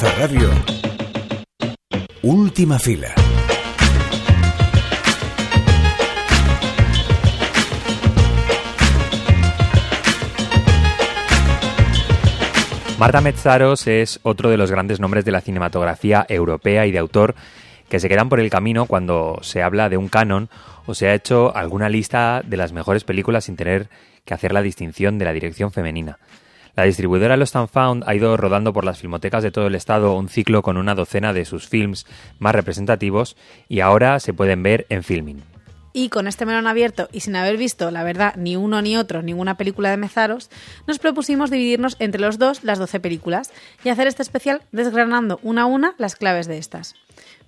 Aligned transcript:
Radio. 0.00 0.48
Última 2.22 2.78
fila. 2.78 3.12
Marta 12.96 13.20
Metzaros 13.20 13.88
es 13.88 14.20
otro 14.22 14.50
de 14.50 14.56
los 14.56 14.70
grandes 14.70 15.00
nombres 15.00 15.24
de 15.24 15.32
la 15.32 15.40
cinematografía 15.40 16.24
europea 16.28 16.86
y 16.86 16.92
de 16.92 16.98
autor 16.98 17.34
que 17.88 17.98
se 17.98 18.08
quedan 18.08 18.28
por 18.28 18.38
el 18.38 18.50
camino 18.50 18.86
cuando 18.86 19.40
se 19.42 19.64
habla 19.64 19.88
de 19.88 19.96
un 19.96 20.08
canon 20.08 20.48
o 20.86 20.94
se 20.94 21.08
ha 21.08 21.14
hecho 21.14 21.56
alguna 21.56 21.88
lista 21.88 22.42
de 22.46 22.56
las 22.56 22.72
mejores 22.72 23.02
películas 23.02 23.46
sin 23.46 23.56
tener 23.56 23.88
que 24.24 24.34
hacer 24.34 24.52
la 24.52 24.62
distinción 24.62 25.18
de 25.18 25.24
la 25.24 25.32
dirección 25.32 25.72
femenina. 25.72 26.18
La 26.76 26.84
distribuidora 26.84 27.36
Lost 27.36 27.56
and 27.56 27.68
Found 27.68 28.04
ha 28.06 28.14
ido 28.14 28.36
rodando 28.36 28.72
por 28.72 28.84
las 28.84 28.98
filmotecas 28.98 29.42
de 29.42 29.50
todo 29.50 29.66
el 29.66 29.74
estado 29.74 30.14
un 30.14 30.28
ciclo 30.28 30.62
con 30.62 30.76
una 30.76 30.94
docena 30.94 31.32
de 31.32 31.44
sus 31.44 31.68
films 31.68 32.06
más 32.38 32.54
representativos 32.54 33.36
y 33.68 33.80
ahora 33.80 34.20
se 34.20 34.32
pueden 34.32 34.62
ver 34.62 34.86
en 34.88 35.02
filming. 35.02 35.42
Y 35.92 36.10
con 36.10 36.28
este 36.28 36.46
melón 36.46 36.66
abierto 36.66 37.08
y 37.12 37.20
sin 37.20 37.34
haber 37.34 37.56
visto, 37.56 37.90
la 37.90 38.04
verdad, 38.04 38.36
ni 38.36 38.56
uno 38.56 38.82
ni 38.82 38.96
otro, 38.96 39.22
ninguna 39.22 39.56
película 39.56 39.90
de 39.90 39.96
Mezaros, 39.96 40.50
nos 40.86 40.98
propusimos 40.98 41.50
dividirnos 41.50 41.96
entre 41.98 42.20
los 42.20 42.38
dos 42.38 42.62
las 42.62 42.78
12 42.78 43.00
películas 43.00 43.50
y 43.82 43.88
hacer 43.88 44.06
este 44.06 44.22
especial 44.22 44.62
desgranando 44.70 45.40
una 45.42 45.62
a 45.62 45.66
una 45.66 45.94
las 45.98 46.14
claves 46.14 46.46
de 46.46 46.58
estas. 46.58 46.94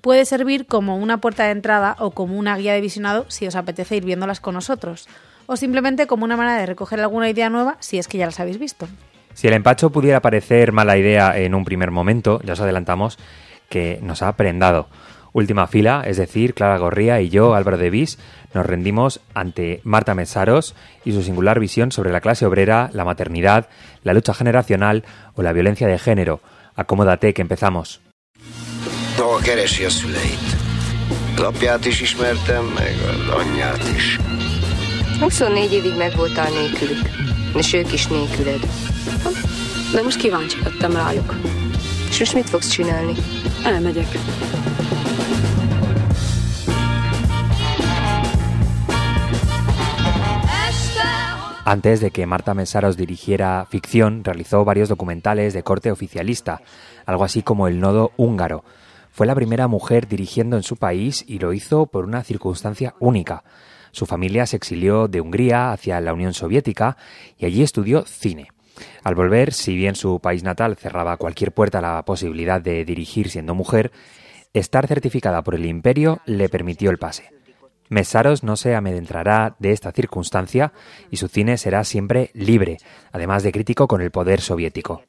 Puede 0.00 0.24
servir 0.24 0.66
como 0.66 0.96
una 0.96 1.20
puerta 1.20 1.44
de 1.44 1.52
entrada 1.52 1.94
o 1.98 2.12
como 2.12 2.38
una 2.38 2.56
guía 2.56 2.72
de 2.72 2.80
visionado 2.80 3.26
si 3.28 3.46
os 3.46 3.54
apetece 3.54 3.96
ir 3.96 4.04
viéndolas 4.04 4.40
con 4.40 4.54
nosotros, 4.54 5.06
o 5.46 5.56
simplemente 5.56 6.06
como 6.06 6.24
una 6.24 6.36
manera 6.36 6.58
de 6.58 6.66
recoger 6.66 7.00
alguna 7.00 7.28
idea 7.28 7.50
nueva 7.50 7.76
si 7.80 7.98
es 7.98 8.08
que 8.08 8.18
ya 8.18 8.26
las 8.26 8.40
habéis 8.40 8.58
visto. 8.58 8.88
Si 9.40 9.48
el 9.48 9.54
empacho 9.54 9.88
pudiera 9.88 10.20
parecer 10.20 10.70
mala 10.70 10.98
idea 10.98 11.38
en 11.38 11.54
un 11.54 11.64
primer 11.64 11.90
momento, 11.90 12.42
ya 12.44 12.52
os 12.52 12.60
adelantamos 12.60 13.16
que 13.70 13.98
nos 14.02 14.20
ha 14.20 14.36
prendado. 14.36 14.90
Última 15.32 15.66
fila, 15.66 16.02
es 16.06 16.18
decir, 16.18 16.52
Clara 16.52 16.76
Gorría 16.76 17.22
y 17.22 17.30
yo, 17.30 17.54
Álvaro 17.54 17.78
de 17.78 17.88
Vis, 17.88 18.18
nos 18.52 18.66
rendimos 18.66 19.20
ante 19.32 19.80
Marta 19.82 20.14
Mesaros 20.14 20.74
y 21.06 21.12
su 21.12 21.22
singular 21.22 21.58
visión 21.58 21.90
sobre 21.90 22.12
la 22.12 22.20
clase 22.20 22.44
obrera, 22.44 22.90
la 22.92 23.06
maternidad, 23.06 23.70
la 24.02 24.12
lucha 24.12 24.34
generacional 24.34 25.04
o 25.34 25.40
la 25.40 25.54
violencia 25.54 25.88
de 25.88 25.98
género. 25.98 26.40
Acomódate 26.76 27.32
que 27.32 27.40
empezamos. 27.40 28.02
Hol 29.16 29.42
keresi 29.42 29.86
a 29.86 29.90
szüleit? 29.90 30.46
Az 31.36 31.40
apját 31.40 31.86
is 31.86 32.00
ismertem, 32.00 32.64
meg 32.64 32.94
az 33.08 33.34
anyját 33.34 33.84
is. 33.96 34.18
24 35.20 35.72
évig 35.72 35.96
meg 35.96 36.16
voltál 36.16 36.50
nélkülük, 36.50 37.29
és 37.56 37.72
ők 37.72 37.92
is 37.92 38.06
nélküled. 38.06 38.60
De 39.92 40.02
most 40.02 40.18
kíváncsi 40.18 40.58
lettem 40.62 40.92
rájuk. 40.92 41.34
És 42.10 42.18
most 42.18 42.34
mit 42.34 42.48
fogsz 42.48 42.70
csinálni? 42.70 43.14
Elmegyek. 43.64 44.18
Antes 51.64 52.00
de 52.00 52.10
que 52.10 52.26
Marta 52.26 52.52
Mesaros 52.52 52.96
dirigiera 52.96 53.64
ficción, 53.70 54.24
realizó 54.24 54.64
varios 54.64 54.88
documentales 54.88 55.52
de 55.52 55.62
corte 55.62 55.92
oficialista, 55.92 56.62
algo 57.06 57.22
así 57.22 57.42
como 57.42 57.68
El 57.68 57.78
Nodo 57.78 58.10
Húngaro. 58.16 58.64
Fue 59.12 59.26
la 59.26 59.34
primera 59.36 59.68
mujer 59.68 60.08
dirigiendo 60.08 60.56
en 60.56 60.64
su 60.64 60.76
país 60.76 61.24
y 61.28 61.38
lo 61.38 61.52
hizo 61.52 61.86
por 61.86 62.04
una 62.04 62.24
circunstancia 62.24 62.94
única. 62.98 63.44
Su 63.92 64.06
familia 64.06 64.46
se 64.46 64.56
exilió 64.56 65.08
de 65.08 65.20
Hungría 65.20 65.72
hacia 65.72 66.00
la 66.00 66.12
Unión 66.12 66.34
Soviética 66.34 66.96
y 67.38 67.46
allí 67.46 67.62
estudió 67.62 68.04
cine. 68.04 68.48
Al 69.02 69.14
volver, 69.14 69.52
si 69.52 69.74
bien 69.76 69.94
su 69.94 70.20
país 70.20 70.42
natal 70.42 70.76
cerraba 70.76 71.16
cualquier 71.16 71.52
puerta 71.52 71.78
a 71.78 71.82
la 71.82 72.04
posibilidad 72.04 72.60
de 72.60 72.84
dirigir 72.84 73.30
siendo 73.30 73.54
mujer, 73.54 73.92
estar 74.54 74.86
certificada 74.86 75.42
por 75.42 75.54
el 75.54 75.66
imperio 75.66 76.20
le 76.26 76.48
permitió 76.48 76.90
el 76.90 76.98
pase. 76.98 77.30
Mesaros 77.88 78.44
no 78.44 78.56
se 78.56 78.76
amedrentará 78.76 79.56
de 79.58 79.72
esta 79.72 79.90
circunstancia 79.90 80.72
y 81.10 81.16
su 81.16 81.26
cine 81.26 81.58
será 81.58 81.82
siempre 81.82 82.30
libre, 82.34 82.78
además 83.10 83.42
de 83.42 83.50
crítico 83.50 83.88
con 83.88 84.00
el 84.00 84.12
poder 84.12 84.40
soviético. 84.40 85.02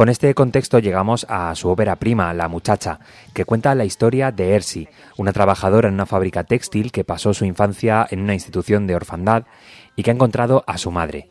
Con 0.00 0.08
este 0.08 0.32
contexto 0.32 0.78
llegamos 0.78 1.26
a 1.28 1.54
su 1.54 1.68
ópera 1.68 1.96
prima, 1.96 2.32
La 2.32 2.48
muchacha, 2.48 3.00
que 3.34 3.44
cuenta 3.44 3.74
la 3.74 3.84
historia 3.84 4.32
de 4.32 4.54
Ersi, 4.54 4.88
una 5.18 5.34
trabajadora 5.34 5.88
en 5.88 5.94
una 5.94 6.06
fábrica 6.06 6.42
textil 6.44 6.90
que 6.90 7.04
pasó 7.04 7.34
su 7.34 7.44
infancia 7.44 8.06
en 8.10 8.20
una 8.20 8.32
institución 8.32 8.86
de 8.86 8.94
orfandad 8.94 9.44
y 9.96 10.02
que 10.02 10.10
ha 10.10 10.14
encontrado 10.14 10.64
a 10.66 10.78
su 10.78 10.90
madre. 10.90 11.28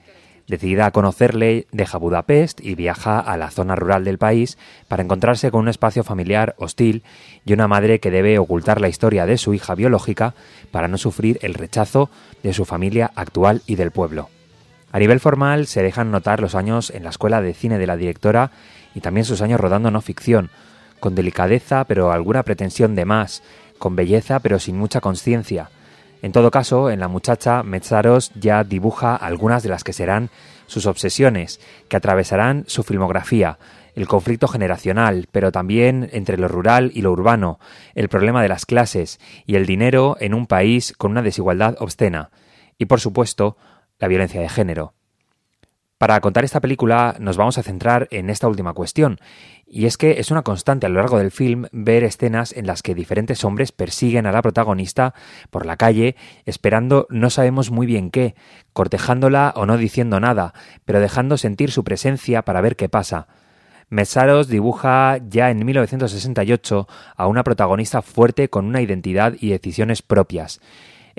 Decidida 0.47 0.85
a 0.85 0.91
conocerle, 0.91 1.66
deja 1.72 1.97
Budapest 1.97 2.63
y 2.63 2.75
viaja 2.75 3.19
a 3.19 3.38
la 3.38 3.50
zona 3.50 3.75
rural 3.75 4.03
del 4.03 4.19
país 4.19 4.59
para 4.88 5.01
encontrarse 5.01 5.50
con 5.50 5.62
un 5.62 5.69
espacio 5.69 6.03
familiar 6.03 6.53
hostil 6.59 7.01
y 7.46 7.53
una 7.53 7.68
madre 7.68 8.00
que 8.00 8.12
debe 8.12 8.38
ocultar 8.38 8.81
la 8.81 8.88
historia 8.88 9.25
de 9.25 9.40
su 9.40 9.56
hija 9.56 9.74
biológica 9.74 10.36
para 10.69 10.88
no 10.88 11.00
sufrir 11.00 11.40
el 11.41 11.56
rechazo 11.56 12.12
de 12.44 12.53
su 12.53 12.66
familia 12.66 13.09
actual 13.16 13.63
y 13.66 13.78
del 13.78 13.90
pueblo. 13.90 14.30
A 14.92 15.00
nivel 15.00 15.20
formal 15.20 15.68
se 15.68 15.84
dejan 15.84 16.12
notar 16.12 16.42
los 16.42 16.56
años 16.56 16.90
en 16.90 17.04
la 17.04 17.10
escuela 17.10 17.42
de 17.42 17.54
cine 17.54 17.78
de 17.78 17.88
la 17.88 17.98
directora 17.98 18.52
y 18.96 19.02
también 19.02 19.26
sus 19.26 19.42
años 19.42 19.60
rodando 19.60 19.92
no 19.92 20.02
ficción, 20.02 20.50
con 21.00 21.16
delicadeza 21.16 21.86
pero 21.86 22.12
alguna 22.12 22.44
pretensión 22.44 22.96
de 22.96 23.06
más, 23.06 23.44
con 23.78 23.96
belleza 23.96 24.40
pero 24.40 24.60
sin 24.60 24.78
mucha 24.78 25.02
conciencia, 25.02 25.70
en 26.22 26.34
todo 26.34 26.52
caso, 26.52 26.90
en 26.90 27.00
la 27.00 27.08
muchacha, 27.08 27.64
Metzaros 27.64 28.32
ya 28.36 28.66
dibuja 28.66 29.16
algunas 29.16 29.64
de 29.64 29.70
las 29.70 29.86
que 29.86 29.94
serán 29.94 30.30
sus 30.68 30.86
obsesiones, 30.86 31.62
que 31.88 31.96
atravesarán 31.96 32.66
su 32.68 32.84
filmografía, 32.84 33.58
el 33.96 34.08
conflicto 34.08 34.48
generacional, 34.48 35.28
pero 35.32 35.52
también 35.52 36.10
entre 36.12 36.38
lo 36.38 36.50
rural 36.50 36.92
y 36.94 37.02
lo 37.02 37.12
urbano, 37.12 37.60
el 37.96 38.10
problema 38.10 38.42
de 38.42 38.50
las 38.50 38.66
clases 38.66 39.20
y 39.46 39.56
el 39.56 39.66
dinero 39.66 40.18
en 40.20 40.34
un 40.34 40.46
país 40.46 40.94
con 40.98 41.12
una 41.12 41.22
desigualdad 41.22 41.78
obscena, 41.80 42.32
y 42.78 42.86
por 42.86 43.00
supuesto, 43.00 43.56
la 44.00 44.08
violencia 44.08 44.42
de 44.42 44.50
género. 44.50 44.94
Para 46.00 46.22
contar 46.22 46.46
esta 46.46 46.62
película 46.62 47.18
nos 47.20 47.36
vamos 47.36 47.58
a 47.58 47.64
centrar 47.64 48.08
en 48.12 48.30
esta 48.30 48.48
última 48.48 48.74
cuestión, 48.74 49.20
y 49.68 49.86
es 49.86 49.98
que 49.98 50.22
es 50.22 50.32
una 50.32 50.44
constante 50.44 50.86
a 50.86 50.90
lo 50.90 50.96
largo 50.96 51.18
del 51.18 51.30
film 51.30 51.66
ver 51.74 52.06
escenas 52.06 52.54
en 52.54 52.68
las 52.68 52.82
que 52.82 52.96
diferentes 52.96 53.44
hombres 53.44 53.74
persiguen 53.74 54.26
a 54.26 54.32
la 54.32 54.42
protagonista 54.42 55.14
por 55.50 55.66
la 55.66 55.76
calle, 55.76 56.16
esperando 56.46 57.06
no 57.10 57.30
sabemos 57.30 57.70
muy 57.70 57.86
bien 57.86 58.12
qué, 58.12 58.36
cortejándola 58.72 59.54
o 59.58 59.66
no 59.66 59.76
diciendo 59.76 60.22
nada, 60.22 60.54
pero 60.86 61.02
dejando 61.02 61.36
sentir 61.36 61.70
su 61.70 61.84
presencia 61.84 62.44
para 62.44 62.62
ver 62.62 62.78
qué 62.78 62.88
pasa. 62.88 63.28
Mesaros 63.90 64.48
dibuja 64.48 65.18
ya 65.28 65.50
en 65.50 65.66
1968 65.66 66.88
a 67.18 67.28
una 67.28 67.44
protagonista 67.44 68.02
fuerte 68.02 68.50
con 68.50 68.66
una 68.66 68.81
identidad 68.81 69.34
y 69.38 69.50
decisiones 69.50 70.02
propias. 70.02 70.62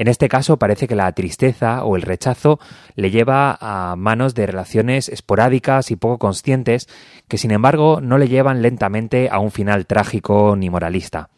En 0.00 0.08
este 0.08 0.30
caso 0.30 0.56
parece 0.56 0.88
que 0.88 0.94
la 0.94 1.12
tristeza 1.12 1.84
o 1.84 1.94
el 1.94 2.00
rechazo 2.00 2.58
le 2.94 3.10
lleva 3.10 3.58
a 3.60 3.96
manos 3.96 4.34
de 4.34 4.46
relaciones 4.46 5.10
esporádicas 5.10 5.90
y 5.90 5.96
poco 5.96 6.16
conscientes 6.16 6.88
que 7.28 7.36
sin 7.36 7.50
embargo 7.50 8.00
no 8.00 8.16
le 8.16 8.26
llevan 8.26 8.62
lentamente 8.62 9.28
a 9.30 9.40
un 9.40 9.50
final 9.50 9.84
trágico 9.84 10.56
ni 10.56 10.70
moralista. 10.70 11.28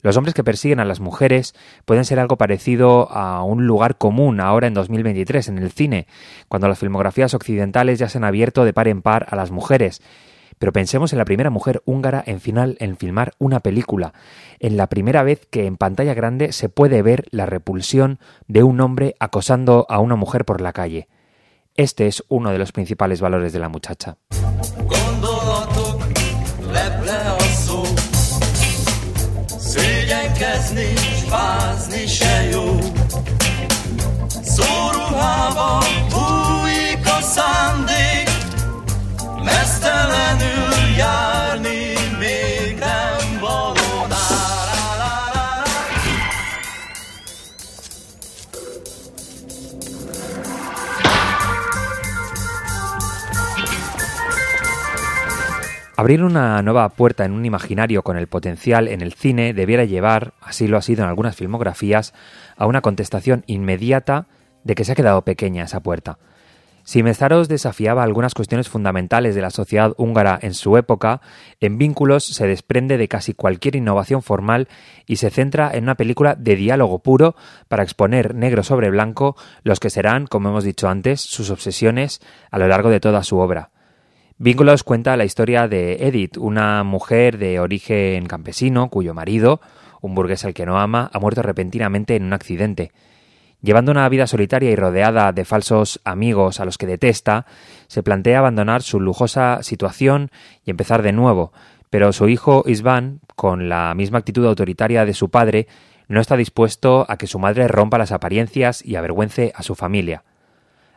Los 0.00 0.16
hombres 0.16 0.32
que 0.32 0.42
persiguen 0.42 0.80
a 0.80 0.86
las 0.86 1.00
mujeres 1.00 1.54
pueden 1.84 2.06
ser 2.06 2.18
algo 2.18 2.38
parecido 2.38 3.12
a 3.12 3.42
un 3.42 3.66
lugar 3.66 3.98
común 3.98 4.40
ahora 4.40 4.68
en 4.68 4.72
2023 4.72 5.48
en 5.48 5.58
el 5.58 5.70
cine, 5.70 6.06
cuando 6.48 6.68
las 6.68 6.78
filmografías 6.78 7.34
occidentales 7.34 7.98
ya 7.98 8.08
se 8.08 8.16
han 8.16 8.24
abierto 8.24 8.64
de 8.64 8.72
par 8.72 8.88
en 8.88 9.02
par 9.02 9.26
a 9.28 9.36
las 9.36 9.50
mujeres 9.50 10.00
pero 10.62 10.72
pensemos 10.72 11.12
en 11.12 11.18
la 11.18 11.24
primera 11.24 11.50
mujer 11.50 11.82
húngara 11.86 12.22
en 12.24 12.40
final 12.40 12.76
en 12.78 12.96
filmar 12.96 13.32
una 13.38 13.58
película, 13.58 14.14
en 14.60 14.76
la 14.76 14.86
primera 14.86 15.24
vez 15.24 15.44
que 15.50 15.66
en 15.66 15.76
pantalla 15.76 16.14
grande 16.14 16.52
se 16.52 16.68
puede 16.68 17.02
ver 17.02 17.26
la 17.32 17.46
repulsión 17.46 18.20
de 18.46 18.62
un 18.62 18.80
hombre 18.80 19.16
acosando 19.18 19.86
a 19.88 19.98
una 19.98 20.14
mujer 20.14 20.44
por 20.44 20.60
la 20.60 20.72
calle. 20.72 21.08
Este 21.74 22.06
es 22.06 22.22
uno 22.28 22.52
de 22.52 22.58
los 22.58 22.70
principales 22.70 23.20
valores 23.20 23.52
de 23.52 23.58
la 23.58 23.68
muchacha. 23.68 24.18
Abrir 56.02 56.24
una 56.24 56.60
nueva 56.62 56.88
puerta 56.88 57.24
en 57.24 57.30
un 57.30 57.44
imaginario 57.44 58.02
con 58.02 58.16
el 58.16 58.26
potencial 58.26 58.88
en 58.88 59.02
el 59.02 59.12
cine 59.12 59.54
debiera 59.54 59.84
llevar, 59.84 60.32
así 60.40 60.66
lo 60.66 60.76
ha 60.76 60.82
sido 60.82 61.04
en 61.04 61.08
algunas 61.08 61.36
filmografías, 61.36 62.12
a 62.56 62.66
una 62.66 62.80
contestación 62.80 63.44
inmediata 63.46 64.26
de 64.64 64.74
que 64.74 64.84
se 64.84 64.90
ha 64.90 64.94
quedado 64.96 65.22
pequeña 65.22 65.62
esa 65.62 65.78
puerta. 65.78 66.18
Si 66.84 67.02
Mezaros 67.04 67.48
desafiaba 67.48 68.02
algunas 68.02 68.34
cuestiones 68.34 68.68
fundamentales 68.68 69.36
de 69.36 69.40
la 69.40 69.50
sociedad 69.50 69.94
húngara 69.98 70.38
en 70.42 70.52
su 70.52 70.76
época, 70.76 71.20
en 71.60 71.78
Vínculos 71.78 72.24
se 72.24 72.46
desprende 72.46 72.98
de 72.98 73.06
casi 73.06 73.34
cualquier 73.34 73.76
innovación 73.76 74.22
formal 74.22 74.68
y 75.06 75.16
se 75.16 75.30
centra 75.30 75.70
en 75.72 75.84
una 75.84 75.94
película 75.94 76.34
de 76.34 76.56
diálogo 76.56 76.98
puro 76.98 77.36
para 77.68 77.84
exponer 77.84 78.34
negro 78.34 78.64
sobre 78.64 78.90
blanco 78.90 79.36
los 79.62 79.78
que 79.78 79.90
serán, 79.90 80.26
como 80.26 80.48
hemos 80.48 80.64
dicho 80.64 80.88
antes, 80.88 81.20
sus 81.20 81.50
obsesiones 81.50 82.20
a 82.50 82.58
lo 82.58 82.66
largo 82.66 82.90
de 82.90 83.00
toda 83.00 83.22
su 83.22 83.38
obra. 83.38 83.70
Vínculos 84.38 84.82
cuenta 84.82 85.16
la 85.16 85.24
historia 85.24 85.68
de 85.68 86.08
Edith, 86.08 86.36
una 86.36 86.82
mujer 86.82 87.38
de 87.38 87.60
origen 87.60 88.26
campesino 88.26 88.90
cuyo 88.90 89.14
marido, 89.14 89.60
un 90.00 90.16
burgués 90.16 90.44
al 90.44 90.52
que 90.52 90.66
no 90.66 90.80
ama, 90.80 91.10
ha 91.12 91.20
muerto 91.20 91.42
repentinamente 91.42 92.16
en 92.16 92.24
un 92.24 92.32
accidente. 92.32 92.90
Llevando 93.62 93.92
una 93.92 94.08
vida 94.08 94.26
solitaria 94.26 94.72
y 94.72 94.76
rodeada 94.76 95.30
de 95.30 95.44
falsos 95.44 96.00
amigos 96.04 96.58
a 96.58 96.64
los 96.64 96.78
que 96.78 96.86
detesta, 96.86 97.46
se 97.86 98.02
plantea 98.02 98.40
abandonar 98.40 98.82
su 98.82 98.98
lujosa 98.98 99.62
situación 99.62 100.30
y 100.64 100.70
empezar 100.70 101.02
de 101.02 101.12
nuevo, 101.12 101.52
pero 101.88 102.12
su 102.12 102.28
hijo 102.28 102.64
Isvan, 102.66 103.20
con 103.36 103.68
la 103.68 103.94
misma 103.94 104.18
actitud 104.18 104.44
autoritaria 104.46 105.04
de 105.04 105.14
su 105.14 105.30
padre, 105.30 105.68
no 106.08 106.20
está 106.20 106.36
dispuesto 106.36 107.06
a 107.08 107.16
que 107.16 107.28
su 107.28 107.38
madre 107.38 107.68
rompa 107.68 107.98
las 107.98 108.10
apariencias 108.10 108.84
y 108.84 108.96
avergüence 108.96 109.52
a 109.54 109.62
su 109.62 109.76
familia. 109.76 110.24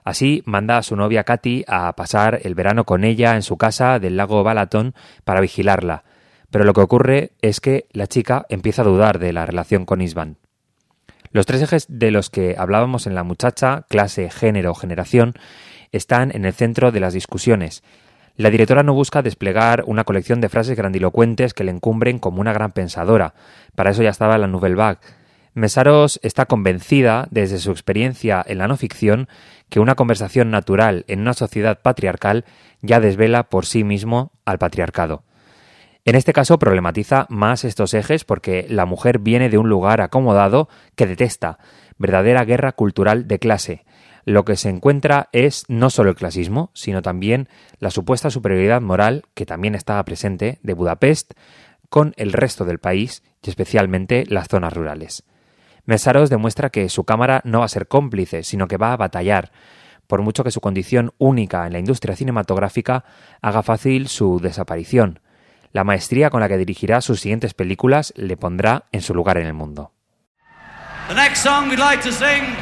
Así 0.03 0.41
manda 0.45 0.77
a 0.77 0.83
su 0.83 0.95
novia 0.95 1.23
Katy 1.23 1.65
a 1.67 1.95
pasar 1.95 2.39
el 2.43 2.55
verano 2.55 2.83
con 2.83 3.03
ella 3.03 3.35
en 3.35 3.43
su 3.43 3.57
casa 3.57 3.99
del 3.99 4.17
lago 4.17 4.43
Balaton 4.43 4.95
para 5.23 5.39
vigilarla, 5.39 6.03
pero 6.49 6.63
lo 6.63 6.73
que 6.73 6.81
ocurre 6.81 7.33
es 7.41 7.59
que 7.59 7.85
la 7.91 8.07
chica 8.07 8.45
empieza 8.49 8.81
a 8.81 8.85
dudar 8.85 9.19
de 9.19 9.33
la 9.33 9.45
relación 9.45 9.85
con 9.85 10.01
Isvan. 10.01 10.37
Los 11.35 11.45
tres 11.45 11.61
ejes 11.61 11.85
de 11.89 12.11
los 12.11 12.29
que 12.29 12.55
hablábamos 12.57 13.07
en 13.07 13.13
la 13.13 13.25
muchacha, 13.25 13.83
clase, 13.89 14.29
género, 14.29 14.73
generación, 14.73 15.33
están 15.91 16.31
en 16.33 16.45
el 16.45 16.53
centro 16.53 16.93
de 16.93 17.01
las 17.01 17.13
discusiones. 17.13 17.83
La 18.37 18.49
directora 18.49 18.83
no 18.83 18.93
busca 18.93 19.21
desplegar 19.21 19.83
una 19.85 20.05
colección 20.05 20.39
de 20.39 20.47
frases 20.47 20.77
grandilocuentes 20.77 21.53
que 21.53 21.65
le 21.65 21.71
encumbren 21.71 22.19
como 22.19 22.39
una 22.39 22.53
gran 22.53 22.71
pensadora. 22.71 23.33
Para 23.75 23.91
eso 23.91 24.01
ya 24.01 24.11
estaba 24.11 24.37
la 24.37 24.47
Nouvelle 24.47 24.77
Vague. 24.77 25.01
Mesaros 25.53 26.21
está 26.23 26.45
convencida, 26.45 27.27
desde 27.31 27.57
su 27.57 27.71
experiencia 27.71 28.41
en 28.47 28.59
la 28.59 28.69
no 28.69 28.77
ficción, 28.77 29.27
que 29.67 29.81
una 29.81 29.95
conversación 29.95 30.51
natural 30.51 31.03
en 31.09 31.19
una 31.19 31.33
sociedad 31.33 31.81
patriarcal 31.81 32.45
ya 32.81 33.01
desvela 33.01 33.49
por 33.49 33.65
sí 33.65 33.83
mismo 33.83 34.31
al 34.45 34.57
patriarcado. 34.57 35.25
En 36.07 36.13
este 36.13 36.33
caso 36.33 36.59
problematiza 36.59 37.25
más 37.29 37.65
estos 37.65 37.95
ejes 37.95 38.25
porque 38.25 38.67
la 38.69 38.85
mujer 38.85 39.17
viene 39.17 39.49
de 39.49 39.57
un 39.57 39.69
lugar 39.69 40.01
acomodado 40.01 40.69
que 40.95 41.07
detesta, 41.07 41.57
verdadera 41.97 42.45
guerra 42.45 42.73
cultural 42.73 43.27
de 43.27 43.39
clase. 43.39 43.85
Lo 44.23 44.45
que 44.45 44.55
se 44.55 44.69
encuentra 44.69 45.29
es 45.31 45.65
no 45.67 45.89
solo 45.89 46.11
el 46.11 46.15
clasismo, 46.15 46.69
sino 46.75 47.01
también 47.01 47.49
la 47.79 47.89
supuesta 47.89 48.29
superioridad 48.29 48.81
moral, 48.81 49.23
que 49.33 49.47
también 49.47 49.73
estaba 49.73 50.05
presente, 50.05 50.59
de 50.61 50.73
Budapest 50.75 51.33
con 51.89 52.13
el 52.17 52.33
resto 52.33 52.65
del 52.65 52.77
país 52.77 53.23
y 53.41 53.49
especialmente 53.49 54.25
las 54.27 54.47
zonas 54.47 54.73
rurales. 54.73 55.23
Mesaros 55.85 56.29
demuestra 56.29 56.69
que 56.69 56.87
su 56.89 57.03
cámara 57.03 57.41
no 57.45 57.59
va 57.59 57.65
a 57.65 57.69
ser 57.69 57.87
cómplice, 57.87 58.43
sino 58.43 58.67
que 58.67 58.77
va 58.77 58.93
a 58.93 58.97
batallar, 58.97 59.51
por 60.05 60.21
mucho 60.21 60.43
que 60.43 60.51
su 60.51 60.61
condición 60.61 61.13
única 61.17 61.65
en 61.65 61.73
la 61.73 61.79
industria 61.79 62.15
cinematográfica 62.15 63.05
haga 63.41 63.63
fácil 63.63 64.07
su 64.07 64.39
desaparición. 64.39 65.19
La 65.75 65.83
maestría 65.83 66.29
con 66.29 66.39
la 66.39 66.47
que 66.47 66.55
dirigirá 66.55 67.01
sus 67.01 67.19
siguientes 67.19 67.53
películas 67.53 68.13
le 68.15 68.37
pondrá 68.37 68.85
en 68.93 69.01
su 69.01 69.13
lugar 69.13 69.37
en 69.37 69.45
el 69.45 69.53
mundo. 69.53 69.91
The 71.09 71.15
next 71.15 71.43
song 71.43 71.67
like 71.77 72.01
to 72.01 72.13
sing. 72.13 72.55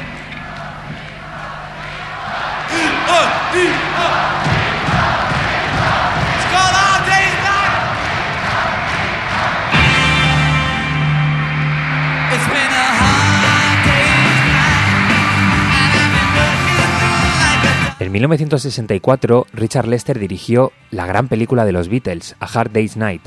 En 18.04 18.12
1964, 18.12 19.46
Richard 19.54 19.88
Lester 19.88 20.18
dirigió 20.18 20.72
la 20.90 21.06
gran 21.06 21.26
película 21.28 21.64
de 21.64 21.72
los 21.72 21.88
Beatles, 21.88 22.36
A 22.38 22.44
Hard 22.44 22.70
Day's 22.70 22.98
Night, 22.98 23.22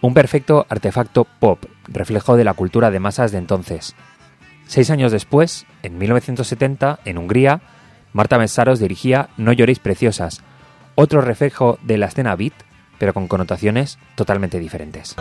un 0.00 0.12
perfecto 0.12 0.66
artefacto 0.68 1.24
pop, 1.24 1.64
reflejo 1.86 2.34
de 2.34 2.42
la 2.42 2.54
cultura 2.54 2.90
de 2.90 2.98
masas 2.98 3.30
de 3.30 3.38
entonces. 3.38 3.94
Seis 4.66 4.90
años 4.90 5.12
después, 5.12 5.66
en 5.84 5.98
1970, 5.98 6.98
en 7.04 7.16
Hungría, 7.16 7.60
Marta 8.12 8.38
Mesaros 8.38 8.80
dirigía 8.80 9.28
No 9.36 9.52
lloréis 9.52 9.78
preciosas, 9.78 10.42
otro 10.96 11.20
reflejo 11.20 11.78
de 11.84 11.98
la 11.98 12.06
escena 12.06 12.34
beat, 12.34 12.54
pero 12.98 13.14
con 13.14 13.28
connotaciones 13.28 14.00
totalmente 14.16 14.58
diferentes. 14.58 15.14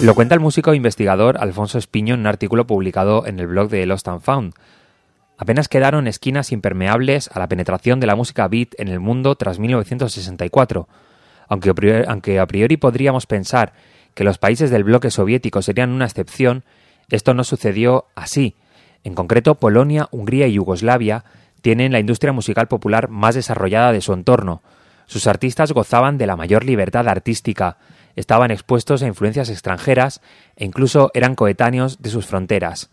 Lo 0.00 0.14
cuenta 0.14 0.36
el 0.36 0.40
músico 0.40 0.72
e 0.72 0.76
investigador 0.76 1.38
Alfonso 1.38 1.76
Espiño 1.76 2.14
en 2.14 2.20
un 2.20 2.28
artículo 2.28 2.68
publicado 2.68 3.26
en 3.26 3.40
el 3.40 3.48
blog 3.48 3.68
de 3.68 3.84
Lost 3.84 4.06
and 4.06 4.20
Found. 4.20 4.54
Apenas 5.36 5.66
quedaron 5.66 6.06
esquinas 6.06 6.52
impermeables 6.52 7.28
a 7.32 7.40
la 7.40 7.48
penetración 7.48 7.98
de 7.98 8.06
la 8.06 8.14
música 8.14 8.46
beat 8.46 8.78
en 8.78 8.86
el 8.86 9.00
mundo 9.00 9.34
tras 9.34 9.58
1964. 9.58 10.88
Aunque, 11.48 12.04
aunque 12.06 12.38
a 12.38 12.46
priori 12.46 12.76
podríamos 12.76 13.26
pensar 13.26 13.72
que 14.14 14.22
los 14.22 14.38
países 14.38 14.70
del 14.70 14.84
bloque 14.84 15.10
soviético 15.10 15.62
serían 15.62 15.90
una 15.90 16.04
excepción, 16.04 16.62
esto 17.08 17.34
no 17.34 17.42
sucedió 17.42 18.06
así. 18.14 18.54
En 19.02 19.14
concreto, 19.14 19.56
Polonia, 19.56 20.06
Hungría 20.12 20.46
y 20.46 20.52
Yugoslavia 20.52 21.24
tienen 21.60 21.90
la 21.90 21.98
industria 21.98 22.32
musical 22.32 22.68
popular 22.68 23.08
más 23.08 23.34
desarrollada 23.34 23.92
de 23.92 24.00
su 24.00 24.12
entorno. 24.12 24.62
Sus 25.06 25.26
artistas 25.26 25.72
gozaban 25.72 26.18
de 26.18 26.26
la 26.28 26.36
mayor 26.36 26.64
libertad 26.64 27.08
artística, 27.08 27.78
estaban 28.18 28.50
expuestos 28.50 29.02
a 29.02 29.06
influencias 29.06 29.48
extranjeras 29.48 30.20
e 30.56 30.64
incluso 30.64 31.10
eran 31.14 31.34
coetáneos 31.34 32.02
de 32.02 32.10
sus 32.10 32.26
fronteras. 32.26 32.90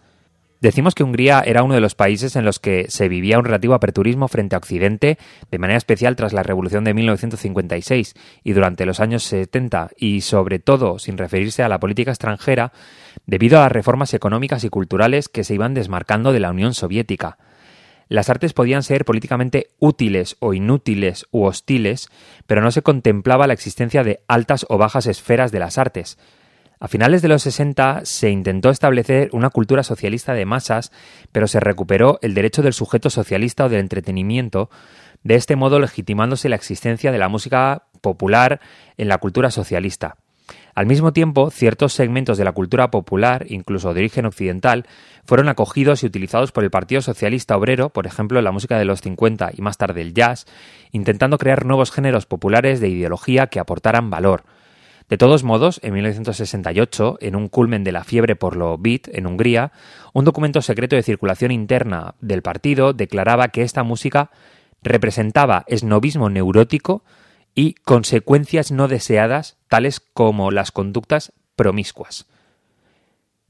Decimos 0.61 0.95
que 0.95 1.03
Hungría 1.03 1.43
era 1.45 1.63
uno 1.63 1.75
de 1.75 1.81
los 1.81 1.95
países 1.95 2.35
en 2.35 2.45
los 2.45 2.59
que 2.59 2.85
se 2.89 3.09
vivía 3.09 3.37
un 3.37 3.45
relativo 3.45 3.73
aperturismo 3.73 4.27
frente 4.27 4.55
a 4.55 4.57
Occidente, 4.57 5.17
de 5.51 5.59
manera 5.59 5.77
especial 5.77 6.15
tras 6.15 6.33
la 6.33 6.43
Revolución 6.43 6.83
de 6.83 6.93
1956 6.93 8.15
y 8.43 8.53
durante 8.53 8.85
los 8.85 8.99
años 8.99 9.23
70, 9.23 9.91
y 9.97 10.21
sobre 10.21 10.59
todo 10.59 10.97
sin 10.97 11.17
referirse 11.17 11.61
a 11.61 11.69
la 11.69 11.79
política 11.79 12.11
extranjera, 12.11 12.71
debido 13.25 13.59
a 13.59 13.63
las 13.63 13.71
reformas 13.71 14.13
económicas 14.13 14.63
y 14.63 14.69
culturales 14.69 15.29
que 15.29 15.43
se 15.43 15.53
iban 15.53 15.73
desmarcando 15.73 16.31
de 16.31 16.39
la 16.39 16.51
Unión 16.51 16.73
Soviética. 16.73 17.37
Las 18.07 18.29
artes 18.29 18.53
podían 18.53 18.83
ser 18.83 19.05
políticamente 19.05 19.67
útiles 19.79 20.37
o 20.39 20.53
inútiles 20.53 21.25
u 21.31 21.45
hostiles, 21.45 22.09
pero 22.45 22.61
no 22.61 22.71
se 22.71 22.81
contemplaba 22.81 23.47
la 23.47 23.53
existencia 23.53 24.03
de 24.03 24.21
altas 24.27 24.65
o 24.69 24.77
bajas 24.77 25.07
esferas 25.07 25.51
de 25.51 25.59
las 25.59 25.77
artes. 25.77 26.17
A 26.79 26.87
finales 26.87 27.21
de 27.21 27.29
los 27.29 27.41
60 27.41 28.01
se 28.03 28.29
intentó 28.29 28.69
establecer 28.69 29.29
una 29.31 29.49
cultura 29.49 29.81
socialista 29.81 30.33
de 30.33 30.45
masas, 30.45 30.91
pero 31.31 31.47
se 31.47 31.59
recuperó 31.59 32.19
el 32.21 32.33
derecho 32.33 32.61
del 32.61 32.73
sujeto 32.73 33.09
socialista 33.09 33.65
o 33.65 33.69
del 33.69 33.79
entretenimiento, 33.79 34.69
de 35.23 35.35
este 35.35 35.55
modo 35.55 35.79
legitimándose 35.79 36.49
la 36.49 36.57
existencia 36.57 37.11
de 37.11 37.17
la 37.17 37.29
música 37.29 37.87
popular 38.01 38.59
en 38.97 39.07
la 39.07 39.17
cultura 39.17 39.49
socialista. 39.51 40.17
Al 40.75 40.87
mismo 40.87 41.13
tiempo, 41.13 41.51
ciertos 41.51 41.93
segmentos 41.93 42.37
de 42.37 42.43
la 42.43 42.51
cultura 42.51 42.91
popular, 42.91 43.45
incluso 43.47 43.93
de 43.93 44.01
origen 44.01 44.25
occidental, 44.25 44.85
fueron 45.23 45.47
acogidos 45.47 46.03
y 46.03 46.05
utilizados 46.05 46.51
por 46.51 46.65
el 46.65 46.69
Partido 46.69 47.01
Socialista 47.01 47.55
Obrero, 47.55 47.91
por 47.91 48.05
ejemplo, 48.05 48.41
la 48.41 48.51
música 48.51 48.77
de 48.77 48.83
los 48.83 48.99
50 48.99 49.51
y 49.55 49.61
más 49.61 49.77
tarde 49.77 50.01
el 50.01 50.13
jazz, 50.13 50.45
intentando 50.91 51.37
crear 51.37 51.65
nuevos 51.65 51.91
géneros 51.91 52.25
populares 52.25 52.81
de 52.81 52.89
ideología 52.89 53.47
que 53.47 53.61
aportaran 53.61 54.09
valor. 54.09 54.43
De 55.07 55.17
todos 55.17 55.45
modos, 55.45 55.79
en 55.81 55.93
1968, 55.93 57.19
en 57.21 57.37
un 57.37 57.47
culmen 57.47 57.85
de 57.85 57.93
la 57.93 58.03
fiebre 58.03 58.35
por 58.35 58.57
lo 58.57 58.77
beat 58.77 59.07
en 59.13 59.27
Hungría, 59.27 59.71
un 60.11 60.25
documento 60.25 60.61
secreto 60.61 60.97
de 60.97 61.03
circulación 61.03 61.51
interna 61.51 62.15
del 62.19 62.41
partido 62.41 62.91
declaraba 62.91 63.47
que 63.47 63.61
esta 63.61 63.83
música 63.83 64.29
representaba 64.83 65.63
esnovismo 65.67 66.29
neurótico 66.29 67.03
y 67.55 67.73
consecuencias 67.73 68.71
no 68.71 68.87
deseadas, 68.87 69.57
tales 69.69 70.01
como 70.01 70.51
las 70.51 70.71
conductas 70.71 71.31
promiscuas. 71.55 72.27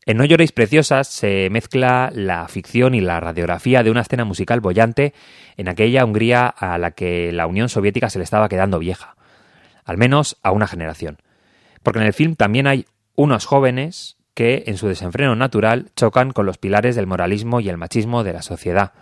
En 0.06 0.18
No 0.18 0.26
lloréis 0.26 0.52
preciosas 0.52 1.08
se 1.08 1.50
mezcla 1.50 2.12
la 2.14 2.48
ficción 2.48 2.94
y 2.94 3.02
la 3.02 3.20
radiografía 3.20 3.82
de 3.82 3.90
una 3.90 4.02
escena 4.02 4.24
musical 4.24 4.62
bollante 4.62 5.16
en 5.58 5.68
aquella 5.68 6.06
Hungría 6.06 6.46
a 6.46 6.78
la 6.78 6.92
que 6.92 7.32
la 7.32 7.48
Unión 7.48 7.70
Soviética 7.70 8.12
se 8.12 8.20
le 8.20 8.24
estaba 8.24 8.48
quedando 8.48 8.78
vieja, 8.78 9.16
al 9.84 9.98
menos 9.98 10.38
a 10.44 10.52
una 10.52 10.68
generación. 10.68 11.18
Porque 11.82 12.00
en 12.00 12.06
el 12.06 12.14
film 12.14 12.36
también 12.36 12.68
hay 12.68 12.86
unos 13.16 13.46
jóvenes 13.46 14.18
que, 14.36 14.66
en 14.68 14.78
su 14.78 14.88
desenfreno 14.88 15.36
natural, 15.36 15.90
chocan 15.96 16.32
con 16.32 16.46
los 16.46 16.60
pilares 16.60 16.96
del 16.96 17.08
moralismo 17.08 17.60
y 17.60 17.70
el 17.70 17.78
machismo 17.78 18.24
de 18.24 18.34
la 18.34 18.44
sociedad. 18.44 18.94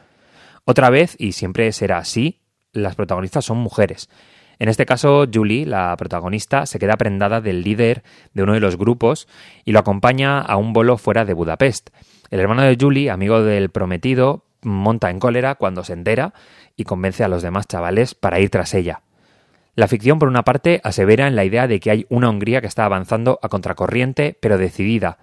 Otra 0.63 0.89
vez, 0.89 1.17
y 1.19 1.33
siempre 1.33 1.69
será 1.74 1.98
así, 1.98 2.39
las 2.72 2.95
protagonistas 2.95 3.43
son 3.43 3.57
mujeres. 3.57 4.10
En 4.63 4.70
este 4.70 4.86
caso, 4.86 5.25
Julie, 5.29 5.65
la 5.65 5.93
protagonista, 5.98 6.65
se 6.65 6.79
queda 6.79 6.96
prendada 6.96 7.41
del 7.41 7.63
líder 7.63 8.01
de 8.34 8.43
uno 8.43 8.53
de 8.53 8.62
los 8.62 8.77
grupos 8.77 9.27
y 9.65 9.74
lo 9.74 9.79
acompaña 9.79 10.39
a 10.39 10.55
un 10.55 10.72
bolo 10.72 10.98
fuera 10.98 11.25
de 11.25 11.34
Budapest. 11.34 11.89
El 12.32 12.39
hermano 12.39 12.62
de 12.62 12.77
Julie, 12.79 13.10
amigo 13.10 13.43
del 13.43 13.72
prometido, 13.72 14.46
monta 14.62 15.10
en 15.10 15.20
cólera 15.20 15.55
cuando 15.55 15.84
se 15.84 15.91
entera 15.91 16.34
y 16.77 16.86
convence 16.86 17.25
a 17.25 17.27
los 17.27 17.43
demás 17.43 17.67
chavales 17.67 18.15
para 18.15 18.39
ir 18.39 18.50
tras 18.51 18.74
ella. 18.74 19.01
La 19.75 19.89
ficción, 19.89 20.17
por 20.17 20.29
una 20.29 20.43
parte, 20.43 20.79
asevera 20.86 21.27
en 21.27 21.36
la 21.36 21.43
idea 21.43 21.67
de 21.67 21.82
que 21.82 21.91
hay 21.91 22.05
una 22.08 22.29
Hungría 22.29 22.62
que 22.62 22.67
está 22.67 22.86
avanzando 22.86 23.39
a 23.41 23.50
contracorriente, 23.50 24.38
pero 24.39 24.58
decidida. 24.58 25.17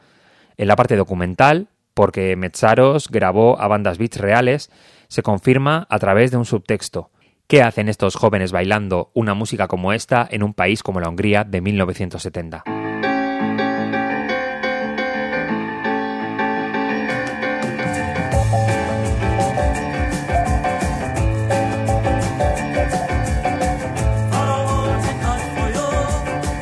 En 0.59 0.69
la 0.69 0.77
parte 0.77 0.97
documental, 0.97 1.69
porque 1.95 2.37
Metzaros 2.37 3.09
grabó 3.09 3.59
a 3.59 3.69
bandas 3.69 3.97
beats 3.97 4.19
reales, 4.19 4.71
se 5.09 5.23
confirma 5.23 5.87
a 5.89 5.99
través 5.99 6.31
de 6.31 6.37
un 6.37 6.45
subtexto. 6.45 7.09
¿Qué 7.50 7.64
hacen 7.64 7.88
estos 7.88 8.14
jóvenes 8.14 8.52
bailando 8.52 9.11
una 9.12 9.35
música 9.35 9.66
como 9.66 9.92
esta 9.92 10.25
en 10.30 10.45
un 10.45 10.54
país 10.54 10.85
como 10.85 11.00
la 11.00 11.09
Hungría 11.09 11.42
de 11.42 11.61
1970? 11.61 12.62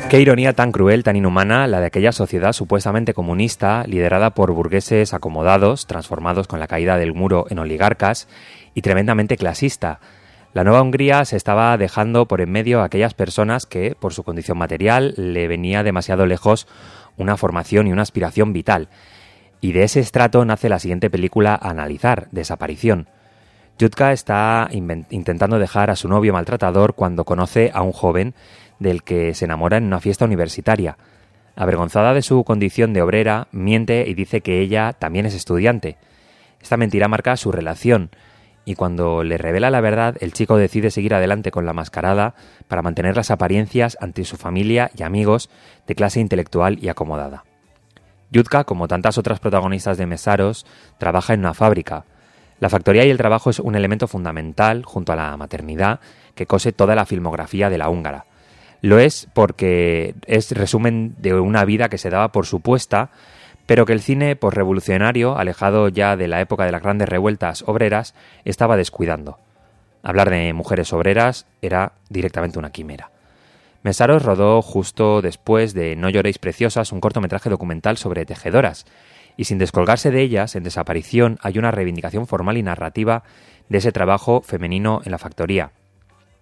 Qué 0.09 0.19
ironía 0.19 0.53
tan 0.53 0.71
cruel, 0.71 1.03
tan 1.03 1.15
inhumana, 1.15 1.67
la 1.67 1.81
de 1.81 1.85
aquella 1.85 2.11
sociedad 2.11 2.51
supuestamente 2.51 3.13
comunista, 3.13 3.83
liderada 3.85 4.31
por 4.31 4.51
burgueses 4.53 5.13
acomodados, 5.13 5.85
transformados 5.85 6.47
con 6.47 6.59
la 6.59 6.65
caída 6.65 6.97
del 6.97 7.13
muro 7.13 7.45
en 7.51 7.59
oligarcas, 7.59 8.27
y 8.73 8.81
tremendamente 8.81 9.37
clasista. 9.37 9.99
La 10.59 10.65
nueva 10.65 10.81
Hungría 10.81 11.23
se 11.23 11.37
estaba 11.37 11.77
dejando 11.77 12.25
por 12.25 12.41
en 12.41 12.51
medio 12.51 12.81
a 12.81 12.83
aquellas 12.83 13.13
personas 13.13 13.65
que, 13.65 13.95
por 13.97 14.13
su 14.13 14.23
condición 14.23 14.57
material, 14.57 15.13
le 15.15 15.47
venía 15.47 15.83
demasiado 15.83 16.25
lejos 16.25 16.67
una 17.15 17.37
formación 17.37 17.87
y 17.87 17.93
una 17.93 18.01
aspiración 18.01 18.51
vital. 18.51 18.89
Y 19.61 19.71
de 19.71 19.83
ese 19.83 20.01
estrato 20.01 20.43
nace 20.43 20.67
la 20.67 20.79
siguiente 20.79 21.09
película 21.09 21.53
a 21.53 21.69
analizar, 21.69 22.27
Desaparición. 22.31 23.07
Jutka 23.79 24.11
está 24.11 24.67
intentando 24.73 25.59
dejar 25.59 25.91
a 25.91 25.95
su 25.95 26.09
novio 26.09 26.33
maltratador 26.33 26.93
cuando 26.93 27.23
conoce 27.23 27.71
a 27.73 27.81
un 27.81 27.93
joven 27.93 28.33
del 28.79 29.03
que 29.03 29.33
se 29.35 29.45
enamora 29.45 29.77
en 29.77 29.85
una 29.85 30.01
fiesta 30.01 30.25
universitaria. 30.25 30.97
Avergonzada 31.55 32.13
de 32.13 32.21
su 32.21 32.43
condición 32.43 32.91
de 32.91 33.01
obrera, 33.01 33.47
miente 33.53 34.03
y 34.09 34.13
dice 34.13 34.41
que 34.41 34.59
ella 34.59 34.91
también 34.91 35.25
es 35.25 35.35
estudiante. 35.35 35.95
Esta 36.61 36.75
mentira 36.75 37.07
marca 37.07 37.37
su 37.37 37.53
relación, 37.53 38.09
y 38.65 38.75
cuando 38.75 39.23
le 39.23 39.37
revela 39.37 39.69
la 39.69 39.81
verdad, 39.81 40.15
el 40.19 40.33
chico 40.33 40.57
decide 40.57 40.91
seguir 40.91 41.13
adelante 41.13 41.51
con 41.51 41.65
la 41.65 41.73
mascarada 41.73 42.35
para 42.67 42.81
mantener 42.81 43.15
las 43.15 43.31
apariencias 43.31 43.97
ante 43.99 44.25
su 44.25 44.37
familia 44.37 44.91
y 44.95 45.03
amigos 45.03 45.49
de 45.87 45.95
clase 45.95 46.19
intelectual 46.19 46.77
y 46.81 46.89
acomodada. 46.89 47.45
Yutka, 48.31 48.63
como 48.63 48.87
tantas 48.87 49.17
otras 49.17 49.39
protagonistas 49.39 49.97
de 49.97 50.05
Mesaros, 50.05 50.65
trabaja 50.99 51.33
en 51.33 51.39
una 51.39 51.53
fábrica. 51.53 52.05
La 52.59 52.69
factoría 52.69 53.05
y 53.05 53.09
el 53.09 53.17
trabajo 53.17 53.49
es 53.49 53.59
un 53.59 53.75
elemento 53.75 54.07
fundamental, 54.07 54.83
junto 54.85 55.13
a 55.13 55.15
la 55.15 55.35
maternidad, 55.37 55.99
que 56.35 56.45
cose 56.45 56.71
toda 56.71 56.93
la 56.93 57.05
filmografía 57.05 57.69
de 57.69 57.77
la 57.77 57.89
húngara. 57.89 58.25
Lo 58.81 58.99
es 58.99 59.27
porque 59.33 60.15
es 60.25 60.51
resumen 60.51 61.15
de 61.17 61.33
una 61.33 61.65
vida 61.65 61.89
que 61.89 61.97
se 61.97 62.09
daba 62.09 62.31
por 62.31 62.45
supuesta, 62.45 63.09
pero 63.69 63.85
que 63.85 63.93
el 63.93 64.01
cine 64.01 64.35
revolucionario, 64.41 65.37
alejado 65.37 65.89
ya 65.89 66.17
de 66.17 66.27
la 66.27 66.41
época 66.41 66.65
de 66.65 66.71
las 66.71 66.81
grandes 66.81 67.07
revueltas 67.07 67.63
obreras, 67.67 68.15
estaba 68.43 68.77
descuidando. 68.77 69.37
Hablar 70.01 70.31
de 70.31 70.53
mujeres 70.53 70.91
obreras 70.91 71.45
era 71.61 71.91
directamente 72.09 72.57
una 72.57 72.71
quimera. 72.71 73.11
Mesaros 73.83 74.23
rodó 74.23 74.63
justo 74.63 75.21
después 75.21 75.75
de 75.75 75.95
No 75.95 76.09
lloréis 76.09 76.39
preciosas 76.39 76.91
un 76.91 76.99
cortometraje 76.99 77.51
documental 77.51 77.97
sobre 77.97 78.25
tejedoras, 78.25 78.87
y 79.37 79.43
sin 79.43 79.59
descolgarse 79.59 80.09
de 80.09 80.23
ellas, 80.23 80.55
en 80.55 80.63
desaparición 80.63 81.37
hay 81.43 81.59
una 81.59 81.69
reivindicación 81.69 82.25
formal 82.25 82.57
y 82.57 82.63
narrativa 82.63 83.21
de 83.69 83.77
ese 83.77 83.91
trabajo 83.91 84.41
femenino 84.41 85.01
en 85.05 85.11
la 85.11 85.19
factoría, 85.19 85.73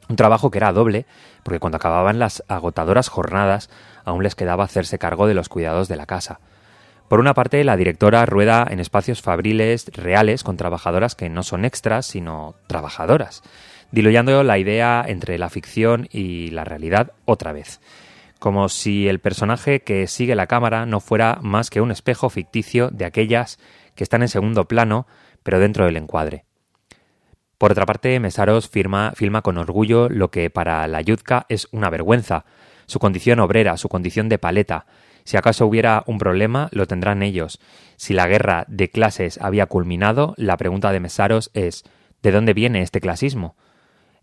un 0.08 0.16
trabajo 0.16 0.50
que 0.50 0.60
era 0.60 0.72
doble, 0.72 1.06
porque 1.44 1.60
cuando 1.60 1.76
acababan 1.76 2.20
las 2.20 2.42
agotadoras 2.48 3.10
jornadas 3.10 3.70
aún 4.06 4.24
les 4.24 4.36
quedaba 4.36 4.64
hacerse 4.64 4.98
cargo 4.98 5.28
de 5.28 5.34
los 5.34 5.50
cuidados 5.50 5.90
de 5.90 5.98
la 5.98 6.06
casa. 6.06 6.40
Por 7.08 7.22
una 7.22 7.34
parte, 7.34 7.64
la 7.64 7.78
directora 7.78 8.26
rueda 8.26 8.68
en 8.70 8.80
espacios 8.80 9.22
fabriles 9.22 9.86
reales 9.94 10.44
con 10.44 10.58
trabajadoras 10.58 11.16
que 11.16 11.30
no 11.30 11.44
son 11.44 11.64
extras, 11.64 12.06
sino 12.06 12.56
trabajadoras, 12.68 13.44
diluyendo 13.92 14.44
la 14.44 14.58
idea 14.58 15.06
entre 15.08 15.38
la 15.38 15.50
ficción 15.50 16.10
y 16.12 16.50
la 16.50 16.66
realidad 16.66 17.14
otra 17.24 17.54
vez, 17.54 17.80
como 18.40 18.68
si 18.68 19.08
el 19.08 19.20
personaje 19.20 19.84
que 19.84 20.08
sigue 20.08 20.36
la 20.36 20.48
cámara 20.48 20.86
no 20.86 21.00
fuera 21.00 21.40
más 21.42 21.70
que 21.70 21.80
un 21.80 21.92
espejo 21.92 22.30
ficticio 22.30 22.90
de 22.90 23.06
aquellas 23.06 23.58
que 23.96 24.04
están 24.04 24.22
en 24.22 24.28
segundo 24.28 24.68
plano, 24.68 25.08
pero 25.44 25.60
dentro 25.60 25.86
del 25.86 25.96
encuadre. 25.96 26.44
Por 27.58 27.72
otra 27.72 27.86
parte, 27.86 28.20
Mesaros 28.20 28.70
firma, 28.70 29.14
filma 29.16 29.42
con 29.42 29.58
orgullo 29.58 30.10
lo 30.10 30.30
que 30.30 30.50
para 30.50 30.88
la 30.88 31.02
Yuzka 31.02 31.46
es 31.50 31.70
una 31.72 31.90
vergüenza, 31.90 32.46
su 32.86 33.00
condición 33.00 33.40
obrera, 33.40 33.78
su 33.78 33.90
condición 33.90 34.30
de 34.30 34.38
paleta. 34.38 34.86
Si 35.28 35.36
acaso 35.36 35.66
hubiera 35.68 36.04
un 36.06 36.20
problema, 36.20 36.70
lo 36.72 36.88
tendrán 36.88 37.22
ellos. 37.22 37.60
Si 37.98 38.14
la 38.14 38.30
guerra 38.30 38.64
de 38.70 38.90
clases 38.90 39.38
había 39.42 39.66
culminado, 39.66 40.34
la 40.38 40.56
pregunta 40.56 40.94
de 40.94 41.02
Mesaros 41.02 41.52
es 41.54 41.84
¿de 42.24 42.32
dónde 42.32 42.54
viene 42.54 42.82
este 42.82 43.02
clasismo? 43.02 43.58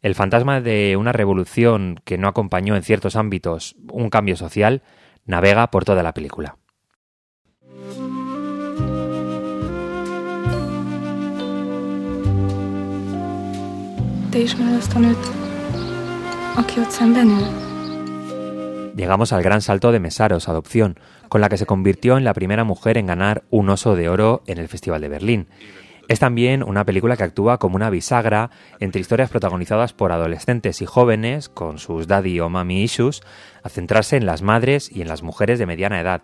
El 0.00 0.14
fantasma 0.14 0.62
de 0.62 0.96
una 0.96 1.12
revolución 1.12 2.00
que 2.06 2.16
no 2.16 2.26
acompañó 2.26 2.74
en 2.74 2.82
ciertos 2.82 3.16
ámbitos 3.16 3.76
un 3.92 4.08
cambio 4.08 4.34
social 4.34 4.80
navega 5.26 5.70
por 5.70 5.84
toda 5.84 6.02
la 6.02 6.14
película. 6.14 6.56
Llegamos 18.94 19.32
al 19.32 19.42
gran 19.42 19.60
salto 19.60 19.90
de 19.90 19.98
Mesaros, 19.98 20.48
adopción, 20.48 20.98
con 21.28 21.40
la 21.40 21.48
que 21.48 21.56
se 21.56 21.66
convirtió 21.66 22.16
en 22.16 22.22
la 22.22 22.32
primera 22.32 22.62
mujer 22.62 22.96
en 22.96 23.06
ganar 23.06 23.42
un 23.50 23.68
oso 23.68 23.96
de 23.96 24.08
oro 24.08 24.42
en 24.46 24.58
el 24.58 24.68
Festival 24.68 25.00
de 25.00 25.08
Berlín. 25.08 25.48
Es 26.06 26.20
también 26.20 26.62
una 26.62 26.84
película 26.84 27.16
que 27.16 27.24
actúa 27.24 27.58
como 27.58 27.76
una 27.76 27.90
bisagra 27.90 28.50
entre 28.78 29.00
historias 29.00 29.30
protagonizadas 29.30 29.94
por 29.94 30.12
adolescentes 30.12 30.80
y 30.80 30.86
jóvenes 30.86 31.48
con 31.48 31.78
sus 31.78 32.06
daddy 32.06 32.38
o 32.38 32.48
mommy 32.48 32.82
issues 32.82 33.22
a 33.64 33.68
centrarse 33.68 34.16
en 34.16 34.26
las 34.26 34.42
madres 34.42 34.90
y 34.92 35.02
en 35.02 35.08
las 35.08 35.22
mujeres 35.22 35.58
de 35.58 35.66
mediana 35.66 36.00
edad. 36.00 36.22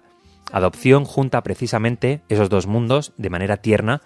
Adopción 0.52 1.04
junta 1.04 1.42
precisamente 1.42 2.22
esos 2.28 2.50
dos 2.50 2.66
mundos 2.66 3.14
de 3.16 3.30
manera 3.30 3.56
tierna 3.56 4.00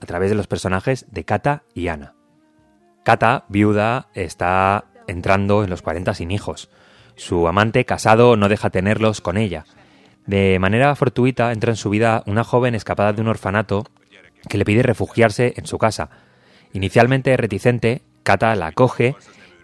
a 0.00 0.06
través 0.06 0.30
de 0.30 0.36
los 0.36 0.48
personajes 0.48 1.06
de 1.10 1.24
Kata 1.24 1.62
y 1.74 1.88
Ana. 1.88 2.14
Kata, 3.04 3.44
viuda, 3.48 4.08
está 4.14 4.86
entrando 5.06 5.62
en 5.62 5.70
los 5.70 5.82
40 5.82 6.14
sin 6.14 6.30
hijos. 6.30 6.68
Su 7.18 7.48
amante, 7.48 7.84
casado, 7.84 8.36
no 8.36 8.48
deja 8.48 8.70
tenerlos 8.70 9.20
con 9.20 9.36
ella. 9.36 9.66
De 10.24 10.56
manera 10.60 10.94
fortuita 10.94 11.50
entra 11.50 11.72
en 11.72 11.76
su 11.76 11.90
vida 11.90 12.22
una 12.26 12.44
joven 12.44 12.76
escapada 12.76 13.12
de 13.12 13.20
un 13.20 13.26
orfanato 13.26 13.84
que 14.48 14.56
le 14.56 14.64
pide 14.64 14.84
refugiarse 14.84 15.54
en 15.56 15.66
su 15.66 15.78
casa. 15.78 16.10
Inicialmente 16.72 17.36
reticente, 17.36 18.02
Kata 18.22 18.54
la 18.54 18.68
acoge 18.68 19.16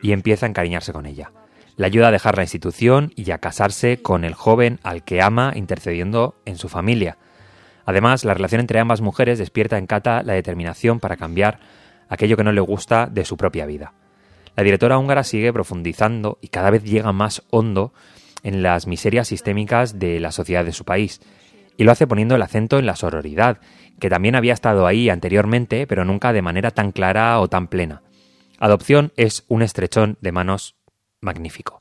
y 0.03 0.11
empieza 0.11 0.47
a 0.47 0.49
encariñarse 0.49 0.93
con 0.93 1.07
ella. 1.07 1.31
La 1.77 1.87
ayuda 1.87 2.09
a 2.09 2.11
dejar 2.11 2.37
la 2.37 2.43
institución 2.43 3.13
y 3.15 3.31
a 3.31 3.39
casarse 3.39 4.03
con 4.03 4.25
el 4.25 4.35
joven 4.35 4.81
al 4.83 5.05
que 5.05 5.23
ama 5.23 5.53
intercediendo 5.55 6.35
en 6.47 6.57
su 6.57 6.69
familia. 6.69 7.19
Además, 7.87 8.25
la 8.25 8.35
relación 8.35 8.61
entre 8.61 8.81
ambas 8.81 9.01
mujeres 9.01 9.39
despierta 9.39 9.79
en 9.79 9.87
Kata 9.87 10.25
la 10.25 10.33
determinación 10.33 10.99
para 10.99 11.17
cambiar 11.17 11.61
aquello 12.09 12.37
que 12.37 12.45
no 12.45 12.53
le 12.53 12.61
gusta 12.61 13.07
de 13.07 13.25
su 13.25 13.37
propia 13.37 13.65
vida. 13.65 13.93
La 14.57 14.63
directora 14.63 14.99
húngara 14.99 15.25
sigue 15.25 15.53
profundizando 15.53 16.39
y 16.41 16.49
cada 16.49 16.71
vez 16.71 16.85
llega 16.85 17.13
más 17.13 17.43
hondo 17.51 17.93
en 18.43 18.63
las 18.63 18.87
miserias 18.87 19.29
sistémicas 19.29 19.99
de 19.99 20.21
la 20.21 20.31
sociedad 20.31 20.65
de 20.65 20.73
su 20.73 20.85
país, 20.85 21.21
y 21.77 21.85
lo 21.85 21.93
hace 21.93 22.07
poniendo 22.07 22.37
el 22.37 22.43
acento 22.43 22.79
en 22.79 22.87
la 22.87 22.95
sororidad, 22.95 23.59
que 23.99 24.11
también 24.11 24.37
había 24.37 24.53
estado 24.53 24.87
ahí 24.87 25.09
anteriormente, 25.09 25.87
pero 25.87 26.05
nunca 26.05 26.33
de 26.33 26.43
manera 26.43 26.71
tan 26.71 26.93
clara 26.93 27.41
o 27.41 27.49
tan 27.49 27.69
plena. 27.69 28.03
Adopción 28.59 29.13
es 29.17 29.45
un 29.49 29.63
estrechón 29.63 30.19
de 30.21 30.33
manos 30.33 30.77
magnífico. 31.21 31.81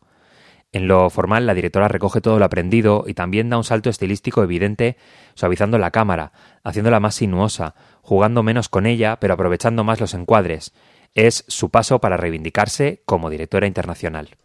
En 0.71 0.87
lo 0.87 1.11
formal, 1.11 1.45
la 1.45 1.53
directora 1.53 1.87
recoge 1.87 2.19
todo 2.19 2.39
lo 2.39 2.45
aprendido 2.45 3.03
y 3.05 3.13
también 3.13 3.49
da 3.49 3.57
un 3.57 3.63
salto 3.63 3.91
estilístico 3.91 4.41
evidente, 4.41 4.97
suavizando 5.35 5.77
la 5.77 5.91
cámara, 5.91 6.31
haciéndola 6.63 6.99
más 6.99 7.13
sinuosa, 7.13 7.75
jugando 8.01 8.41
menos 8.41 8.69
con 8.69 8.87
ella, 8.87 9.19
pero 9.19 9.35
aprovechando 9.35 9.83
más 9.83 10.01
los 10.01 10.15
encuadres. 10.15 10.73
Es 11.15 11.45
su 11.47 11.69
paso 11.69 11.99
para 11.99 12.17
reivindicarse 12.17 13.03
como 13.05 13.29
directora 13.29 13.67
internacional. 13.67 14.35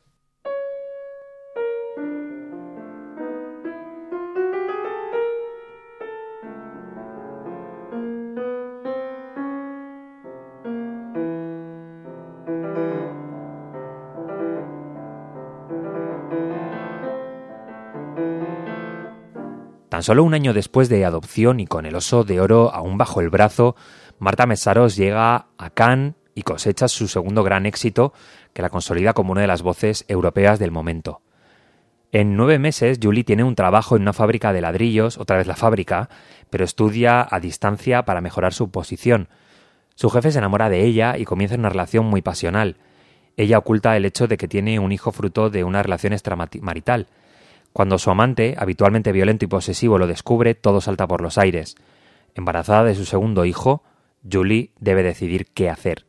Tan 19.88 20.02
solo 20.02 20.22
un 20.22 20.34
año 20.34 20.52
después 20.52 20.90
de 20.90 21.04
adopción 21.06 21.60
y 21.60 21.66
con 21.66 21.86
el 21.86 21.96
oso 21.96 22.22
de 22.22 22.40
oro 22.40 22.72
aún 22.74 22.98
bajo 22.98 23.22
el 23.22 23.30
brazo, 23.30 23.74
Marta 24.18 24.46
Mesaros 24.46 24.96
llega 24.96 25.46
a 25.56 25.70
Cannes 25.70 26.14
y 26.38 26.42
cosecha 26.42 26.86
su 26.86 27.08
segundo 27.08 27.42
gran 27.42 27.66
éxito, 27.66 28.12
que 28.52 28.62
la 28.62 28.70
consolida 28.70 29.12
como 29.12 29.32
una 29.32 29.40
de 29.40 29.48
las 29.48 29.62
voces 29.62 30.04
europeas 30.06 30.60
del 30.60 30.70
momento. 30.70 31.20
En 32.12 32.36
nueve 32.36 32.60
meses, 32.60 33.00
Julie 33.02 33.24
tiene 33.24 33.42
un 33.42 33.56
trabajo 33.56 33.96
en 33.96 34.02
una 34.02 34.12
fábrica 34.12 34.52
de 34.52 34.60
ladrillos, 34.60 35.18
otra 35.18 35.36
vez 35.36 35.48
la 35.48 35.56
fábrica, 35.56 36.08
pero 36.48 36.64
estudia 36.64 37.26
a 37.28 37.40
distancia 37.40 38.04
para 38.04 38.20
mejorar 38.20 38.54
su 38.54 38.70
posición. 38.70 39.28
Su 39.96 40.10
jefe 40.10 40.30
se 40.30 40.38
enamora 40.38 40.68
de 40.68 40.84
ella 40.84 41.18
y 41.18 41.24
comienza 41.24 41.56
una 41.56 41.70
relación 41.70 42.06
muy 42.06 42.22
pasional. 42.22 42.76
Ella 43.36 43.58
oculta 43.58 43.96
el 43.96 44.04
hecho 44.04 44.28
de 44.28 44.36
que 44.36 44.46
tiene 44.46 44.78
un 44.78 44.92
hijo 44.92 45.10
fruto 45.10 45.50
de 45.50 45.64
una 45.64 45.82
relación 45.82 46.12
extramarital. 46.12 47.08
Cuando 47.72 47.98
su 47.98 48.12
amante, 48.12 48.54
habitualmente 48.56 49.10
violento 49.10 49.44
y 49.44 49.48
posesivo, 49.48 49.98
lo 49.98 50.06
descubre, 50.06 50.54
todo 50.54 50.80
salta 50.80 51.08
por 51.08 51.20
los 51.20 51.36
aires. 51.36 51.74
Embarazada 52.36 52.84
de 52.84 52.94
su 52.94 53.06
segundo 53.06 53.44
hijo, 53.44 53.82
Julie 54.22 54.70
debe 54.78 55.02
decidir 55.02 55.46
qué 55.52 55.68
hacer. 55.68 56.07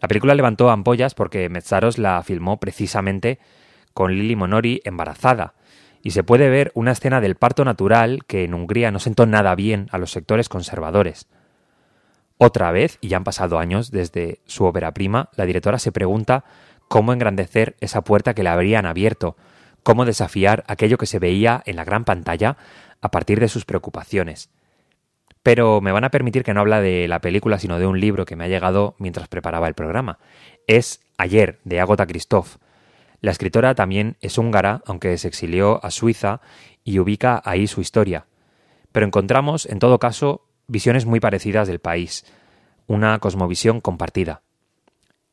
La 0.00 0.08
película 0.08 0.34
levantó 0.34 0.70
ampollas 0.70 1.14
porque 1.14 1.48
Metzaros 1.48 1.98
la 1.98 2.22
filmó 2.22 2.58
precisamente 2.58 3.38
con 3.94 4.12
Lili 4.12 4.36
Monori 4.36 4.80
embarazada, 4.84 5.54
y 6.02 6.12
se 6.12 6.22
puede 6.22 6.48
ver 6.48 6.70
una 6.74 6.92
escena 6.92 7.20
del 7.20 7.34
parto 7.34 7.64
natural 7.64 8.24
que 8.26 8.44
en 8.44 8.54
Hungría 8.54 8.90
no 8.90 9.00
sentó 9.00 9.26
nada 9.26 9.54
bien 9.54 9.88
a 9.90 9.98
los 9.98 10.12
sectores 10.12 10.48
conservadores. 10.48 11.26
Otra 12.38 12.70
vez, 12.70 12.98
y 13.00 13.08
ya 13.08 13.16
han 13.16 13.24
pasado 13.24 13.58
años 13.58 13.90
desde 13.90 14.40
su 14.46 14.64
ópera 14.64 14.94
prima, 14.94 15.30
la 15.34 15.44
directora 15.44 15.80
se 15.80 15.90
pregunta 15.90 16.44
cómo 16.86 17.12
engrandecer 17.12 17.76
esa 17.80 18.02
puerta 18.02 18.34
que 18.34 18.44
le 18.44 18.50
habrían 18.50 18.86
abierto, 18.86 19.36
cómo 19.82 20.04
desafiar 20.04 20.64
aquello 20.68 20.98
que 20.98 21.06
se 21.06 21.18
veía 21.18 21.62
en 21.66 21.74
la 21.74 21.84
gran 21.84 22.04
pantalla 22.04 22.56
a 23.00 23.10
partir 23.10 23.40
de 23.40 23.48
sus 23.48 23.64
preocupaciones. 23.64 24.50
Pero 25.48 25.80
me 25.80 25.92
van 25.92 26.04
a 26.04 26.10
permitir 26.10 26.44
que 26.44 26.52
no 26.52 26.60
habla 26.60 26.82
de 26.82 27.08
la 27.08 27.22
película, 27.22 27.58
sino 27.58 27.78
de 27.78 27.86
un 27.86 27.98
libro 27.98 28.26
que 28.26 28.36
me 28.36 28.44
ha 28.44 28.48
llegado 28.48 28.94
mientras 28.98 29.28
preparaba 29.28 29.66
el 29.66 29.72
programa. 29.72 30.18
Es 30.66 31.00
Ayer, 31.16 31.58
de 31.64 31.80
Agota 31.80 32.06
Christoph, 32.06 32.56
la 33.22 33.30
escritora 33.30 33.74
también 33.74 34.18
es 34.20 34.36
húngara, 34.36 34.82
aunque 34.84 35.16
se 35.16 35.26
exilió 35.26 35.82
a 35.82 35.90
Suiza 35.90 36.42
y 36.84 36.98
ubica 36.98 37.40
ahí 37.46 37.66
su 37.66 37.80
historia. 37.80 38.26
Pero 38.92 39.06
encontramos, 39.06 39.64
en 39.64 39.78
todo 39.78 39.98
caso, 39.98 40.42
visiones 40.66 41.06
muy 41.06 41.18
parecidas 41.18 41.66
del 41.66 41.78
país, 41.78 42.26
una 42.86 43.18
cosmovisión 43.18 43.80
compartida. 43.80 44.42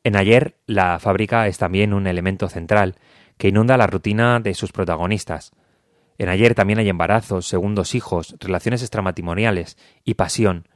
En 0.02 0.16
ayer, 0.16 0.56
la 0.64 0.98
fábrica 0.98 1.46
es 1.46 1.58
también 1.58 1.92
un 1.92 2.06
elemento 2.06 2.48
central 2.48 2.94
que 3.36 3.48
inunda 3.48 3.76
la 3.76 3.86
rutina 3.86 4.40
de 4.40 4.54
sus 4.54 4.72
protagonistas. 4.72 5.52
En 6.18 6.28
ayer 6.28 6.54
también 6.54 6.78
hay 6.78 6.88
embarazos, 6.88 7.46
segundos 7.46 7.94
hijos, 7.94 8.36
relaciones 8.40 8.82
extramatrimoniales 8.82 9.76
y 10.04 10.14
pasión, 10.14 10.68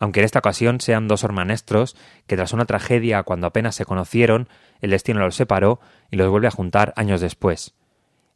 aunque 0.00 0.20
en 0.20 0.24
esta 0.24 0.38
ocasión 0.38 0.80
sean 0.80 1.08
dos 1.08 1.22
hermanestros 1.24 1.94
que 2.26 2.36
tras 2.36 2.54
una 2.54 2.64
tragedia 2.64 3.22
cuando 3.22 3.46
apenas 3.46 3.74
se 3.74 3.84
conocieron, 3.84 4.48
el 4.80 4.90
destino 4.90 5.20
los 5.20 5.36
separó 5.36 5.78
y 6.10 6.16
los 6.16 6.30
vuelve 6.30 6.48
a 6.48 6.52
juntar 6.52 6.94
años 6.96 7.20
después. 7.20 7.74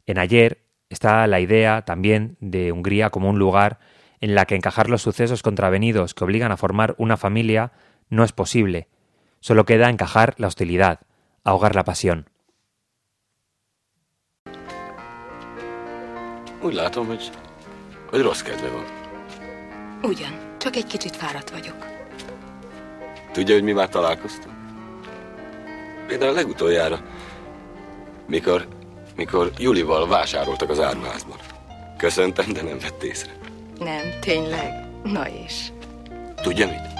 En 0.05 0.19
ayer 0.19 0.61
está 0.89 1.25
la 1.25 1.39
idea 1.39 1.83
también 1.83 2.37
de 2.39 2.71
Hungría 2.71 3.09
como 3.09 3.31
un 3.31 3.39
lugar 3.39 3.79
en 4.21 4.35
la 4.35 4.45
que 4.45 4.55
encajar 4.55 4.89
los 4.89 5.01
sucesos 5.01 5.41
contravenidos 5.41 6.13
que 6.13 6.23
obligan 6.23 6.51
a 6.51 6.57
formar 6.57 6.93
una 6.99 7.17
familia 7.17 7.71
no 8.09 8.23
es 8.23 8.31
posible. 8.31 8.87
Solo 9.39 9.65
queda 9.65 9.89
encajar 9.89 10.35
la 10.37 10.47
hostilidad, 10.47 11.01
ahogar 11.43 11.75
la 11.75 11.83
pasión. 11.83 12.29
Csak 20.57 20.75
egy 20.75 20.85
kicsit 20.87 21.15
fáradt 21.15 21.49
vagyok. 21.49 21.85
Tudja, 23.31 23.53
hogy 23.53 23.63
mi 23.63 23.71
már 23.71 23.89
találkoztunk? 23.89 24.55
Például 26.07 26.31
a 26.31 26.35
legutoljára, 26.35 26.99
mikor, 28.27 28.67
mikor 29.15 29.51
Julival 29.57 30.07
vásároltak 30.07 30.69
az 30.69 30.79
áruházban. 30.79 31.37
Köszöntem, 31.97 32.53
de 32.53 32.61
nem 32.61 32.79
vett 32.79 33.03
észre. 33.03 33.31
Nem, 33.79 34.19
tényleg. 34.19 34.87
Na 35.03 35.29
és? 35.29 35.71
Tudja 36.41 36.67
mit? 36.67 36.94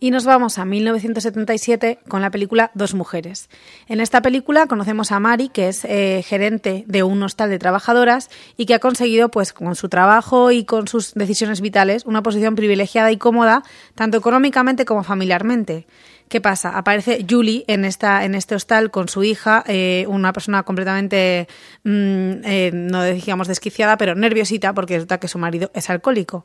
Y 0.00 0.12
nos 0.12 0.24
vamos 0.24 0.58
a 0.58 0.64
1977 0.64 1.98
con 2.06 2.22
la 2.22 2.30
película 2.30 2.70
Dos 2.74 2.94
Mujeres. 2.94 3.48
En 3.88 4.00
esta 4.00 4.22
película 4.22 4.68
conocemos 4.68 5.10
a 5.10 5.18
Mari, 5.18 5.48
que 5.48 5.66
es 5.66 5.84
eh, 5.84 6.22
gerente 6.24 6.84
de 6.86 7.02
un 7.02 7.20
hostal 7.20 7.50
de 7.50 7.58
trabajadoras 7.58 8.30
y 8.56 8.66
que 8.66 8.74
ha 8.74 8.78
conseguido, 8.78 9.28
pues, 9.28 9.52
con 9.52 9.74
su 9.74 9.88
trabajo 9.88 10.52
y 10.52 10.64
con 10.64 10.86
sus 10.86 11.14
decisiones 11.14 11.60
vitales, 11.60 12.04
una 12.06 12.22
posición 12.22 12.54
privilegiada 12.54 13.10
y 13.10 13.16
cómoda, 13.16 13.64
tanto 13.96 14.18
económicamente 14.18 14.84
como 14.84 15.02
familiarmente. 15.02 15.88
¿Qué 16.28 16.42
pasa? 16.42 16.76
Aparece 16.76 17.24
Julie 17.28 17.64
en, 17.68 17.86
esta, 17.86 18.24
en 18.24 18.34
este 18.34 18.54
hostal 18.54 18.90
con 18.90 19.08
su 19.08 19.24
hija, 19.24 19.64
eh, 19.66 20.04
una 20.08 20.34
persona 20.34 20.62
completamente, 20.62 21.48
mm, 21.84 22.32
eh, 22.44 22.70
no 22.74 23.02
digamos 23.04 23.48
desquiciada, 23.48 23.96
pero 23.96 24.14
nerviosita 24.14 24.74
porque 24.74 24.94
resulta 24.94 25.18
que 25.18 25.28
su 25.28 25.38
marido 25.38 25.70
es 25.74 25.88
alcohólico. 25.88 26.44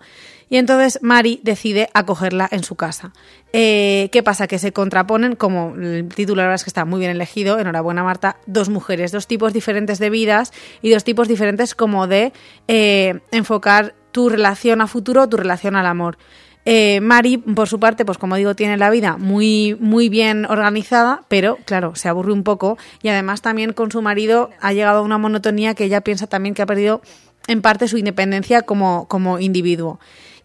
Y 0.50 0.56
entonces 0.56 1.00
Mari 1.02 1.42
decide 1.44 1.90
acogerla 1.94 2.48
en 2.50 2.64
su 2.64 2.76
casa. 2.76 3.12
Eh, 3.52 4.08
¿Qué 4.14 4.24
pasa? 4.24 4.48
Que 4.48 4.58
se 4.58 4.72
contraponen, 4.72 5.36
como 5.36 5.76
el 5.76 6.08
título 6.08 6.38
la 6.38 6.44
verdad 6.44 6.56
es 6.56 6.64
que 6.64 6.70
está 6.70 6.86
muy 6.86 7.00
bien 7.00 7.12
elegido, 7.12 7.60
enhorabuena 7.60 8.04
Marta, 8.04 8.38
dos 8.46 8.70
mujeres, 8.70 9.12
dos 9.12 9.28
tipos 9.28 9.52
diferentes 9.52 10.00
de 10.00 10.10
vidas 10.10 10.54
y 10.82 10.92
dos 10.92 11.04
tipos 11.04 11.28
diferentes 11.28 11.76
como 11.76 12.08
de 12.08 12.32
enfocar 12.68 13.96
tu 14.12 14.30
relación 14.30 14.80
a 14.80 14.88
futuro, 14.88 15.28
tu 15.28 15.36
relación 15.36 15.76
al 15.76 15.88
amor. 15.88 16.18
Eh, 16.66 17.02
Mari, 17.02 17.38
por 17.38 17.68
su 17.68 17.80
parte, 17.80 18.06
pues 18.06 18.18
como 18.18 18.36
digo, 18.36 18.56
tiene 18.56 18.78
la 18.78 18.90
vida 18.90 19.18
muy, 19.18 19.76
muy 19.80 20.08
bien 20.10 20.46
organizada, 20.46 21.24
pero 21.28 21.58
claro, 21.66 21.96
se 21.96 22.08
aburre 22.08 22.32
un 22.32 22.44
poco 22.44 22.78
y 23.02 23.10
además 23.10 23.42
también 23.42 23.74
con 23.74 23.92
su 23.92 24.02
marido 24.02 24.50
ha 24.62 24.72
llegado 24.72 25.00
a 25.00 25.02
una 25.02 25.18
monotonía 25.18 25.74
que 25.74 25.84
ella 25.86 26.02
piensa 26.02 26.28
también 26.28 26.56
que 26.56 26.62
ha 26.62 26.66
perdido 26.66 27.02
en 27.48 27.62
parte 27.62 27.88
su 27.88 27.98
independencia 27.98 28.62
como, 28.62 29.08
como 29.08 29.40
individuo. 29.40 30.00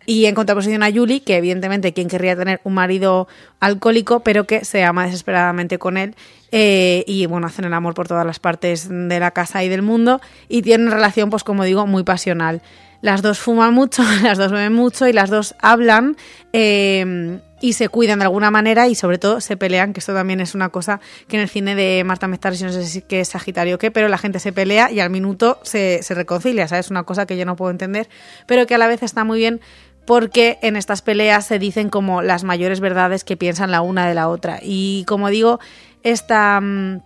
Y 0.07 0.25
en 0.25 0.35
contraposición 0.35 0.83
a 0.83 0.91
Julie, 0.91 1.21
que 1.21 1.37
evidentemente 1.37 1.93
quien 1.93 2.09
querría 2.09 2.35
tener 2.35 2.63
un 2.65 2.73
marido 2.73 3.29
alcohólico, 3.61 4.21
pero 4.21 4.45
que 4.45 4.65
se 4.65 4.83
ama 4.83 5.05
desesperadamente 5.05 5.79
con 5.79 5.99
él. 5.99 6.17
Eh, 6.51 7.05
y 7.07 7.27
bueno, 7.27 7.47
hacen 7.47 7.67
el 7.67 7.75
amor 7.75 7.93
por 7.93 8.09
todas 8.09 8.25
las 8.25 8.39
partes 8.39 8.89
de 8.89 9.21
la 9.21 9.33
casa 9.33 9.63
y 9.65 9.69
del 9.69 9.83
mundo. 9.83 10.23
Y 10.49 10.63
tienen 10.63 10.91
relación, 10.91 11.29
pues 11.29 11.45
como 11.45 11.63
digo, 11.63 11.87
muy 11.87 12.05
pasional. 12.05 12.63
Las 13.01 13.23
dos 13.23 13.39
fuman 13.39 13.75
mucho, 13.75 14.03
las 14.23 14.39
dos 14.39 14.53
beben 14.53 14.73
mucho 14.73 15.07
y 15.07 15.13
las 15.13 15.31
dos 15.31 15.55
hablan 15.61 16.17
eh, 16.53 17.41
y 17.61 17.73
se 17.73 17.89
cuidan 17.89 18.19
de 18.19 18.25
alguna 18.25 18.51
manera 18.51 18.89
y 18.89 18.95
sobre 18.95 19.19
todo 19.19 19.41
se 19.41 19.57
pelean, 19.57 19.93
que 19.93 20.01
esto 20.01 20.15
también 20.15 20.41
es 20.41 20.55
una 20.55 20.69
cosa 20.69 21.01
que 21.27 21.37
en 21.37 21.43
el 21.43 21.49
cine 21.49 21.75
de 21.75 22.03
Marta 22.05 22.29
Mestares, 22.29 22.63
no 22.63 22.73
sé 22.73 22.85
si 22.85 23.03
que 23.03 23.21
es 23.21 23.29
Sagitario 23.29 23.77
o 23.77 23.79
qué, 23.79 23.91
pero 23.91 24.09
la 24.09 24.19
gente 24.19 24.41
se 24.41 24.53
pelea 24.53 24.91
y 24.91 25.01
al 25.01 25.11
minuto 25.11 25.59
se, 25.63 26.03
se 26.03 26.15
reconcilia, 26.15 26.69
¿sabes? 26.69 26.91
Una 26.91 27.05
cosa 27.05 27.27
que 27.27 27.37
yo 27.37 27.45
no 27.45 27.57
puedo 27.57 27.71
entender, 27.71 28.09
pero 28.47 28.67
que 28.67 28.75
a 28.75 28.79
la 28.79 28.87
vez 28.87 29.03
está 29.03 29.25
muy 29.25 29.39
bien 29.39 29.61
porque 30.05 30.59
en 30.63 30.77
estas 30.77 31.03
peleas 31.03 31.47
se 31.47 31.59
dicen 31.59 31.91
como 31.91 32.23
las 32.23 32.43
mayores 32.43 32.81
verdades 32.81 33.25
que 33.25 33.37
piensan 33.37 33.71
la 33.71 33.83
una 33.83 34.09
de 34.09 34.15
la 34.15 34.29
otra. 34.29 34.59
Y 34.63 35.05
como 35.07 35.29
digo, 35.29 35.61
esta... 36.03 36.61
Mm, 36.61 37.03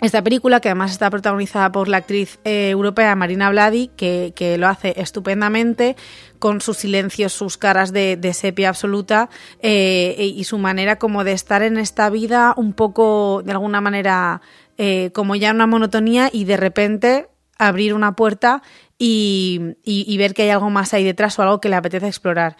esta 0.00 0.22
película, 0.22 0.60
que 0.60 0.68
además 0.68 0.92
está 0.92 1.10
protagonizada 1.10 1.70
por 1.72 1.88
la 1.88 1.98
actriz 1.98 2.38
eh, 2.44 2.70
europea 2.70 3.14
Marina 3.14 3.50
Vladi, 3.50 3.88
que, 3.96 4.56
lo 4.58 4.68
hace 4.68 4.94
estupendamente, 4.96 5.96
con 6.38 6.60
sus 6.60 6.78
silencios, 6.78 7.32
sus 7.32 7.58
caras 7.58 7.92
de, 7.92 8.18
sepia 8.32 8.70
absoluta 8.70 9.28
eh, 9.60 10.32
y 10.34 10.44
su 10.44 10.58
manera 10.58 10.96
como 10.96 11.24
de 11.24 11.32
estar 11.32 11.62
en 11.62 11.76
esta 11.76 12.08
vida 12.08 12.54
un 12.56 12.72
poco, 12.72 13.42
de 13.44 13.52
alguna 13.52 13.80
manera, 13.80 14.40
eh, 14.78 15.10
como 15.12 15.36
ya 15.36 15.50
una 15.50 15.66
monotonía 15.66 16.30
y 16.32 16.44
de 16.44 16.56
repente 16.56 17.28
abrir 17.58 17.92
una 17.92 18.16
puerta 18.16 18.62
y, 18.98 19.76
y 19.84 20.16
ver 20.16 20.32
que 20.32 20.42
hay 20.42 20.50
algo 20.50 20.70
más 20.70 20.94
ahí 20.94 21.04
detrás 21.04 21.38
o 21.38 21.42
algo 21.42 21.60
que 21.60 21.68
le 21.68 21.76
apetece 21.76 22.06
explorar. 22.06 22.56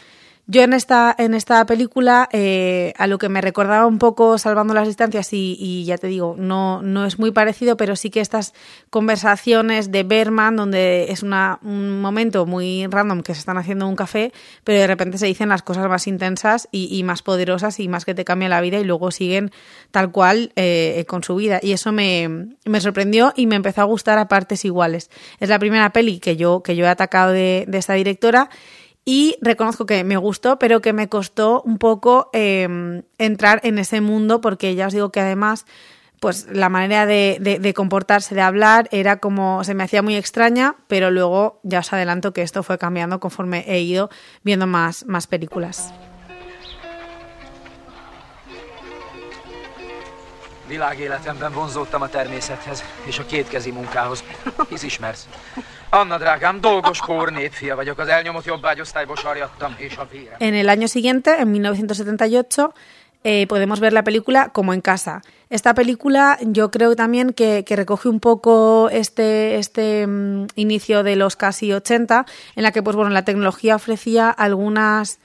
Yo 0.50 0.62
en 0.62 0.72
esta, 0.72 1.14
en 1.16 1.34
esta 1.34 1.64
película, 1.64 2.28
eh, 2.32 2.92
a 2.98 3.06
lo 3.06 3.18
que 3.18 3.28
me 3.28 3.40
recordaba 3.40 3.86
un 3.86 3.98
poco 3.98 4.36
Salvando 4.36 4.74
las 4.74 4.88
Distancias, 4.88 5.28
y, 5.30 5.84
ya 5.84 5.96
te 5.96 6.08
digo, 6.08 6.34
no, 6.36 6.82
no 6.82 7.06
es 7.06 7.20
muy 7.20 7.30
parecido, 7.30 7.76
pero 7.76 7.94
sí 7.94 8.10
que 8.10 8.18
estas 8.18 8.52
conversaciones 8.90 9.92
de 9.92 10.02
Berman, 10.02 10.56
donde 10.56 11.12
es 11.12 11.22
una, 11.22 11.60
un 11.62 12.00
momento 12.00 12.46
muy 12.46 12.84
random 12.88 13.22
que 13.22 13.32
se 13.32 13.38
están 13.38 13.58
haciendo 13.58 13.86
un 13.86 13.94
café, 13.94 14.32
pero 14.64 14.80
de 14.80 14.88
repente 14.88 15.18
se 15.18 15.26
dicen 15.26 15.50
las 15.50 15.62
cosas 15.62 15.88
más 15.88 16.08
intensas 16.08 16.68
y, 16.72 17.00
más 17.04 17.22
poderosas 17.22 17.78
y 17.78 17.86
más 17.86 18.04
que 18.04 18.14
te 18.14 18.24
cambian 18.24 18.50
la 18.50 18.60
vida 18.60 18.80
y 18.80 18.84
luego 18.84 19.12
siguen 19.12 19.52
tal 19.92 20.10
cual 20.10 20.50
eh, 20.56 21.04
con 21.06 21.22
su 21.22 21.36
vida. 21.36 21.60
Y 21.62 21.70
eso 21.70 21.92
me, 21.92 22.56
me, 22.64 22.80
sorprendió 22.80 23.32
y 23.36 23.46
me 23.46 23.54
empezó 23.54 23.82
a 23.82 23.84
gustar 23.84 24.18
a 24.18 24.26
partes 24.26 24.64
iguales. 24.64 25.10
Es 25.38 25.48
la 25.48 25.60
primera 25.60 25.92
peli 25.92 26.18
que 26.18 26.36
yo, 26.36 26.64
que 26.64 26.74
yo 26.74 26.86
he 26.86 26.88
atacado 26.88 27.30
de, 27.30 27.66
de 27.68 27.78
esta 27.78 27.94
directora 27.94 28.50
y 29.04 29.36
reconozco 29.40 29.86
que 29.86 30.04
me 30.04 30.16
gustó, 30.16 30.58
pero 30.58 30.80
que 30.80 30.92
me 30.92 31.08
costó 31.08 31.62
un 31.62 31.78
poco 31.78 32.30
em, 32.32 33.02
entrar 33.18 33.60
en 33.64 33.78
ese 33.78 34.00
mundo 34.00 34.40
porque 34.40 34.74
ya 34.74 34.86
os 34.86 34.92
digo 34.92 35.10
que 35.10 35.20
además 35.20 35.66
pues 36.20 36.46
la 36.52 36.68
manera 36.68 37.06
de, 37.06 37.38
de, 37.40 37.74
comportarse, 37.74 38.34
de 38.34 38.42
hablar, 38.42 38.90
era 38.92 39.16
como, 39.16 39.64
se 39.64 39.72
me 39.72 39.84
hacía 39.84 40.02
muy 40.02 40.16
extraña, 40.16 40.76
pero 40.86 41.10
luego 41.10 41.60
ya 41.62 41.78
os 41.78 41.92
adelanto 41.94 42.34
que 42.34 42.42
esto 42.42 42.62
fue 42.62 42.76
cambiando 42.76 43.20
conforme 43.20 43.64
he 43.66 43.80
ido 43.80 44.10
viendo 44.44 44.66
más, 44.66 45.06
más 45.06 45.26
películas. 45.26 45.94
En 60.38 60.54
el 60.54 60.68
año 60.68 60.86
siguiente, 60.86 61.40
en 61.40 61.50
1978, 61.50 62.72
eh, 63.22 63.46
podemos 63.48 63.80
ver 63.80 63.92
la 63.92 64.04
película 64.04 64.48
como 64.48 64.72
en 64.72 64.80
casa. 64.80 65.22
Esta 65.50 65.74
película 65.74 66.38
yo 66.42 66.70
creo 66.70 66.96
también 66.96 67.32
que, 67.32 67.64
recoge 67.68 68.08
un 68.08 68.20
poco 68.20 68.88
este, 68.90 69.56
este 69.56 70.06
mm, 70.06 70.46
inicio 70.54 71.02
de 71.02 71.16
los 71.16 71.36
casi 71.36 71.72
80, 71.72 72.24
en 72.56 72.62
la 72.62 72.72
que 72.72 72.82
pues 72.82 72.96
bueno, 72.96 73.10
la 73.10 73.24
tecnología 73.24 73.76
ofrecía 73.76 74.30
algunas 74.30 75.18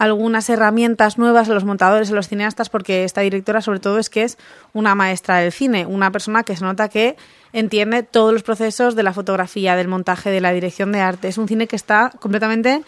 algunas 0.00 0.48
herramientas 0.48 1.18
nuevas 1.18 1.50
a 1.50 1.52
los 1.52 1.66
montadores, 1.66 2.10
a 2.10 2.14
los 2.14 2.26
cineastas, 2.26 2.70
porque 2.70 3.04
esta 3.04 3.20
directora 3.20 3.60
sobre 3.60 3.80
todo 3.80 3.98
es 3.98 4.08
que 4.08 4.22
es 4.22 4.38
una 4.72 4.94
maestra 4.94 5.36
del 5.36 5.52
cine, 5.52 5.84
una 5.84 6.10
persona 6.10 6.42
que 6.42 6.56
se 6.56 6.64
nota 6.64 6.88
que 6.88 7.18
entiende 7.52 8.02
todos 8.02 8.32
los 8.32 8.42
procesos 8.42 8.96
de 8.96 9.02
la 9.02 9.12
fotografía, 9.12 9.76
del 9.76 9.88
montaje, 9.88 10.30
de 10.30 10.40
la 10.40 10.52
dirección 10.52 10.90
de 10.90 11.00
arte. 11.00 11.28
Es 11.28 11.36
un 11.36 11.48
cine 11.48 11.66
que 11.66 11.76
está 11.76 12.12
completamente 12.18 12.82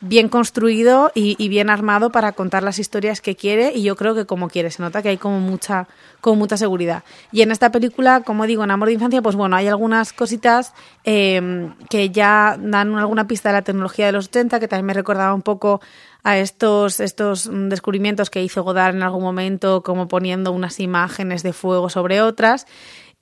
bien 0.00 0.28
construido 0.28 1.10
y, 1.14 1.48
bien 1.48 1.70
armado 1.70 2.10
para 2.10 2.32
contar 2.32 2.62
las 2.62 2.78
historias 2.78 3.20
que 3.20 3.34
quiere 3.34 3.72
y 3.74 3.82
yo 3.82 3.96
creo 3.96 4.14
que 4.14 4.26
como 4.26 4.48
quiere. 4.48 4.70
Se 4.70 4.82
nota 4.82 5.02
que 5.02 5.08
hay 5.08 5.16
como 5.16 5.40
mucha, 5.40 5.88
como 6.20 6.36
mucha 6.36 6.56
seguridad. 6.56 7.02
Y 7.32 7.42
en 7.42 7.50
esta 7.50 7.72
película, 7.72 8.22
como 8.22 8.46
digo, 8.46 8.62
en 8.62 8.70
Amor 8.70 8.88
de 8.88 8.94
Infancia, 8.94 9.22
pues 9.22 9.34
bueno, 9.34 9.56
hay 9.56 9.66
algunas 9.66 10.12
cositas 10.12 10.72
eh, 11.04 11.70
que 11.90 12.10
ya 12.10 12.56
dan 12.60 12.94
alguna 12.94 13.26
pista 13.26 13.48
de 13.48 13.54
la 13.54 13.62
tecnología 13.62 14.06
de 14.06 14.12
los 14.12 14.26
80, 14.26 14.60
que 14.60 14.68
también 14.68 14.86
me 14.86 14.94
recordaba 14.94 15.34
un 15.34 15.42
poco 15.42 15.80
a 16.22 16.38
estos, 16.38 17.00
estos 17.00 17.48
descubrimientos 17.50 18.30
que 18.30 18.42
hizo 18.42 18.62
Godard 18.62 18.94
en 18.94 19.02
algún 19.02 19.22
momento, 19.22 19.82
como 19.82 20.08
poniendo 20.08 20.52
unas 20.52 20.78
imágenes 20.78 21.42
de 21.42 21.52
fuego 21.52 21.90
sobre 21.90 22.20
otras. 22.20 22.66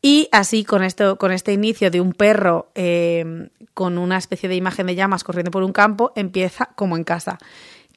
Y 0.02 0.28
así, 0.32 0.64
con, 0.64 0.84
esto, 0.84 1.16
con 1.16 1.32
este 1.32 1.52
inicio 1.52 1.90
de 1.90 2.00
un 2.00 2.12
perro 2.12 2.68
eh, 2.74 3.48
con 3.74 3.98
una 3.98 4.18
especie 4.18 4.48
de 4.48 4.54
imagen 4.54 4.86
de 4.86 4.94
llamas 4.94 5.24
corriendo 5.24 5.50
por 5.50 5.62
un 5.62 5.72
campo, 5.72 6.12
empieza 6.14 6.66
como 6.76 6.96
en 6.96 7.04
casa. 7.04 7.38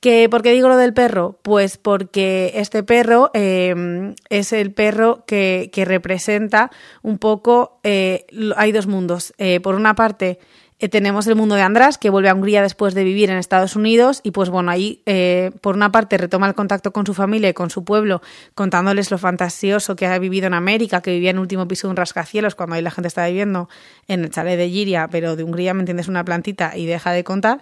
¿Que, 0.02 0.30
¿Por 0.30 0.42
qué 0.42 0.54
digo 0.54 0.70
lo 0.70 0.78
del 0.78 0.94
perro? 0.94 1.38
Pues 1.42 1.78
porque 1.78 2.54
este 2.56 2.84
perro 2.84 3.32
eh, 3.34 4.14
es 4.30 4.54
el 4.54 4.72
perro 4.72 5.26
que, 5.26 5.70
representa 5.86 6.72
un 7.02 7.18
poco, 7.18 7.80
eh, 7.84 8.26
hay 8.56 8.72
dos 8.72 8.88
mundos. 8.88 9.34
por 9.62 9.76
una 9.76 9.96
parte, 9.96 10.40
eh, 10.80 10.88
tenemos 10.88 11.28
el 11.28 11.36
mundo 11.36 11.56
de 11.56 11.62
András, 11.62 11.98
que 11.98 12.10
vuelve 12.10 12.30
a 12.30 12.34
Hungría 12.34 12.62
después 12.62 12.94
de 12.94 13.04
vivir 13.04 13.30
en 13.30 13.38
Estados 13.38 13.76
Unidos 13.76 14.22
y 14.24 14.32
pues 14.32 14.50
bueno, 14.50 14.72
ahí 14.72 15.02
eh, 15.06 15.52
por 15.60 15.76
una 15.76 15.92
parte 15.92 16.18
retoma 16.18 16.48
el 16.48 16.56
contacto 16.56 16.94
con 16.94 17.06
su 17.06 17.14
familia 17.14 17.50
y 17.50 17.54
con 17.54 17.70
su 17.70 17.84
pueblo, 17.84 18.22
contándoles 18.56 19.12
lo 19.12 19.18
fantasioso 19.18 19.98
que 19.98 20.06
ha 20.06 20.18
vivido 20.20 20.48
en 20.48 20.54
América, 20.54 21.02
que 21.02 21.12
vivía 21.12 21.32
en 21.32 21.36
el 21.36 21.42
último 21.42 21.68
piso 21.68 21.88
de 21.88 21.92
un 21.92 21.98
rascacielos 21.98 22.56
cuando 22.56 22.76
ahí 22.76 22.82
la 22.82 22.92
gente 22.92 23.10
está 23.10 23.28
viviendo 23.28 23.68
en 24.08 24.24
el 24.24 24.30
chalet 24.30 24.58
de 24.58 24.70
Giria, 24.70 25.10
pero 25.12 25.36
de 25.36 25.44
Hungría, 25.44 25.74
¿me 25.74 25.82
entiendes? 25.82 26.08
Una 26.08 26.24
plantita 26.24 26.78
y 26.78 26.86
deja 26.86 27.12
de 27.12 27.26
contar. 27.26 27.62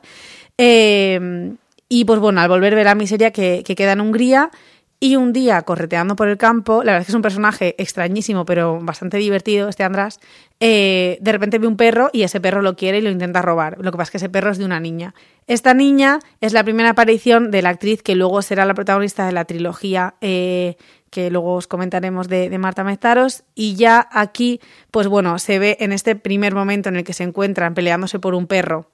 Eh, 0.60 1.56
y 1.90 2.06
pues 2.06 2.20
bueno, 2.20 2.42
al 2.42 2.50
volver 2.50 2.76
ver 2.76 2.86
la 2.86 2.96
miseria 2.96 3.32
que 3.32 3.64
queda 3.64 3.94
en 3.94 4.02
Hungría 4.02 4.52
y 5.00 5.16
un 5.16 5.32
día, 5.32 5.62
correteando 5.62 6.16
por 6.16 6.28
el 6.28 6.38
campo, 6.38 6.84
la 6.84 6.94
verdad 6.94 7.02
es 7.02 7.06
que 7.06 7.12
es 7.12 7.16
un 7.16 7.22
personaje 7.22 7.76
extrañísimo, 7.78 8.46
pero 8.46 8.80
bastante 8.82 9.18
divertido, 9.18 9.70
este 9.70 9.84
András, 9.84 10.20
eh, 10.60 11.20
de 11.22 11.32
repente 11.32 11.60
ve 11.60 11.68
un 11.68 11.78
perro 11.78 12.10
y 12.12 12.24
ese 12.24 12.42
perro 12.42 12.64
lo 12.64 12.76
quiere 12.76 12.98
y 12.98 13.02
lo 13.02 13.12
intenta 13.12 13.44
robar. 13.44 13.78
Lo 13.80 13.92
que 13.92 13.98
pasa 13.98 14.08
es 14.08 14.12
que 14.12 14.18
ese 14.18 14.30
perro 14.30 14.50
es 14.50 14.58
de 14.58 14.66
una 14.66 14.80
niña. 14.80 15.14
Esta 15.46 15.76
niña 15.76 16.18
es 16.42 16.54
la 16.54 16.64
primera 16.64 16.90
aparición 16.90 17.52
de 17.52 17.62
la 17.62 17.70
actriz 17.70 18.02
que 18.02 18.16
luego 18.16 18.42
será 18.42 18.66
la 18.66 18.74
protagonista 18.74 19.28
de 19.28 19.34
la 19.34 19.46
trilogía 19.46 20.16
eh, 20.22 20.78
que 21.12 21.30
luego 21.30 21.54
os 21.54 21.68
comentaremos 21.68 22.28
de, 22.28 22.50
de, 22.50 22.58
Marta 22.58 22.84
Meztaros. 22.84 23.44
Y 23.54 23.76
ya 23.76 24.10
aquí, 24.12 24.60
pues 24.90 25.08
bueno, 25.08 25.38
se 25.38 25.60
ve 25.60 25.78
en 25.80 25.92
este 25.92 26.16
primer 26.16 26.56
momento 26.56 26.90
en 26.90 26.96
el 26.96 27.04
que 27.04 27.14
se 27.14 27.24
encuentran 27.24 27.76
peleándose 27.76 28.18
por 28.18 28.34
un 28.34 28.48
perro 28.48 28.90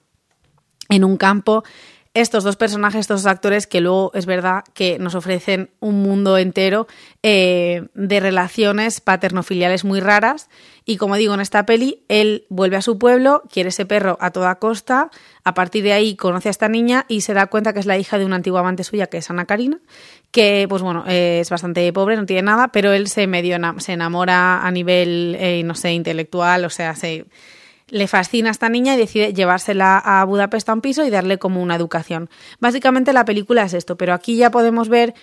en 0.90 1.02
un 1.02 1.16
campo 1.16 1.64
estos 2.14 2.44
dos 2.44 2.54
personajes, 2.54 3.00
estos 3.00 3.24
dos 3.24 3.30
actores 3.30 3.66
que 3.66 3.80
luego 3.80 4.12
es 4.14 4.24
verdad 4.24 4.62
que 4.72 5.00
nos 5.00 5.16
ofrecen 5.16 5.70
un 5.80 6.00
mundo 6.00 6.38
entero 6.38 6.86
eh, 7.24 7.88
de 7.94 8.20
relaciones 8.20 9.00
paternofiliales 9.00 9.84
muy 9.84 9.98
raras. 9.98 10.48
Y 10.84 10.96
como 10.96 11.16
digo, 11.16 11.34
en 11.34 11.40
esta 11.40 11.66
peli, 11.66 12.04
él 12.08 12.44
vuelve 12.50 12.76
a 12.76 12.82
su 12.82 12.98
pueblo, 12.98 13.42
quiere 13.50 13.70
ese 13.70 13.84
perro 13.84 14.16
a 14.20 14.30
toda 14.30 14.54
costa, 14.56 15.10
a 15.42 15.54
partir 15.54 15.82
de 15.82 15.92
ahí 15.92 16.14
conoce 16.14 16.48
a 16.48 16.50
esta 16.50 16.68
niña 16.68 17.04
y 17.08 17.22
se 17.22 17.34
da 17.34 17.46
cuenta 17.46 17.72
que 17.72 17.80
es 17.80 17.86
la 17.86 17.98
hija 17.98 18.16
de 18.16 18.24
una 18.24 18.36
antigua 18.36 18.60
amante 18.60 18.84
suya, 18.84 19.08
que 19.08 19.18
es 19.18 19.28
Ana 19.30 19.46
Karina, 19.46 19.80
que 20.30 20.66
pues 20.68 20.82
bueno, 20.82 21.04
es 21.08 21.50
bastante 21.50 21.92
pobre, 21.92 22.16
no 22.16 22.26
tiene 22.26 22.42
nada, 22.42 22.68
pero 22.68 22.92
él 22.92 23.08
se 23.08 23.26
medio 23.26 23.56
se 23.78 23.92
enamora 23.92 24.64
a 24.64 24.70
nivel, 24.70 25.36
eh, 25.40 25.62
no 25.64 25.74
sé, 25.74 25.92
intelectual, 25.92 26.64
o 26.64 26.70
sea, 26.70 26.94
se 26.94 27.24
le 27.94 28.08
fascina 28.08 28.48
a 28.48 28.50
esta 28.50 28.68
niña 28.68 28.94
y 28.94 28.98
decide 28.98 29.32
llevársela 29.32 29.98
a 29.98 30.24
Budapest 30.24 30.68
a 30.68 30.72
un 30.72 30.80
piso 30.80 31.06
y 31.06 31.10
darle 31.10 31.38
como 31.38 31.62
una 31.62 31.76
educación. 31.76 32.28
Básicamente 32.58 33.12
la 33.12 33.24
película 33.24 33.62
es 33.62 33.72
esto, 33.72 33.96
pero 33.96 34.14
aquí 34.14 34.36
ya 34.36 34.50
podemos 34.50 34.88
ver 34.88 35.14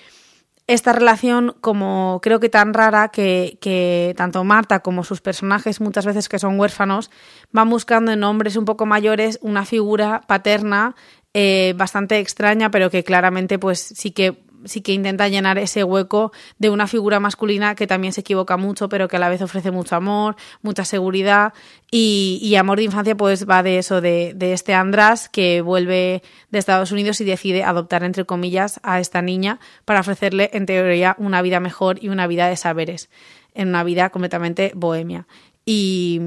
esta 0.67 0.93
relación 0.93 1.53
como 1.59 2.21
creo 2.23 2.39
que 2.39 2.47
tan 2.47 2.73
rara 2.73 3.09
que, 3.09 4.13
tanto 4.15 4.45
Marta 4.45 4.79
como 4.79 5.03
sus 5.03 5.19
personajes 5.19 5.81
muchas 5.81 6.05
veces 6.05 6.29
que 6.29 6.39
son 6.39 6.57
huérfanos 6.57 7.11
van 7.51 7.69
buscando 7.69 8.13
en 8.13 8.23
hombres 8.23 8.55
un 8.55 8.63
poco 8.63 8.85
mayores 8.85 9.37
una 9.41 9.65
figura 9.65 10.21
paterna 10.25 10.95
eh, 11.33 11.73
bastante 11.75 12.19
extraña 12.19 12.71
pero 12.71 12.89
que 12.89 13.03
claramente 13.03 13.59
pues 13.59 13.79
sí 13.81 14.11
que 14.11 14.43
sí 14.65 14.81
que 14.81 14.93
intenta 14.93 15.27
llenar 15.27 15.57
ese 15.57 15.83
hueco 15.83 16.31
de 16.57 16.69
una 16.69 16.87
figura 16.87 17.19
masculina 17.19 17.75
que 17.75 17.87
también 17.87 18.13
se 18.13 18.21
equivoca 18.21 18.57
mucho, 18.57 18.89
pero 18.89 19.07
que 19.07 19.17
a 19.17 19.19
la 19.19 19.29
vez 19.29 19.41
ofrece 19.41 19.71
mucho 19.71 19.95
amor, 19.95 20.35
mucha 20.61 20.85
seguridad 20.85 21.53
y, 21.89 22.55
amor 22.55 22.77
de 22.77 22.83
infancia 22.83 23.15
pues 23.15 23.49
va 23.49 23.63
de 23.63 23.77
eso, 23.77 24.01
de, 24.01 24.33
de, 24.35 24.53
este 24.53 24.73
András 24.73 25.29
que 25.29 25.61
vuelve 25.61 26.23
de 26.49 26.59
Estados 26.59 26.91
Unidos 26.91 27.19
y 27.21 27.25
decide 27.25 27.63
adoptar 27.63 28.03
entre 28.03 28.25
comillas 28.25 28.79
a 28.83 28.99
esta 28.99 29.21
niña 29.21 29.59
para 29.85 29.99
ofrecerle 29.99 30.49
en 30.53 30.65
teoría 30.65 31.15
una 31.17 31.41
vida 31.41 31.59
mejor 31.59 32.03
y 32.03 32.09
una 32.09 32.27
vida 32.27 32.47
de 32.47 32.57
saberes, 32.57 33.09
en 33.53 33.69
una 33.69 33.83
vida 33.83 34.09
completamente 34.09 34.71
bohemia. 34.75 35.27
Y, 35.65 36.21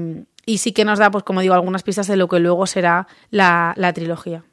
y 0.45 0.59
sí 0.59 0.71
que 0.71 0.85
nos 0.85 0.99
da, 0.99 1.11
pues 1.11 1.23
como 1.23 1.41
digo, 1.41 1.53
algunas 1.53 1.83
pistas 1.83 2.07
de 2.07 2.17
lo 2.17 2.27
que 2.27 2.39
luego 2.39 2.67
será 2.67 3.07
la, 3.31 3.73
la 3.77 3.93
trilogía. 3.93 4.43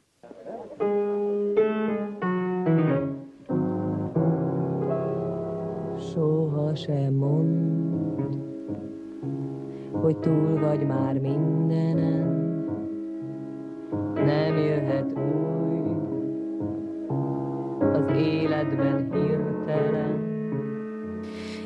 Sem 6.74 7.14
mond, 7.14 8.38
hogy 9.90 10.16
túl 10.16 10.60
vagy 10.60 10.86
már 10.86 11.18
mindenen, 11.18 12.30
nem 14.14 14.56
jöhet 14.56 15.12
új 15.12 15.96
az 17.92 18.16
életben 18.16 19.12
hirtelen. 19.12 20.01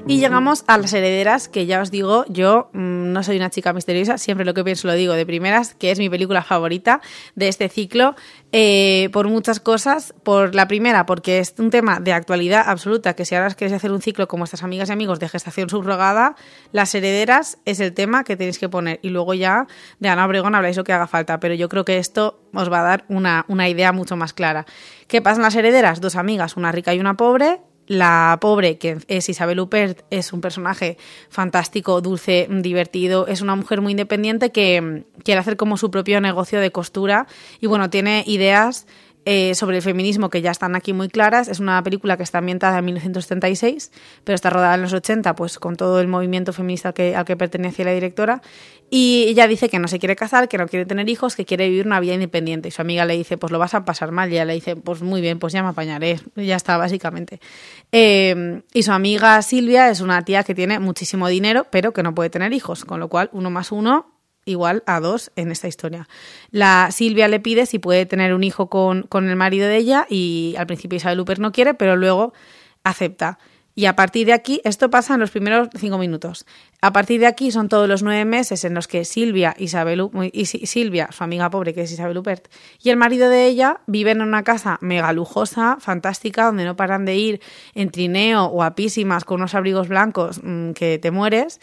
Y 0.09 0.21
llegamos 0.21 0.63
a 0.69 0.79
las 0.79 0.93
herederas, 0.93 1.49
que 1.49 1.67
ya 1.67 1.81
os 1.81 1.91
digo, 1.91 2.25
yo 2.29 2.71
mm, 2.73 3.13
no 3.13 3.25
soy 3.25 3.39
una 3.39 3.51
chica 3.51 3.73
misteriosa, 3.73 4.19
siempre 4.19 4.47
lo 4.47 4.55
que 4.55 4.63
pienso 4.63 4.87
lo 4.87 4.95
digo 4.95 5.15
de 5.15 5.27
primeras, 5.27 5.75
que 5.75 5.91
es 5.91 5.99
mi 5.99 6.09
película 6.09 6.43
favorita 6.43 7.01
de 7.35 7.49
este 7.49 7.69
ciclo, 7.69 8.15
eh, 8.53 9.09
por 9.13 9.27
muchas 9.27 9.59
cosas. 9.59 10.15
Por 10.23 10.55
la 10.55 10.69
primera, 10.69 11.07
porque 11.07 11.41
es 11.41 11.55
un 11.59 11.71
tema 11.71 11.99
de 11.99 12.13
actualidad 12.13 12.63
absoluta, 12.69 13.15
que 13.15 13.25
si 13.25 13.35
ahora 13.35 13.53
queréis 13.55 13.75
hacer 13.75 13.91
un 13.91 14.01
ciclo 14.01 14.29
como 14.29 14.45
estas 14.45 14.63
amigas 14.63 14.91
y 14.91 14.93
amigos 14.93 15.19
de 15.19 15.29
gestación 15.29 15.69
subrogada, 15.69 16.37
las 16.71 16.95
herederas 16.95 17.59
es 17.65 17.81
el 17.81 17.93
tema 17.93 18.23
que 18.23 18.37
tenéis 18.37 18.61
que 18.61 18.69
poner. 18.69 19.01
Y 19.03 19.09
luego 19.09 19.35
ya 19.35 19.67
de 19.99 20.09
Ana 20.09 20.27
Obregón 20.27 20.55
habláis 20.55 20.77
lo 20.77 20.85
que 20.85 20.93
haga 20.93 21.09
falta, 21.09 21.41
pero 21.41 21.55
yo 21.55 21.69
creo 21.69 21.85
que 21.85 21.99
esto 21.99 22.39
os 22.55 22.71
va 22.71 22.79
a 22.79 22.85
dar 22.85 23.05
una, 23.09 23.45
una 23.49 23.69
idea 23.69 23.91
mucho 23.91 24.17
más 24.17 24.33
clara. 24.33 24.67
¿Qué 25.09 25.21
pasan 25.21 25.43
las 25.43 25.57
herederas? 25.57 26.01
Dos 26.01 26.15
amigas, 26.15 26.57
una 26.57 26.71
rica 26.71 26.95
y 26.95 27.01
una 27.01 27.17
pobre, 27.17 27.61
la 27.87 28.39
pobre, 28.41 28.79
que 28.79 28.99
es 29.09 29.29
Isabel 29.29 29.61
Huppert, 29.61 30.05
es 30.11 30.33
un 30.33 30.41
personaje 30.41 30.97
fantástico, 31.29 32.01
dulce, 32.01 32.49
divertido, 32.51 33.27
es 33.27 33.41
una 33.41 33.55
mujer 33.55 33.81
muy 33.81 33.93
independiente 33.93 34.51
que 34.51 35.05
quiere 35.23 35.41
hacer 35.41 35.57
como 35.57 35.77
su 35.77 35.91
propio 35.91 36.21
negocio 36.21 36.61
de 36.61 36.73
costura 36.73 37.27
y 37.61 37.67
bueno, 37.67 37.91
tiene 37.91 38.25
ideas 38.27 38.87
eh, 39.29 39.57
sobre 39.57 39.79
el 39.79 39.83
feminismo 39.83 40.31
que 40.31 40.41
ya 40.41 40.53
están 40.53 40.77
aquí 40.77 40.93
muy 40.93 41.09
claras. 41.09 41.49
Es 41.49 41.59
una 41.59 41.83
película 41.83 42.17
que 42.17 42.23
está 42.23 42.39
ambientada 42.39 42.79
en 42.79 42.85
1976, 42.85 43.91
pero 44.23 44.37
está 44.37 44.51
rodada 44.51 44.77
en 44.77 44.83
los 44.83 44.93
80, 44.93 45.35
pues 45.35 45.59
con 45.59 45.75
todo 45.75 45.99
el 45.99 46.07
movimiento 46.07 46.53
feminista 46.53 46.91
al 46.91 46.95
que, 46.95 47.17
al 47.17 47.25
que 47.25 47.37
pertenece 47.37 47.85
la 47.85 47.91
directora. 47.91 48.41
Y 48.89 49.25
ella 49.29 49.49
dice 49.49 49.69
que 49.69 49.79
no 49.79 49.89
se 49.89 49.99
quiere 49.99 50.15
casar, 50.15 50.49
que 50.49 50.59
no 50.59 50.69
quiere 50.69 50.87
tener 50.87 51.09
hijos, 51.09 51.35
que 51.35 51.45
quiere 51.45 51.69
vivir 51.69 51.87
una 51.87 51.99
vida 51.99 52.15
independiente. 52.15 52.69
Y 52.69 52.71
su 52.71 52.83
amiga 52.83 53.05
le 53.05 53.17
dice, 53.17 53.37
pues 53.37 53.51
lo 53.51 53.59
vas 53.59 53.75
a 53.75 53.85
pasar 53.85 54.13
mal. 54.13 54.31
Y 54.31 54.35
ella 54.35 54.45
le 54.45 54.55
dice, 54.55 54.77
pues 54.77 55.03
muy 55.03 55.21
bien, 55.21 55.39
pues 55.39 55.53
ya 55.53 55.63
me 55.63 55.71
apañaré. 55.71 56.21
ya 56.37 56.57
está, 56.57 56.77
básicamente. 56.77 57.41
Eh, 57.91 58.63
y 58.73 58.83
su 58.85 58.93
amiga 58.93 59.43
Silvia 59.43 59.91
es 59.91 60.01
una 60.01 60.25
tía 60.25 60.45
que 60.45 60.55
tiene 60.55 60.79
muchísimo 60.79 61.29
dinero, 61.29 61.67
pero 61.71 61.93
que 61.93 62.03
no 62.03 62.15
puede 62.15 62.31
tener 62.31 62.53
hijos. 62.53 62.85
Con 62.85 63.01
lo 63.01 63.09
cual, 63.09 63.29
uno 63.33 63.51
más 63.51 63.73
uno 63.73 64.13
igual 64.47 64.85
a 64.87 65.01
dos 65.01 65.33
en 65.37 65.51
esta 65.51 65.69
historia. 65.69 66.09
La 66.51 66.91
Silvia 66.93 67.29
le 67.29 67.41
pide 67.41 67.67
si 67.67 67.79
puede 67.79 68.07
tener 68.07 68.33
un 68.33 68.45
hijo 68.45 68.69
con, 68.69 69.03
con 69.03 69.29
el 69.29 69.37
marido 69.37 69.67
de 69.67 69.77
ella 69.77 70.07
y 70.09 70.55
al 70.57 70.67
principio 70.69 70.97
Isabel 70.97 71.19
Luper 71.19 71.41
no 71.41 71.51
quiere, 71.53 71.75
pero 71.75 71.97
luego 71.97 72.33
acepta. 72.85 73.39
Y 73.79 73.85
a 73.85 73.95
partir 73.95 74.27
de 74.27 74.33
aquí, 74.33 74.63
esto 74.65 74.89
pasa 74.89 75.15
en 75.15 75.21
los 75.21 75.31
primeros 75.31 75.69
cinco 75.79 75.99
minutos. 75.99 76.47
A 76.83 76.93
partir 76.93 77.21
de 77.21 77.27
aquí 77.27 77.51
son 77.51 77.69
todos 77.69 77.89
los 77.89 78.03
nueve 78.03 78.25
meses 78.25 78.65
en 78.65 78.75
los 78.75 78.87
que 78.87 79.05
Silvia, 79.05 79.55
Isabel, 79.59 80.11
y 80.33 80.45
Silvia, 80.45 81.09
su 81.11 81.25
amiga 81.25 81.49
pobre, 81.51 81.73
que 81.73 81.83
es 81.83 81.93
Isabel 81.93 82.19
Upert, 82.19 82.49
y 82.83 82.91
el 82.91 82.97
marido 82.97 83.31
de 83.31 83.47
ella 83.47 83.81
viven 83.87 84.21
en 84.21 84.29
una 84.29 84.45
casa 84.45 84.79
mega 84.83 85.13
lujosa, 85.13 85.79
fantástica, 85.81 86.45
donde 86.45 86.65
no 86.65 86.77
paran 86.77 87.05
de 87.05 87.17
ir 87.17 87.41
en 87.75 87.91
trineo 87.91 88.45
o 88.45 88.63
a 88.63 88.75
písimas 88.75 89.25
con 89.25 89.37
unos 89.37 89.55
abrigos 89.55 89.89
blancos 89.89 90.41
mmm, 90.43 90.73
que 90.73 90.99
te 90.99 91.11
mueres 91.11 91.61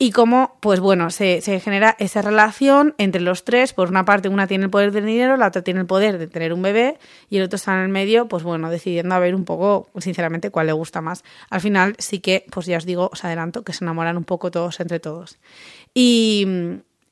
y 0.00 0.12
cómo, 0.12 0.56
pues 0.60 0.78
bueno, 0.78 1.10
se, 1.10 1.40
se, 1.40 1.58
genera 1.58 1.96
esa 1.98 2.22
relación 2.22 2.94
entre 2.98 3.20
los 3.20 3.44
tres. 3.44 3.72
Por 3.72 3.88
una 3.88 4.04
parte, 4.04 4.28
una 4.28 4.46
tiene 4.46 4.64
el 4.64 4.70
poder 4.70 4.92
del 4.92 5.06
dinero, 5.06 5.36
la 5.36 5.48
otra 5.48 5.62
tiene 5.62 5.80
el 5.80 5.86
poder 5.86 6.18
de 6.18 6.28
tener 6.28 6.52
un 6.52 6.62
bebé 6.62 6.98
y 7.28 7.38
el 7.38 7.44
otro 7.44 7.56
está 7.56 7.74
en 7.74 7.80
el 7.80 7.88
medio, 7.88 8.28
pues 8.28 8.44
bueno, 8.44 8.70
decidiendo 8.70 9.14
a 9.16 9.18
ver 9.18 9.34
un 9.34 9.44
poco, 9.44 9.88
sinceramente, 9.98 10.50
cuál 10.50 10.66
le 10.66 10.72
gusta 10.72 11.00
más. 11.00 11.24
Al 11.50 11.60
final, 11.60 11.96
sí 11.98 12.20
que, 12.20 12.46
pues 12.50 12.66
ya 12.66 12.76
os 12.76 12.84
digo, 12.84 13.10
os 13.12 13.24
adelanto, 13.24 13.64
que 13.64 13.72
se 13.72 13.84
enamoran 13.84 14.16
un 14.16 14.24
poco 14.24 14.52
todos 14.52 14.78
entre 14.78 15.00
todos. 15.00 15.38
Y, 15.94 16.46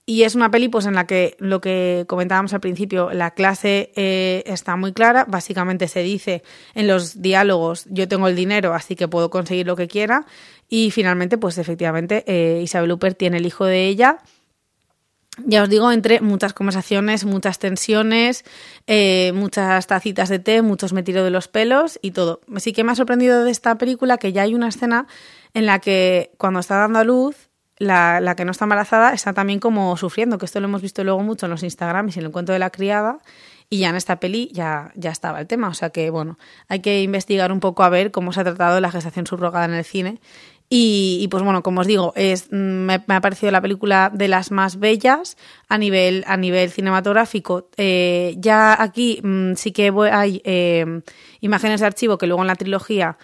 y 0.09 0.23
es 0.23 0.37
una 0.37 0.53
peli 0.53 0.69
pues 0.69 0.87
en 0.87 0.95
la 0.95 1.05
que 1.05 1.37
lo 1.41 1.61
que 1.61 2.05
comentábamos 2.07 2.55
al 2.55 2.61
principio, 2.61 3.11
la 3.13 3.33
clase 3.33 3.93
eh, 3.97 4.45
está 4.47 4.77
muy 4.77 4.93
clara. 4.93 5.25
Básicamente 5.29 5.89
se 5.89 6.05
dice 6.05 6.45
en 6.75 6.87
los 6.87 7.21
diálogos, 7.21 7.87
yo 7.91 8.07
tengo 8.07 8.29
el 8.29 8.37
dinero, 8.37 8.73
así 8.73 8.95
que 8.95 9.09
puedo 9.09 9.31
conseguir 9.31 9.67
lo 9.67 9.75
que 9.75 9.89
quiera. 9.89 10.25
Y 10.69 10.93
finalmente, 10.93 11.39
pues 11.39 11.59
efectivamente, 11.59 12.23
eh, 12.29 12.61
Isabel 12.63 12.93
Huppert 12.93 13.19
tiene 13.19 13.39
el 13.39 13.47
hijo 13.47 13.65
de 13.65 13.89
ella. 13.89 14.19
Ya 15.45 15.65
os 15.65 15.69
digo, 15.69 15.91
entre 15.91 16.21
muchas 16.21 16.55
conversaciones, 16.55 17.25
muchas 17.25 17.59
tensiones, 17.59 18.45
eh, 18.87 19.33
muchas 19.35 19.89
tacitas 19.89 20.29
de 20.29 20.39
té, 20.39 20.63
muchos 20.63 20.93
me 20.93 21.03
tiro 21.03 21.25
de 21.25 21.31
los 21.31 21.49
pelos 21.49 21.99
y 22.01 22.13
todo. 22.13 22.41
Sí 22.59 22.73
que 22.73 22.85
me 22.85 22.93
ha 22.93 22.95
sorprendido 22.95 23.43
de 23.43 23.51
esta 23.51 23.77
película 23.77 24.19
que 24.19 24.33
ya 24.33 24.43
hay 24.43 24.55
una 24.55 24.69
escena 24.69 25.09
en 25.53 25.67
la 25.67 25.81
que 25.81 26.31
cuando 26.39 26.61
está 26.61 26.77
dando 26.77 27.01
a 27.01 27.05
luz, 27.05 27.51
la, 27.79 28.21
la, 28.21 28.35
que 28.37 28.45
no 28.45 28.51
está 28.51 28.65
embarazada 28.65 29.13
está 29.13 29.33
también 29.33 29.61
como 29.61 29.97
sufriendo, 29.97 30.39
que 30.39 30.47
esto 30.47 30.61
lo 30.61 30.67
hemos 30.67 30.83
visto 30.83 31.05
luego 31.05 31.21
mucho 31.23 31.47
en 31.47 31.51
los 31.51 31.63
Instagrams 31.63 32.17
y 32.17 32.21
en 32.21 32.27
el 32.27 32.33
cuento 32.33 32.53
de 32.53 32.59
la 32.59 32.71
criada, 32.71 33.19
y 33.69 33.79
ya 33.79 33.91
en 33.91 33.97
esta 33.97 34.21
peli 34.21 34.49
ya, 34.53 34.93
ya 34.95 35.11
estaba 35.11 35.41
el 35.41 35.47
tema. 35.47 35.69
O 35.69 35.75
sea 35.75 35.91
que, 35.91 36.11
bueno, 36.11 36.39
hay 36.69 36.81
que 36.81 37.03
investigar 37.03 37.51
un 37.51 37.61
poco 37.61 37.83
a 37.83 37.89
ver 37.89 38.13
cómo 38.13 38.33
se 38.33 38.41
ha 38.41 38.45
tratado 38.45 38.81
la 38.81 38.91
gestación 38.91 39.27
subrogada 39.27 39.65
en 39.65 39.75
el 39.75 39.85
cine 39.85 40.21
y, 40.69 41.29
pues 41.31 41.45
bueno, 41.45 41.63
como 41.63 41.83
os 41.83 41.87
digo, 41.87 42.13
es, 42.17 42.51
me, 42.51 43.01
me, 43.07 43.15
ha 43.15 43.21
parecido 43.21 43.53
la 43.53 43.61
película 43.61 44.11
de 44.13 44.27
las 44.27 44.51
más 44.51 44.81
bellas 44.81 45.37
a 45.69 45.79
nivel, 45.79 46.25
a 46.27 46.37
nivel 46.37 46.71
cinematográfico. 46.71 47.69
Eh, 47.77 48.35
ya 48.39 48.81
aquí 48.83 49.21
mmm, 49.23 49.55
sí 49.55 49.71
que 49.71 49.93
hay 50.11 50.43
eh, 50.45 51.03
imágenes 51.41 51.81
de 51.81 51.87
archivo 51.87 52.19
que 52.19 52.27
luego 52.27 52.43
en 52.43 52.49
la 52.49 52.57
trilogía 52.57 53.17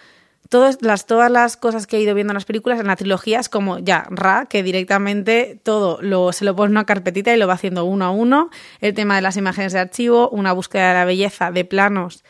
todas 0.53 0.83
las, 0.83 1.07
todas 1.07 1.31
las 1.31 1.57
cosas 1.57 1.87
que 1.87 1.97
he 1.97 2.01
ido 2.01 2.13
viendo 2.13 2.29
en 2.29 2.35
las 2.35 2.45
películas, 2.45 2.79
en 2.79 2.85
la 2.85 2.95
trilogía 2.95 3.39
es 3.39 3.49
como 3.49 3.79
ya, 3.79 4.05
Ra, 4.11 4.45
que 4.47 4.61
directamente 4.61 5.59
todo 5.63 5.97
lo, 5.99 6.31
se 6.31 6.45
lo 6.45 6.55
pone 6.55 6.69
una 6.69 6.85
carpetita 6.85 7.33
y 7.33 7.37
lo 7.37 7.47
va 7.47 7.55
haciendo 7.55 7.85
uno 7.85 8.05
a 8.05 8.11
uno. 8.11 8.51
El 8.79 8.93
tema 8.93 9.15
de 9.15 9.23
las 9.23 9.35
imágenes 9.35 9.73
de 9.73 9.79
archivo, 9.79 10.29
una 10.29 10.53
búsqueda 10.53 10.89
de 10.89 10.93
la 10.93 11.05
belleza 11.05 11.49
de 11.49 11.65
planos 11.65 12.23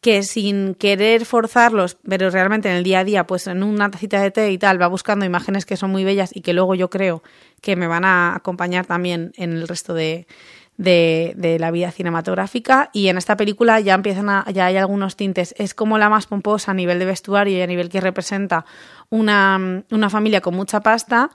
que 0.00 0.22
sin 0.22 0.76
querer 0.76 1.24
forzarlos, 1.24 1.96
pero 2.08 2.30
realmente 2.30 2.68
en 2.68 2.76
el 2.76 2.84
día 2.84 3.00
a 3.00 3.04
día, 3.04 3.26
pues 3.26 3.48
en 3.48 3.64
una 3.64 3.90
tacita 3.90 4.20
de 4.20 4.30
té 4.30 4.52
y 4.52 4.58
tal, 4.58 4.80
va 4.80 4.86
buscando 4.86 5.24
imágenes 5.24 5.66
que 5.66 5.76
son 5.76 5.90
muy 5.90 6.04
bellas 6.04 6.30
y 6.32 6.42
que 6.42 6.52
luego 6.52 6.76
yo 6.76 6.90
creo 6.90 7.24
que 7.60 7.74
me 7.74 7.88
van 7.88 8.04
a 8.04 8.36
acompañar 8.36 8.86
también 8.86 9.32
en 9.36 9.52
el 9.52 9.66
resto 9.66 9.94
de, 9.94 10.28
de, 10.76 11.34
de, 11.36 11.58
la 11.58 11.70
vida 11.70 11.90
cinematográfica 11.90 12.90
y 12.92 13.08
en 13.08 13.16
esta 13.16 13.36
película 13.36 13.78
ya 13.80 13.94
empiezan 13.94 14.28
a, 14.28 14.44
ya 14.52 14.66
hay 14.66 14.76
algunos 14.76 15.16
tintes. 15.16 15.54
Es 15.58 15.74
como 15.74 15.98
la 15.98 16.08
más 16.08 16.26
pomposa 16.26 16.72
a 16.72 16.74
nivel 16.74 16.98
de 16.98 17.04
vestuario 17.04 17.58
y 17.58 17.62
a 17.62 17.66
nivel 17.66 17.88
que 17.88 18.00
representa 18.00 18.64
una, 19.10 19.84
una 19.90 20.10
familia 20.10 20.40
con 20.40 20.54
mucha 20.54 20.80
pasta 20.80 21.30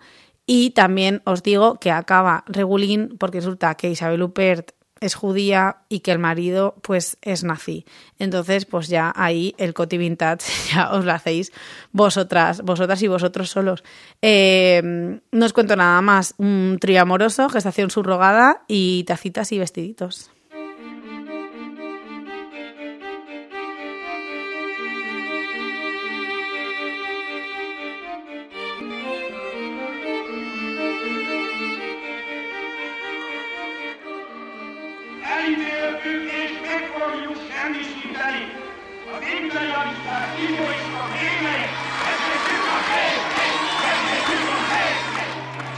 y 0.46 0.72
también 0.72 1.22
os 1.26 1.44
digo 1.44 1.76
que 1.76 1.92
acaba 1.92 2.44
regulín 2.48 3.16
porque 3.20 3.40
resulta 3.40 3.76
que 3.76 3.92
Isabel 3.92 4.24
Huppert 4.24 4.72
es 5.02 5.16
judía 5.16 5.78
y 5.90 6.00
que 6.00 6.12
el 6.12 6.20
marido 6.20 6.76
pues 6.82 7.18
es 7.22 7.44
nazi. 7.44 7.86
Entonces, 8.18 8.66
pues 8.66 8.88
ya 8.88 9.14
ahí 9.16 9.56
el 9.58 9.74
coti 9.74 9.98
vintage 9.98 10.46
ya 10.74 10.92
os 10.92 11.06
lo 11.06 11.12
hacéis 11.12 11.52
vosotras, 11.92 12.62
vosotras 12.62 13.02
y 13.02 13.08
vosotros 13.08 13.50
solos. 13.50 13.84
Eh, 14.22 14.82
no 15.32 15.46
os 15.46 15.54
cuento 15.54 15.76
nada 15.76 16.02
más. 16.02 16.36
Un 16.38 16.78
trío 16.80 17.02
amoroso, 17.02 17.50
gestación 17.50 17.90
subrogada 17.92 18.64
y 18.68 19.04
tacitas 19.06 19.52
y 19.52 19.60
vestiditos. 19.60 20.32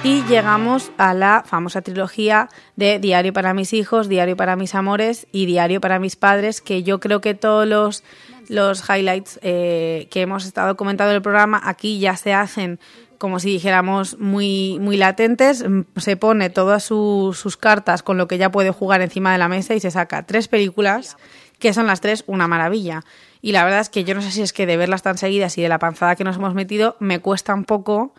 Y 0.04 0.24
llegamos 0.24 0.92
a 0.98 1.14
la 1.14 1.44
famosa 1.46 1.84
trilogía 1.84 2.50
de 2.76 2.98
Diario 2.98 3.34
para 3.34 3.54
mis 3.54 3.72
hijos, 3.72 4.10
Diario 4.10 4.36
para 4.36 4.56
mis 4.56 4.74
amores 4.74 5.28
y 5.32 5.46
Diario 5.46 5.80
para 5.80 6.00
mis 6.00 6.16
padres, 6.16 6.60
que 6.60 6.82
yo 6.82 7.00
creo 7.00 7.22
que 7.22 7.36
todos 7.36 7.68
los, 7.68 8.04
los 8.50 8.84
highlights 8.90 9.40
eh, 9.44 10.08
que 10.10 10.22
hemos 10.22 10.46
estado 10.46 10.76
comentando 10.76 11.12
en 11.12 11.18
el 11.18 11.22
programa 11.22 11.62
aquí 11.64 12.00
ya 12.00 12.18
se 12.18 12.34
hacen 12.34 12.80
como 13.20 13.40
si 13.40 13.52
dijéramos 13.52 14.18
muy, 14.18 14.80
muy 14.82 14.98
latentes, 14.98 15.64
se 15.98 16.18
pone 16.18 16.50
todas 16.50 16.84
su, 16.84 17.38
sus 17.40 17.56
cartas 17.56 18.02
con 18.02 18.18
lo 18.18 18.28
que 18.28 18.40
ya 18.40 18.50
puede 18.50 18.72
jugar 18.72 19.02
encima 19.02 19.32
de 19.32 19.38
la 19.38 19.48
mesa 19.48 19.76
y 19.76 19.80
se 19.80 19.92
saca 19.92 20.26
tres 20.26 20.48
películas 20.48 21.18
que 21.60 21.72
son 21.76 21.86
las 21.86 22.02
tres 22.02 22.24
una 22.26 22.48
maravilla. 22.48 23.04
Y 23.40 23.52
la 23.52 23.64
verdad 23.64 23.82
es 23.82 23.90
que 23.90 24.04
yo 24.04 24.16
no 24.16 24.24
sé 24.24 24.32
si 24.32 24.42
es 24.42 24.54
que 24.54 24.66
de 24.66 24.78
verlas 24.78 25.04
tan 25.04 25.20
seguidas 25.20 25.60
y 25.60 25.62
de 25.62 25.70
la 25.70 25.78
panzada 25.78 26.16
que 26.16 26.24
nos 26.24 26.38
hemos 26.38 26.56
metido, 26.56 26.98
me 27.00 27.20
cuesta 27.20 27.54
un 27.54 27.66
poco 27.66 28.16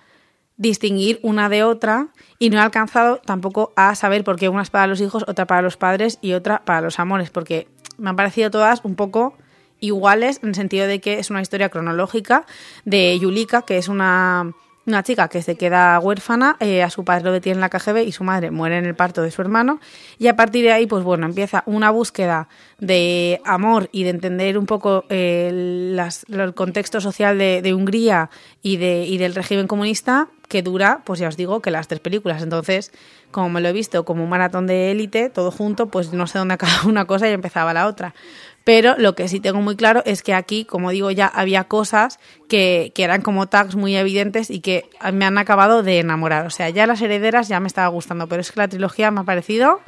distinguir 0.57 1.19
una 1.23 1.49
de 1.49 1.65
otra 1.65 2.09
y 2.39 2.51
no 2.51 2.59
he 2.59 2.61
alcanzado 2.61 3.19
tampoco 3.25 3.73
a 3.77 3.95
saber 3.95 4.25
por 4.25 4.37
qué 4.37 4.49
una 4.49 4.63
es 4.63 4.71
para 4.71 4.87
los 4.87 5.01
hijos, 5.01 5.25
otra 5.27 5.47
para 5.47 5.63
los 5.63 5.77
padres 5.77 6.19
y 6.21 6.35
otra 6.35 6.65
para 6.65 6.81
los 6.81 6.99
amores, 6.99 7.31
porque 7.31 7.69
me 7.99 8.11
han 8.11 8.17
parecido 8.17 8.51
todas 8.51 8.81
un 8.85 8.95
poco 8.95 9.35
iguales 9.81 10.41
en 10.43 10.51
el 10.51 10.55
sentido 10.55 10.87
de 10.87 11.01
que 11.01 11.19
es 11.19 11.31
una 11.31 11.43
historia 11.43 11.69
cronológica 11.69 12.47
de 12.85 13.19
Yulika, 13.19 13.63
que 13.63 13.79
es 13.79 13.89
una 13.89 14.53
una 14.87 15.03
chica 15.03 15.29
que 15.29 15.43
se 15.43 15.57
queda 15.57 15.99
huérfana, 16.01 16.57
eh, 16.59 16.83
a 16.83 16.91
su 16.91 17.05
padre 17.05 17.25
lo 17.25 17.33
detiene 17.33 17.57
en 17.57 17.61
la 17.61 17.69
KGB 17.69 17.99
y 17.99 18.13
su 18.13 18.25
madre 18.25 18.51
muere 18.51 18.79
en 18.79 18.85
el 18.85 18.95
parto 18.95 19.23
de 19.23 19.31
su 19.31 19.41
hermano. 19.41 19.81
Y 20.19 20.27
a 20.27 20.37
partir 20.37 20.65
de 20.65 20.73
ahí, 20.73 20.87
pues 20.87 21.05
bueno, 21.05 21.27
empieza 21.27 21.63
una 21.67 21.91
búsqueda 21.91 22.49
de 22.79 23.41
amor 23.45 23.89
y 23.93 24.03
de 24.05 24.11
entender 24.11 24.59
un 24.59 24.67
poco 24.67 25.05
eh, 25.09 25.51
las, 25.95 26.25
el 26.29 26.55
contexto 26.55 27.01
social 27.01 27.39
de, 27.39 27.63
de 27.63 27.75
Hungría 27.75 28.31
y, 28.61 28.77
de, 28.77 29.05
y 29.07 29.19
del 29.19 29.35
régimen 29.35 29.69
comunista 29.69 30.29
que 30.53 30.63
dura, 30.63 31.01
pues 31.07 31.19
ya 31.19 31.29
os 31.29 31.39
digo, 31.39 31.63
que 31.63 31.71
las 31.71 31.89
tres 31.89 32.01
películas. 32.01 32.43
Entonces, 32.43 32.93
como 33.31 33.49
me 33.49 33.63
lo 33.63 33.69
he 33.69 33.73
visto 33.73 34.05
como 34.05 34.23
un 34.23 34.29
maratón 34.29 34.67
de 34.67 34.91
élite, 34.91 35.31
todo 35.31 35.51
junto, 35.51 35.87
pues 35.87 36.13
no 36.13 36.27
sé 36.27 36.37
dónde 36.39 36.55
acaba 36.61 36.83
una 36.85 37.07
cosa 37.07 37.27
y 37.27 37.33
empezaba 37.33 37.73
la 37.73 37.87
otra. 37.87 38.15
Pero 38.63 38.95
lo 38.99 39.15
que 39.15 39.29
sí 39.29 39.41
tengo 39.41 39.63
muy 39.63 39.77
claro 39.77 40.03
es 40.05 40.23
que 40.23 40.35
aquí, 40.35 40.67
como 40.67 40.91
digo, 40.91 41.11
ya 41.11 41.27
había 41.27 41.65
cosas 41.65 42.19
que, 42.51 42.93
que, 42.95 43.03
eran 43.03 43.23
como 43.23 43.49
tags 43.49 43.77
muy 43.77 43.97
evidentes 43.97 44.51
y 44.51 44.61
que 44.61 44.91
me 45.11 45.25
han 45.25 45.39
acabado 45.39 45.83
de 45.83 46.01
enamorar. 46.01 46.45
O 46.45 46.51
sea, 46.51 46.69
ya 46.69 46.87
las 46.87 47.01
herederas 47.01 47.49
ya 47.49 47.59
me 47.59 47.67
estaba 47.67 47.89
gustando, 47.89 48.29
pero 48.29 48.43
es 48.43 48.53
que 48.53 48.61
la 48.61 48.69
trilogía 48.69 49.11
me 49.11 49.23
ha 49.23 49.25
parecido, 49.25 49.81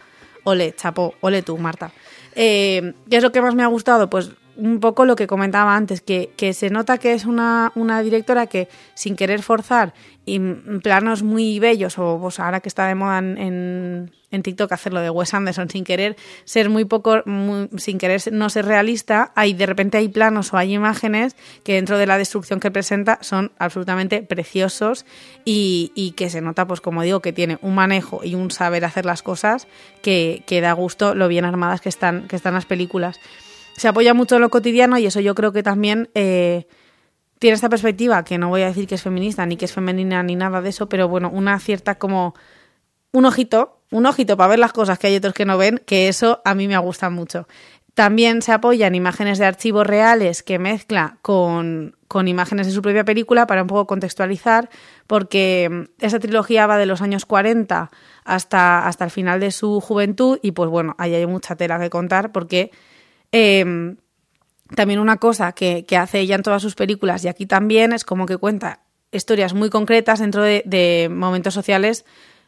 ole, 0.45 0.75
chapo, 0.75 1.15
ole 1.21 1.43
tú, 1.43 1.59
Marta. 1.59 1.93
Eh, 2.35 2.95
¿Qué 3.11 3.19
es 3.19 3.23
lo 3.23 3.33
que 3.33 3.43
más 3.43 3.55
me 3.55 3.65
ha 3.65 3.67
gustado? 3.67 4.09
Pues 4.09 4.31
un 4.57 4.81
poco 4.81 5.05
lo 5.05 5.17
que 5.17 5.27
comentaba 5.27 5.77
antes, 5.77 6.01
que, 6.01 6.31
que 6.37 6.53
se 6.53 6.71
nota 6.71 6.99
que 6.99 7.13
es 7.13 7.25
una, 7.25 7.73
una, 7.75 8.03
directora 8.03 8.47
que 8.47 8.69
sin 8.95 9.17
querer 9.17 9.43
forzar 9.43 9.95
y 10.27 10.39
planos 10.83 11.23
muy 11.23 11.59
bellos, 11.59 11.99
o 11.99 12.19
pues 12.21 12.41
ahora 12.41 12.61
que 12.61 12.69
está 12.69 12.87
de 12.87 12.95
moda 12.95 13.19
en, 13.19 13.39
en, 13.39 14.13
en 14.31 14.43
TikTok 14.43 14.73
hacer 14.73 14.93
lo 14.93 15.01
de 15.01 15.11
Wes 15.11 15.35
Anderson 15.35 15.71
sin 15.71 15.85
querer 15.85 16.17
ser 16.45 16.69
muy 16.71 16.85
poco, 16.85 17.23
sin 17.77 17.99
querer 17.99 18.21
no 18.33 18.51
ser 18.51 18.67
realista, 18.67 19.33
hay 19.35 19.55
de 19.55 19.67
repente 19.67 19.99
hay 19.99 20.09
planos 20.09 20.53
o 20.53 20.57
hay 20.57 20.75
imágenes 20.75 21.37
que 21.63 21.75
dentro 21.75 21.99
de 21.99 22.07
la 22.07 22.19
destrucción 22.19 22.61
que 22.61 22.71
presenta 22.71 23.19
son 23.21 23.53
absolutamente 23.59 24.23
preciosos 24.23 25.07
y, 25.45 25.93
y 25.95 26.13
que 26.13 26.31
se 26.31 26.41
nota, 26.41 26.67
pues 26.67 26.81
como 26.81 27.03
digo, 27.03 27.21
que 27.21 27.33
tiene 27.33 27.59
un 27.63 27.75
manejo 27.75 28.21
y 28.25 28.35
un 28.35 28.51
saber 28.51 28.85
hacer 28.85 29.05
las 29.07 29.23
cosas 29.23 29.67
que, 30.03 30.43
que 30.47 30.61
da 30.61 30.73
gusto 30.73 31.15
lo 31.15 31.29
bien 31.29 31.45
armadas 31.45 31.81
que 31.81 31.89
están, 31.89 32.27
que 32.29 32.37
están 32.37 32.55
las 32.55 32.67
películas. 32.67 33.21
Se 33.77 33.89
apoya 33.89 34.15
mucho 34.15 34.37
en 34.37 34.43
lo 34.43 34.51
cotidiano 34.51 34.99
y 34.99 35.07
eso 35.07 35.21
yo 35.21 35.35
creo 35.35 35.53
que 35.53 35.63
también... 35.63 36.11
Eh, 36.15 36.67
tiene 37.39 37.57
esta 37.57 37.69
perspectiva, 37.69 38.25
que 38.25 38.39
no 38.39 38.49
voy 38.49 38.63
a 38.63 38.69
decir 38.69 38.87
que 38.87 38.95
es 38.95 39.03
feminista, 39.03 39.45
ni 39.45 39.59
que 39.59 39.67
es 39.67 39.73
femenina, 39.73 40.23
ni 40.23 40.35
nada 40.35 40.63
de 40.63 40.71
eso, 40.71 40.89
pero 40.89 41.09
bueno, 41.09 41.29
una 41.31 41.59
cierta 41.59 41.97
como 41.97 42.35
un 43.13 43.27
ojito, 43.27 43.83
un 43.91 44.07
ojito 44.07 44.37
para 44.37 44.49
ver 44.49 44.59
las 44.59 44.73
cosas 44.73 44.99
que 44.99 45.09
hay 45.09 45.17
otros 45.17 45.35
que 45.35 45.45
no 45.45 45.59
ven, 45.59 45.81
que 45.85 46.09
eso 46.09 46.41
a 46.45 46.55
mí 46.55 46.69
me 46.69 46.79
gusta 46.79 47.11
mucho. 47.11 47.47
También 47.95 48.43
se 48.43 48.51
apoya 48.51 48.87
en 48.89 48.95
imágenes 48.95 49.39
de 49.39 49.45
archivos 49.45 49.87
reales 49.87 50.43
que 50.43 50.59
mezcla 50.59 51.19
con, 51.23 51.97
con, 52.09 52.27
imágenes 52.27 52.67
de 52.67 52.73
su 52.73 52.83
propia 52.83 53.05
película 53.05 53.47
para 53.47 53.63
un 53.63 53.69
poco 53.69 53.87
contextualizar, 53.87 54.69
porque 55.07 55.69
mm, 55.71 56.05
esa 56.05 56.19
trilogía 56.19 56.67
va 56.67 56.77
de 56.77 56.87
los 56.87 57.03
años 57.03 57.25
40 57.25 57.91
hasta, 58.25 58.89
hasta 58.89 59.05
el 59.05 59.11
final 59.11 59.39
de 59.39 59.53
su 59.53 59.81
juventud 59.81 60.41
y 60.43 60.53
pues 60.53 60.71
bueno, 60.71 60.97
ahí 60.99 61.15
hay 61.15 61.27
mucha 61.27 61.55
tela 61.55 61.79
que 61.79 61.91
contar 61.91 62.33
porque 62.33 62.73
eh, 63.37 63.97
también 64.77 65.01
una 65.01 65.17
cosa 65.17 65.53
que, 65.53 65.85
hace 65.99 66.21
ella 66.21 66.37
en 66.37 66.43
todas 66.43 66.63
sus 66.63 66.77
películas 66.77 67.25
y 67.25 67.29
aquí 67.29 67.47
también 67.47 67.93
es 67.93 68.05
como 68.05 68.27
que 68.27 68.37
cuenta 68.37 68.81
historias 69.11 69.55
muy 69.55 69.71
concretas 69.71 70.21
dentro 70.21 70.43
de, 70.43 71.11
momentos 71.13 71.53
sociales 71.53 72.05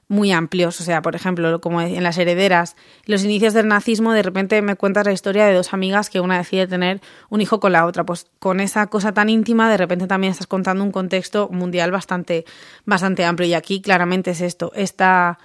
muy 0.09 0.31
amplios. 0.31 0.81
O 0.81 0.85
sea, 0.85 1.03
por 1.03 1.17
ejemplo, 1.17 1.61
como 1.61 1.81
en 1.81 2.01
Las 2.05 2.17
Herederas, 2.17 2.77
los 3.07 3.25
inicios 3.25 3.55
del 3.55 3.67
nazismo, 3.67 4.13
de 4.13 4.23
repente 4.23 4.63
me 4.63 4.77
cuentas 4.77 5.05
la 5.05 5.13
historia 5.13 5.47
de 5.47 5.55
dos 5.55 5.75
amigas 5.75 6.09
que 6.09 6.21
una 6.21 6.39
decide 6.39 6.69
tener 6.69 7.01
un 7.29 7.41
hijo 7.41 7.59
con 7.59 7.73
la 7.73 7.85
otra. 7.85 8.05
Pues 8.05 8.29
con 8.39 8.61
esa 8.61 8.87
cosa 8.87 9.13
tan 9.13 9.29
íntima, 9.29 9.69
de 9.69 9.77
repente 9.77 10.07
también 10.07 10.31
estás 10.31 10.47
contando 10.47 10.85
un 10.85 10.93
contexto 10.93 11.49
mundial 11.51 11.91
bastante, 11.91 12.45
bastante 12.85 13.25
amplio. 13.25 13.49
Y 13.49 13.55
aquí 13.55 13.81
claramente 13.81 14.31
es 14.31 14.41
esto. 14.41 14.71
Esta 14.77 15.39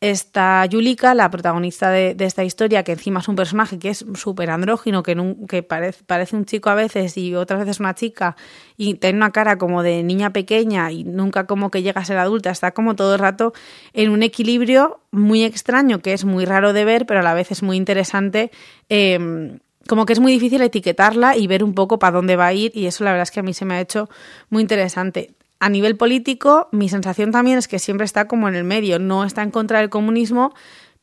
esta 0.00 0.66
Yulika, 0.66 1.14
la 1.14 1.30
protagonista 1.30 1.90
de, 1.90 2.14
esta 2.18 2.44
historia, 2.44 2.82
que 2.82 2.92
encima 2.92 3.20
es 3.20 3.28
un 3.28 3.36
personaje 3.36 3.78
que 3.78 3.88
es 3.88 4.04
súper 4.14 4.50
andrógino, 4.50 5.02
que, 5.02 5.62
parece, 5.62 6.36
un 6.36 6.44
chico 6.44 6.68
a 6.68 6.74
veces 6.74 7.16
y 7.16 7.34
otras 7.34 7.60
veces 7.60 7.80
una 7.80 7.94
chica, 7.94 8.36
y 8.76 8.94
tiene 8.94 9.16
una 9.16 9.32
cara 9.32 9.56
como 9.56 9.82
de 9.82 10.02
niña 10.02 10.32
pequeña 10.32 10.90
y 10.92 11.04
nunca 11.04 11.46
como 11.46 11.70
que 11.70 11.82
llega 11.82 12.02
a 12.02 12.04
ser 12.04 12.18
adulta, 12.18 12.50
está 12.50 12.72
como 12.72 12.94
todo 12.94 13.14
el 13.14 13.20
rato 13.20 13.54
en 13.94 14.10
un 14.10 14.22
equilibrio 14.22 15.00
muy 15.12 15.44
extraño, 15.44 16.00
que 16.00 16.12
es 16.12 16.24
muy 16.24 16.44
raro 16.44 16.72
de 16.72 16.84
ver, 16.84 17.06
pero 17.06 17.20
a 17.20 17.22
la 17.22 17.34
vez 17.34 17.50
es 17.50 17.62
muy 17.62 17.76
interesante. 17.76 18.50
Em, 18.88 19.58
como 19.88 20.04
que 20.04 20.12
es 20.12 20.20
muy 20.20 20.32
difícil 20.32 20.60
etiquetarla 20.62 21.36
y 21.36 21.46
ver 21.46 21.62
un 21.62 21.74
poco 21.74 21.98
para 21.98 22.16
dónde 22.16 22.36
va 22.36 22.46
a 22.46 22.52
ir 22.52 22.72
y 22.74 22.86
eso 22.86 23.04
la 23.04 23.12
verdad 23.12 23.22
es 23.22 23.30
que 23.30 23.40
a 23.40 23.44
mí 23.44 23.54
se 23.54 23.64
me 23.64 23.74
ha 23.74 23.80
hecho 23.80 24.08
muy 24.50 24.62
interesante 24.62 25.35
a 25.58 25.68
nivel 25.68 25.96
político, 25.96 26.68
mi 26.72 26.88
sensación 26.88 27.30
también 27.32 27.58
es 27.58 27.68
que 27.68 27.78
siempre 27.78 28.04
está 28.04 28.28
como 28.28 28.48
en 28.48 28.54
el 28.54 28.64
medio, 28.64 28.98
no 28.98 29.24
está 29.24 29.42
en 29.42 29.50
contra 29.50 29.80
del 29.80 29.90
comunismo, 29.90 30.52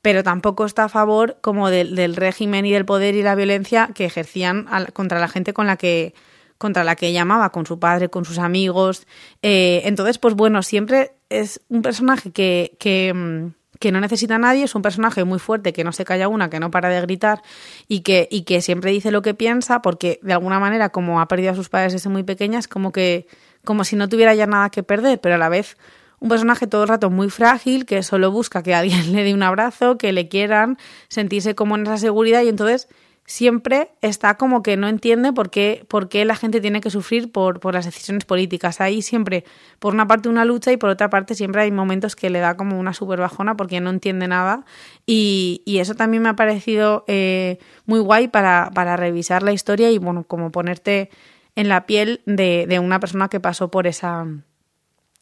pero 0.03 0.21
tampoco 0.21 0.65
está 0.65 0.83
a 0.83 0.89
favor 0.89 1.37
como 1.41 1.69
del, 1.69 2.15
régimen 2.15 2.65
y 2.65 2.71
del 2.73 2.85
poder 2.85 3.15
y 3.15 3.23
la 3.23 3.35
violencia 3.35 3.89
que 3.95 4.05
ejercían 4.05 4.67
contra 4.91 5.19
la 5.19 5.29
gente 5.29 5.53
con 5.53 5.65
la 5.65 5.77
que 5.77 6.13
contra 6.57 6.83
la 6.83 6.95
que 6.95 7.11
llamaba, 7.11 7.51
con 7.51 7.65
su 7.65 7.77
padre, 7.79 8.09
con 8.09 8.23
sus 8.23 8.37
amigos. 8.37 9.05
Eh, 9.41 9.81
entonces, 9.85 10.17
pues 10.17 10.33
bueno, 10.33 10.61
siempre 10.63 11.11
es 11.29 11.59
un 11.67 11.81
personaje 11.81 12.31
que, 12.31 12.77
que, 12.79 13.13
mm, 13.13 13.53
que, 13.79 13.91
no 13.91 13.99
necesita 13.99 14.35
a 14.35 14.39
nadie, 14.39 14.63
es 14.63 14.75
un 14.75 14.81
personaje 14.81 15.25
muy 15.25 15.39
fuerte, 15.39 15.73
que 15.73 15.83
no 15.83 15.91
se 15.91 16.05
calla 16.05 16.29
una, 16.29 16.49
que 16.49 16.61
no 16.61 16.71
para 16.71 16.87
de 16.87 17.01
gritar 17.01 17.41
y 17.89 17.99
que, 18.01 18.29
y 18.31 18.43
que 18.43 18.61
siempre 18.61 18.91
dice 18.91 19.11
lo 19.11 19.21
que 19.21 19.33
piensa, 19.33 19.81
porque 19.81 20.19
de 20.21 20.33
alguna 20.33 20.59
manera, 20.59 20.89
como 20.89 21.19
ha 21.19 21.27
perdido 21.27 21.51
a 21.51 21.55
sus 21.55 21.67
padres 21.67 21.91
desde 21.93 22.09
muy 22.09 22.23
pequeña, 22.23 22.59
es 22.59 22.69
como 22.69 22.93
que 22.93 23.27
como 23.63 23.83
si 23.83 23.95
no 23.95 24.09
tuviera 24.09 24.33
ya 24.35 24.47
nada 24.47 24.69
que 24.69 24.83
perder, 24.83 25.19
pero 25.21 25.35
a 25.35 25.37
la 25.37 25.49
vez 25.49 25.77
un 26.19 26.29
personaje 26.29 26.67
todo 26.67 26.83
el 26.83 26.89
rato 26.89 27.09
muy 27.09 27.29
frágil, 27.29 27.85
que 27.85 28.01
solo 28.01 28.31
busca 28.31 28.63
que 28.63 28.73
alguien 28.73 29.11
le 29.13 29.23
dé 29.23 29.33
un 29.33 29.43
abrazo, 29.43 29.97
que 29.97 30.11
le 30.11 30.27
quieran, 30.29 30.77
sentirse 31.09 31.55
como 31.55 31.75
en 31.75 31.83
esa 31.83 31.97
seguridad 31.97 32.41
y 32.43 32.49
entonces 32.49 32.87
siempre 33.25 33.91
está 34.01 34.35
como 34.35 34.63
que 34.63 34.75
no 34.75 34.87
entiende 34.87 35.31
por 35.31 35.49
qué, 35.49 35.85
por 35.87 36.09
qué 36.09 36.25
la 36.25 36.35
gente 36.35 36.59
tiene 36.59 36.81
que 36.81 36.89
sufrir 36.89 37.31
por, 37.31 37.59
por 37.59 37.73
las 37.73 37.85
decisiones 37.85 38.25
políticas. 38.25 38.81
Ahí 38.81 39.01
siempre, 39.01 39.45
por 39.79 39.93
una 39.93 40.07
parte, 40.07 40.29
una 40.29 40.45
lucha 40.45 40.71
y 40.71 40.77
por 40.77 40.89
otra 40.89 41.09
parte, 41.09 41.35
siempre 41.35 41.61
hay 41.61 41.71
momentos 41.71 42.15
que 42.15 42.29
le 42.29 42.39
da 42.39 42.57
como 42.57 42.79
una 42.79 42.93
super 42.93 43.19
bajona 43.19 43.55
porque 43.55 43.79
no 43.79 43.89
entiende 43.89 44.27
nada. 44.27 44.65
Y, 45.05 45.61
y 45.65 45.79
eso 45.79 45.95
también 45.95 46.23
me 46.23 46.29
ha 46.29 46.35
parecido 46.35 47.05
eh, 47.07 47.59
muy 47.85 47.99
guay 47.99 48.27
para, 48.27 48.71
para 48.73 48.97
revisar 48.97 49.41
la 49.41 49.53
historia 49.53 49.89
y, 49.89 49.97
bueno, 49.97 50.25
como 50.25 50.51
ponerte 50.51 51.09
en 51.55 51.69
la 51.69 51.85
piel 51.85 52.21
de, 52.25 52.65
de 52.67 52.79
una 52.79 52.99
persona 52.99 53.29
que 53.29 53.39
pasó 53.39 53.69
por 53.69 53.87
esa, 53.87 54.25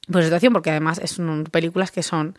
situación, 0.07 0.53
porque 0.53 0.71
además 0.71 1.01
son 1.05 1.45
películas 1.45 1.91
que 1.91 2.03
son 2.03 2.35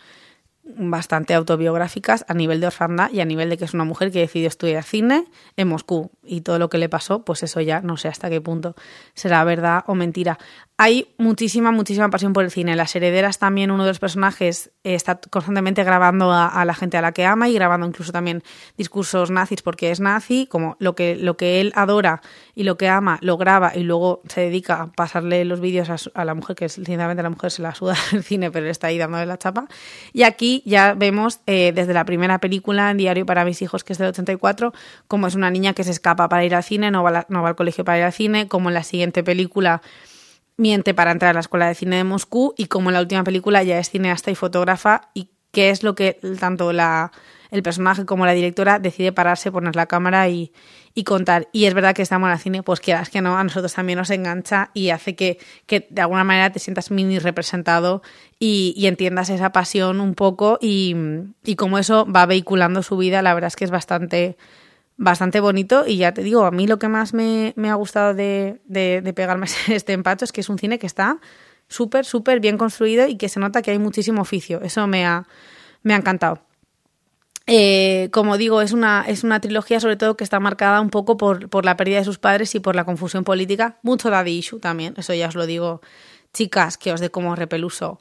bastante 0.64 1.34
autobiográficas 1.34 2.24
a 2.28 2.34
nivel 2.34 2.60
de 2.60 2.68
orfandad 2.68 3.10
y 3.10 3.20
a 3.20 3.24
nivel 3.24 3.50
de 3.50 3.58
que 3.58 3.64
es 3.64 3.74
una 3.74 3.84
mujer 3.84 4.12
que 4.12 4.20
decidió 4.20 4.48
estudiar 4.48 4.84
cine 4.84 5.26
en 5.56 5.68
Moscú. 5.68 6.10
Y 6.22 6.42
todo 6.42 6.58
lo 6.58 6.68
que 6.68 6.78
le 6.78 6.88
pasó, 6.88 7.24
pues 7.24 7.42
eso 7.42 7.60
ya 7.60 7.80
no 7.80 7.96
sé 7.96 8.08
hasta 8.08 8.30
qué 8.30 8.40
punto 8.40 8.76
será 9.14 9.42
verdad 9.44 9.82
o 9.86 9.94
mentira 9.94 10.38
hay 10.82 11.14
muchísima, 11.16 11.70
muchísima 11.70 12.10
pasión 12.10 12.32
por 12.32 12.42
el 12.42 12.50
cine. 12.50 12.74
Las 12.74 12.96
herederas 12.96 13.38
también, 13.38 13.70
uno 13.70 13.84
de 13.84 13.90
los 13.90 14.00
personajes 14.00 14.72
eh, 14.82 14.96
está 14.96 15.20
constantemente 15.30 15.84
grabando 15.84 16.32
a, 16.32 16.64
la 16.64 16.74
gente 16.74 16.96
a 16.96 17.00
la 17.00 17.12
que 17.12 17.24
ama 17.24 17.48
y 17.48 17.54
grabando 17.54 17.86
incluso 17.86 18.10
también 18.10 18.42
discursos 18.76 19.30
nazis 19.30 19.62
porque 19.62 19.92
es 19.92 20.00
nazi, 20.00 20.48
como 20.50 20.76
lo 20.80 20.96
que, 20.96 21.14
lo 21.14 21.36
que 21.36 21.60
él 21.60 21.72
adora 21.76 22.20
y 22.56 22.64
lo 22.64 22.76
que 22.76 22.88
ama 22.88 23.20
lo 23.22 23.36
graba 23.36 23.76
y 23.76 23.84
luego 23.84 24.22
se 24.26 24.40
dedica 24.40 24.82
a 24.82 24.86
pasarle 24.90 25.44
los 25.44 25.60
vídeos 25.60 26.10
a, 26.12 26.24
la 26.24 26.34
mujer, 26.34 26.56
que 26.56 26.68
sinceramente 26.68 27.22
la 27.22 27.30
mujer 27.30 27.52
se 27.52 27.62
la 27.62 27.76
suda 27.76 27.94
el 28.12 28.24
cine, 28.24 28.50
pero 28.50 28.66
está 28.68 28.88
ahí 28.88 28.98
dándole 28.98 29.24
la 29.26 29.38
chapa. 29.38 29.68
Y 30.12 30.24
aquí 30.24 30.64
ya 30.66 30.94
vemos 30.94 31.38
eh, 31.46 31.70
desde 31.72 31.94
la 31.94 32.04
primera 32.04 32.38
película 32.38 32.90
en 32.90 32.96
Diario 32.96 33.24
para 33.24 33.44
mis 33.44 33.62
hijos, 33.62 33.84
que 33.84 33.92
es 33.92 34.00
del 34.00 34.08
84, 34.08 34.72
como 35.06 35.28
es 35.28 35.36
una 35.36 35.48
niña 35.48 35.74
que 35.74 35.84
se 35.84 35.92
escapa 35.92 36.28
para 36.28 36.44
ir 36.44 36.56
al 36.56 36.64
cine, 36.64 36.90
no 36.90 37.04
va, 37.04 37.24
no 37.28 37.40
va 37.40 37.50
al 37.50 37.54
colegio 37.54 37.84
para 37.84 37.98
ir 37.98 38.04
al 38.04 38.12
cine, 38.12 38.48
como 38.48 38.68
en 38.68 38.74
la 38.74 38.82
siguiente 38.82 39.22
película 39.22 39.80
miente 40.62 40.94
para 40.94 41.10
entrar 41.10 41.32
a 41.32 41.34
la 41.34 41.40
Escuela 41.40 41.66
de 41.66 41.74
Cine 41.74 41.96
de 41.96 42.04
Moscú 42.04 42.54
y 42.56 42.66
como 42.66 42.88
en 42.88 42.94
la 42.94 43.00
última 43.00 43.24
película 43.24 43.62
ya 43.62 43.78
es 43.78 43.90
cineasta 43.90 44.30
y 44.30 44.34
fotógrafa 44.34 45.10
y 45.12 45.28
qué 45.50 45.68
es 45.68 45.82
lo 45.82 45.94
que 45.94 46.18
tanto 46.40 46.72
la, 46.72 47.12
el 47.50 47.62
personaje 47.62 48.06
como 48.06 48.24
la 48.24 48.32
directora 48.32 48.78
decide 48.78 49.12
pararse, 49.12 49.52
poner 49.52 49.76
la 49.76 49.86
cámara 49.86 50.28
y, 50.28 50.52
y 50.94 51.04
contar. 51.04 51.48
Y 51.52 51.66
es 51.66 51.74
verdad 51.74 51.94
que 51.94 52.02
estamos 52.02 52.28
en 52.28 52.32
el 52.32 52.38
cine, 52.38 52.62
pues 52.62 52.80
quieras 52.80 53.10
que 53.10 53.20
no, 53.20 53.36
a 53.36 53.44
nosotros 53.44 53.74
también 53.74 53.98
nos 53.98 54.08
engancha 54.10 54.70
y 54.72 54.88
hace 54.88 55.14
que, 55.14 55.38
que 55.66 55.86
de 55.90 56.00
alguna 56.00 56.24
manera 56.24 56.50
te 56.50 56.58
sientas 56.58 56.90
mini 56.90 57.18
representado 57.18 58.02
y, 58.38 58.72
y 58.76 58.86
entiendas 58.86 59.28
esa 59.28 59.52
pasión 59.52 60.00
un 60.00 60.14
poco 60.14 60.58
y, 60.62 60.96
y 61.44 61.56
cómo 61.56 61.78
eso 61.78 62.06
va 62.10 62.24
vehiculando 62.24 62.82
su 62.82 62.96
vida. 62.96 63.20
La 63.20 63.34
verdad 63.34 63.48
es 63.48 63.56
que 63.56 63.64
es 63.64 63.70
bastante 63.70 64.38
bastante 64.96 65.40
bonito 65.40 65.84
y 65.86 65.96
ya 65.96 66.12
te 66.12 66.22
digo, 66.22 66.44
a 66.44 66.50
mí 66.50 66.66
lo 66.66 66.78
que 66.78 66.88
más 66.88 67.14
me, 67.14 67.54
ha 67.68 67.74
gustado 67.74 68.14
de, 68.14 68.60
pegarme 69.14 69.46
este 69.68 69.92
empacho 69.92 70.24
es 70.24 70.32
que 70.32 70.40
es 70.40 70.48
un 70.48 70.58
cine 70.58 70.78
que 70.78 70.86
está 70.86 71.18
súper, 71.68 72.04
súper 72.04 72.40
bien 72.40 72.58
construido 72.58 73.06
y 73.06 73.16
que 73.16 73.28
se 73.28 73.40
nota 73.40 73.62
que 73.62 73.70
hay 73.70 73.78
muchísimo 73.78 74.22
oficio. 74.22 74.60
Eso 74.62 74.86
me 74.86 75.06
ha, 75.06 75.26
me 75.82 75.94
ha 75.94 75.96
encantado. 75.96 76.42
Eh, 77.46 78.08
como 78.12 78.36
digo, 78.36 78.62
es 78.62 78.72
una, 78.72 79.04
es 79.06 79.24
una 79.24 79.40
trilogía 79.40 79.80
sobre 79.80 79.96
todo 79.96 80.16
que 80.16 80.22
está 80.22 80.38
marcada 80.38 80.80
un 80.80 80.90
poco 80.90 81.16
por, 81.16 81.48
por 81.48 81.64
la 81.64 81.76
pérdida 81.76 81.98
de 81.98 82.04
sus 82.04 82.18
padres 82.18 82.54
y 82.54 82.60
por 82.60 82.76
la 82.76 82.84
confusión 82.84 83.24
política. 83.24 83.78
Mucho 83.82 84.10
daddy 84.10 84.38
issue 84.38 84.60
también, 84.60 84.94
eso 84.96 85.12
ya 85.14 85.28
os 85.28 85.34
lo 85.34 85.46
digo, 85.46 85.80
chicas, 86.32 86.78
que 86.78 86.92
os 86.92 87.00
dé 87.00 87.10
como 87.10 87.34
repeluso. 87.34 87.98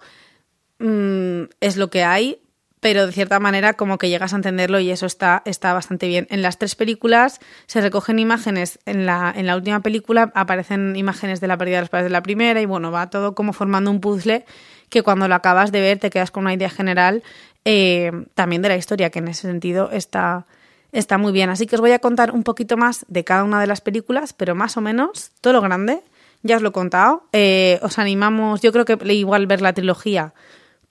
Mm, 0.77 1.43
es 1.59 1.77
lo 1.77 1.89
que 1.89 2.03
hay, 2.03 2.40
pero 2.81 3.05
de 3.05 3.13
cierta 3.13 3.39
manera 3.39 3.75
como 3.75 3.97
que 3.97 4.09
llegas 4.09 4.33
a 4.33 4.35
entenderlo 4.35 4.79
y 4.79 4.89
eso 4.89 5.05
está, 5.05 5.43
está 5.45 5.71
bastante 5.71 6.07
bien. 6.07 6.27
En 6.31 6.41
las 6.41 6.57
tres 6.57 6.75
películas 6.75 7.39
se 7.67 7.79
recogen 7.79 8.19
imágenes, 8.19 8.79
en 8.85 9.05
la, 9.05 9.31
en 9.33 9.45
la 9.45 9.55
última 9.55 9.81
película 9.81 10.31
aparecen 10.33 10.95
imágenes 10.95 11.39
de 11.39 11.47
la 11.47 11.57
pérdida 11.57 11.77
de 11.77 11.81
los 11.83 11.89
padres 11.89 12.05
de 12.05 12.09
la 12.09 12.23
primera 12.23 12.59
y 12.59 12.65
bueno, 12.65 12.91
va 12.91 13.09
todo 13.09 13.35
como 13.35 13.53
formando 13.53 13.91
un 13.91 14.01
puzzle 14.01 14.45
que 14.89 15.03
cuando 15.03 15.27
lo 15.27 15.35
acabas 15.35 15.71
de 15.71 15.79
ver 15.79 15.99
te 15.99 16.09
quedas 16.09 16.31
con 16.31 16.43
una 16.43 16.55
idea 16.55 16.71
general 16.71 17.23
eh, 17.65 18.11
también 18.33 18.63
de 18.63 18.69
la 18.69 18.75
historia, 18.75 19.11
que 19.11 19.19
en 19.19 19.27
ese 19.27 19.43
sentido 19.43 19.91
está, 19.91 20.47
está 20.91 21.19
muy 21.19 21.31
bien. 21.31 21.51
Así 21.51 21.67
que 21.67 21.75
os 21.75 21.81
voy 21.81 21.91
a 21.91 21.99
contar 21.99 22.31
un 22.31 22.41
poquito 22.43 22.77
más 22.77 23.05
de 23.07 23.23
cada 23.23 23.43
una 23.43 23.61
de 23.61 23.67
las 23.67 23.81
películas, 23.81 24.33
pero 24.33 24.55
más 24.55 24.75
o 24.75 24.81
menos 24.81 25.29
todo 25.39 25.53
lo 25.53 25.61
grande. 25.61 26.01
Ya 26.41 26.55
os 26.55 26.63
lo 26.63 26.69
he 26.69 26.71
contado. 26.71 27.27
Eh, 27.31 27.79
os 27.83 27.99
animamos, 27.99 28.61
yo 28.61 28.71
creo 28.71 28.85
que 28.85 28.97
igual 29.13 29.45
ver 29.45 29.61
la 29.61 29.73
trilogía 29.73 30.33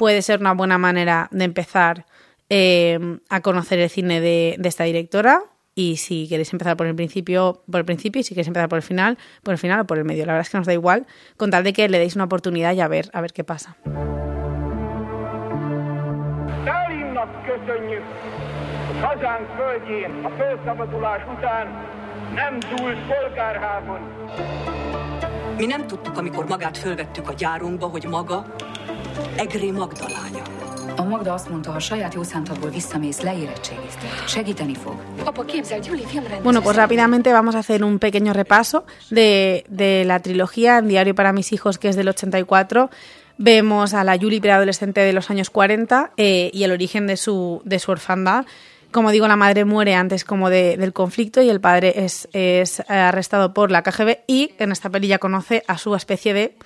puede 0.01 0.22
ser 0.22 0.40
una 0.40 0.55
buena 0.55 0.78
manera 0.78 1.28
de 1.30 1.44
empezar 1.44 2.07
eh, 2.48 2.98
a 3.28 3.42
conocer 3.42 3.78
el 3.80 3.90
cine 3.90 4.22
de, 4.22 4.59
esta 4.64 4.84
directora. 4.84 5.42
Y 5.74 5.98
si 5.98 6.26
queréis 6.26 6.51
empezar 6.55 6.78
por 6.78 6.86
el 6.86 6.94
principio, 6.94 7.62
por 7.70 7.80
el 7.80 7.84
principio, 7.84 8.20
y 8.20 8.22
si 8.22 8.30
queréis 8.30 8.46
empezar 8.46 8.70
por 8.70 8.78
el 8.78 8.82
final, 8.82 9.18
por 9.42 9.53
el 9.53 9.59
final 9.59 9.80
o 9.80 9.84
por 9.84 9.98
el 9.98 10.07
medio. 10.07 10.24
La 10.24 10.32
verdad 10.32 10.46
es 10.46 10.51
que 10.51 10.57
nos 10.57 10.66
da 10.66 10.72
igual, 10.72 11.07
con 11.36 11.51
tal 11.51 11.64
de 11.64 11.74
que 11.74 11.86
le 11.90 11.98
deis 11.98 12.14
una 12.16 12.24
oportunidad 12.24 12.72
y 12.72 12.80
a 12.80 12.88
ver, 12.88 13.11
a 13.12 13.20
ver 13.20 13.34
qué 13.34 13.44
pasa. 13.44 13.76
hazánk 19.01 19.46
földjén 19.57 20.12
a 20.26 20.30
felszabadulás 20.38 21.22
után 21.34 21.66
nem 22.34 22.61
túl 22.61 22.92
polgárháború. 23.09 24.05
Mi 25.57 25.66
nem 25.66 25.86
tudtuk, 25.86 26.18
amikor 26.18 26.46
magát 26.46 26.78
fölvettük 26.78 27.28
a 27.28 27.32
gyárunkba, 27.32 27.86
hogy 27.86 28.07
maga 28.11 28.44
Egré 29.36 29.70
Magda 29.70 30.06
lánya. 30.08 30.42
A 30.96 31.02
Magda 31.04 31.32
azt 31.32 31.48
mondta, 31.48 31.70
ha 31.70 31.78
saját 31.78 32.14
jó 32.14 32.22
szántatból 32.22 32.70
visszamész, 32.70 33.20
leérettségiztek. 33.20 34.11
Segíteni 34.26 34.74
fog. 34.74 34.94
Apa, 35.24 35.44
képzeld, 35.44 35.86
Juli 35.86 36.02
filmrendező. 36.06 36.42
Bueno, 36.42 36.61
pues 36.62 36.76
rápidamente 36.76 37.32
vamos 37.32 37.54
a 37.54 37.58
hacer 37.58 37.82
un 37.82 37.98
pequeño 37.98 38.32
repaso 38.32 38.84
de, 39.11 39.64
de 39.68 40.04
la 40.04 40.18
trilogía 40.20 40.78
en 40.78 40.88
Diario 40.88 41.14
para 41.14 41.32
mis 41.32 41.52
hijos, 41.52 41.78
que 41.78 41.88
es 41.88 41.96
del 41.96 42.08
84. 42.08 42.90
Vemos 43.36 43.94
a 43.94 44.04
la 44.04 44.18
Julie 44.18 44.40
preadolescente 44.40 45.00
de 45.00 45.12
los 45.12 45.30
años 45.30 45.48
40 45.50 46.12
eh, 46.16 46.50
y 46.52 46.64
el 46.64 46.72
origen 46.72 47.06
de 47.06 47.16
su, 47.16 47.62
de 47.64 47.78
su 47.78 47.90
orfandad. 47.90 48.44
Como 48.90 49.11
digo, 49.12 49.26
la 49.28 49.36
madre 49.36 49.64
muere 49.64 49.94
antes 49.94 50.24
como 50.24 50.50
de- 50.50 50.76
del 50.76 50.92
conflicto 50.92 51.40
y 51.40 51.48
el 51.48 51.61
padre 51.61 52.04
es, 52.04 52.28
es 52.32 52.82
arrestado 52.88 53.54
por 53.54 53.70
la 53.70 53.82
KGB 53.82 54.18
y 54.26 54.52
en 54.58 54.72
esta 54.72 54.90
peli 54.90 55.06
ya 55.06 55.18
conoce 55.18 55.62
a 55.68 55.78
su 55.78 55.94
especie 55.94 56.34
de 56.34 56.56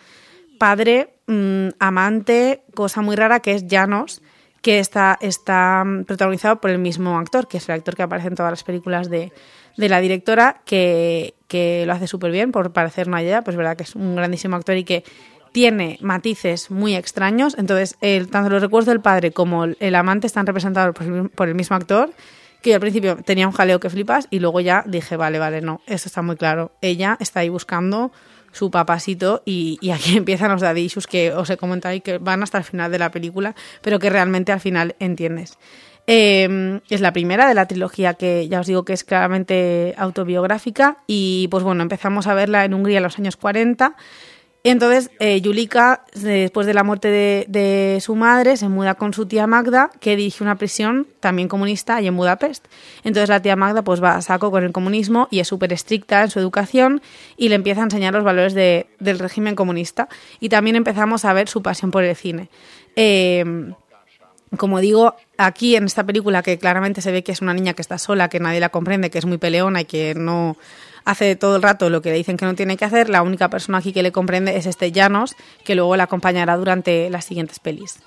padre, 0.59 1.15
mm, 1.27 1.69
amante, 1.79 2.63
cosa 2.75 3.01
muy 3.03 3.17
rara 3.17 3.41
que 3.41 3.53
es 3.53 3.65
Janos, 3.69 4.23
que 4.63 4.79
está, 4.79 5.19
está 5.21 5.85
mm, 5.85 6.05
protagonizado 6.05 6.61
por 6.61 6.71
el 6.71 6.79
mismo 6.79 7.19
actor, 7.19 7.49
que 7.49 7.59
es 7.59 7.69
el 7.69 7.75
actor 7.75 7.95
que 7.97 8.03
aparece 8.03 8.29
en 8.29 8.35
todas 8.35 8.53
las 8.53 8.65
películas 8.65 9.11
de, 9.11 9.33
de 9.77 9.89
la 9.89 10.01
directora, 10.01 10.63
que, 10.65 11.35
que 11.49 11.85
lo 11.87 11.93
hace 11.93 12.07
súper 12.07 12.31
bien, 12.33 12.53
por 12.53 12.73
parecer 12.73 13.09
una 13.09 13.23
idea, 13.23 13.43
pues 13.43 13.57
verdad 13.57 13.77
que 13.77 13.83
es 13.85 13.95
un 13.95 14.17
grandísimo 14.17 14.57
actor 14.57 14.77
y 14.77 14.85
que 14.85 15.05
tiene 15.53 15.99
matices 16.01 16.71
muy 16.71 16.97
extraños. 16.97 17.57
Entonces, 17.59 17.97
el- 18.01 18.29
tanto 18.29 18.51
los 18.51 18.63
recuerdos 18.63 18.87
del 18.87 19.01
padre 19.01 19.31
como 19.31 19.65
el, 19.65 19.95
amante 19.95 20.27
están 20.27 20.47
representados 20.47 20.95
por 20.95 21.07
el, 21.07 21.29
por 21.31 21.49
el 21.49 21.55
mismo 21.55 21.77
actor, 21.77 22.11
que 22.63 22.71
yo 22.71 22.77
al 22.77 22.81
principio 22.81 23.17
tenía 23.25 23.47
un 23.47 23.53
jaleo 23.53 23.79
que 23.79 23.91
flipas 23.91 24.27
y 24.31 24.39
luego 24.41 24.59
ya 24.61 24.83
dije, 24.87 25.17
vale, 25.17 25.39
vale, 25.39 25.61
no, 25.61 25.83
esto 25.87 26.09
está 26.09 26.23
muy 26.23 26.37
claro. 26.37 26.73
Ella 26.81 27.17
está 27.21 27.41
ahí 27.41 27.51
buscando 27.51 28.11
su 28.55 28.71
papasito 28.71 29.43
y, 29.45 29.77
y 29.83 29.91
aquí 29.91 30.17
empiezan 30.17 30.51
los 30.51 30.63
daddy 30.63 30.89
que 31.11 31.33
os 31.33 31.51
he 31.51 31.59
comentado 31.59 31.95
y 31.95 32.01
que 32.01 32.19
van 32.19 32.43
hasta 32.43 32.59
el 32.59 32.65
final 32.65 32.91
de 32.91 32.99
la 32.99 33.11
película, 33.11 33.55
pero 33.83 33.99
que 33.99 34.09
realmente 34.09 34.53
al 34.53 34.61
final 34.61 34.97
entiendes. 34.99 35.59
Eh, 36.07 36.81
es 36.91 37.01
la 37.01 37.13
primera 37.13 37.49
de 37.49 37.55
la 37.55 37.67
trilogía 37.67 38.15
que 38.15 38.47
ya 38.49 38.61
os 38.61 38.67
digo 38.67 38.85
que 38.85 38.93
es 38.93 39.05
claramente 39.05 39.95
autobiográfica 39.97 40.99
y 41.07 41.49
pues 41.51 41.65
bueno, 41.65 41.83
empezamos 41.83 42.27
a 42.27 42.35
verla 42.35 42.65
en 42.65 42.75
Hungría 42.75 42.99
en 42.99 43.05
los 43.05 43.19
años 43.19 43.37
40. 43.37 43.97
Entonces, 44.67 45.11
eh, 45.21 45.43
Yulika, 45.43 46.05
después 46.15 46.67
de 46.67 46.73
la 46.73 46.83
muerte 46.85 47.09
de, 47.47 47.99
su 48.01 48.17
madre, 48.17 48.57
se 48.57 48.71
muda 48.71 48.95
con 48.95 49.13
su 49.13 49.27
tía 49.27 49.47
Magda, 49.47 49.91
que 50.01 50.17
dirige 50.17 50.43
una 50.43 50.57
prisión 50.57 51.07
también 51.21 51.49
comunista 51.49 51.97
ahí 51.97 52.07
en 52.07 52.17
Budapest. 52.17 52.65
Entonces 53.05 53.29
la 53.29 53.43
tía 53.43 53.57
Magda 53.57 53.83
pues 53.83 54.03
va 54.03 54.17
a 54.17 54.23
saco 54.23 54.51
con 54.51 54.65
el 54.65 54.73
comunismo 54.73 55.29
y 55.31 55.41
es 55.41 55.49
súper 55.49 55.75
estricta 55.75 56.23
en 56.23 56.31
su 56.31 56.39
educación 56.41 57.03
y 57.37 57.51
le 57.51 57.57
empieza 57.57 57.83
a 57.83 57.85
enseñar 57.85 58.15
los 58.15 58.25
valores 58.25 58.55
de- 58.55 58.87
del 59.01 59.19
régimen 59.19 59.55
comunista. 59.55 60.09
Y 60.41 60.49
también 60.49 60.77
empezamos 60.77 61.27
a 61.27 61.35
ver 61.35 61.47
su 61.47 61.63
pasión 61.63 61.91
por 61.91 62.03
el 62.03 62.17
cine. 62.17 62.49
Eh, 62.97 63.45
como 64.57 64.81
digo, 64.81 65.15
aquí 65.37 65.77
en 65.77 65.85
esta 65.85 66.05
película 66.05 66.43
que 66.43 66.59
claramente 66.59 67.01
se 67.03 67.13
ve 67.13 67.23
que 67.23 67.33
es 67.33 67.43
una 67.43 67.55
niña 67.55 67.75
que 67.75 67.83
está 67.83 67.99
sola, 67.99 68.29
que 68.29 68.41
nadie 68.41 68.61
la 68.61 68.69
comprende, 68.71 69.11
que 69.11 69.19
es 69.19 69.27
muy 69.27 69.37
peleona 69.39 69.83
y 69.83 69.85
que 69.85 70.15
no 70.15 70.57
hace 71.05 71.37
todo 71.37 71.57
el 71.57 71.63
rato 71.63 71.91
lo 71.91 72.03
que 72.03 72.11
le 72.11 72.17
dicen 72.17 72.37
que 72.37 72.45
no 72.45 72.55
tiene 72.55 72.77
que 72.77 72.85
hacer, 72.85 73.09
la 73.09 73.23
única 73.23 73.49
persona 73.51 73.79
aquí 73.79 73.93
que 73.93 74.03
le 74.03 74.13
comprende 74.13 74.57
es 74.57 74.67
este 74.67 74.93
Llanos, 74.93 75.37
que 75.65 75.75
luego 75.75 75.97
la 75.97 76.05
acompañará 76.05 76.57
durante 76.57 77.11
las 77.11 77.25
siguientes 77.25 77.61
pelis. 77.61 78.01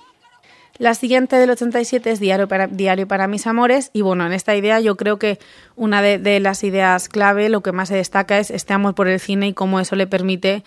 La 0.78 0.94
siguiente 0.94 1.36
del 1.36 1.50
87 1.50 2.08
es 2.08 2.20
Diario 2.20 2.46
para, 2.46 2.68
Diario 2.68 3.08
para 3.08 3.26
mis 3.26 3.48
amores 3.48 3.90
y 3.92 4.02
bueno, 4.02 4.24
en 4.26 4.32
esta 4.32 4.54
idea 4.54 4.78
yo 4.78 4.96
creo 4.96 5.18
que 5.18 5.40
una 5.74 6.02
de, 6.02 6.40
las 6.40 6.62
ideas 6.62 7.08
clave, 7.08 7.48
lo 7.48 7.62
que 7.62 7.72
más 7.72 7.88
se 7.88 7.96
destaca 7.96 8.38
es 8.38 8.50
este 8.50 8.74
amor 8.74 8.94
por 8.94 9.08
el 9.08 9.18
cine 9.18 9.48
y 9.48 9.54
cómo 9.54 9.80
eso 9.80 9.96
le 9.96 10.06
permite 10.06 10.62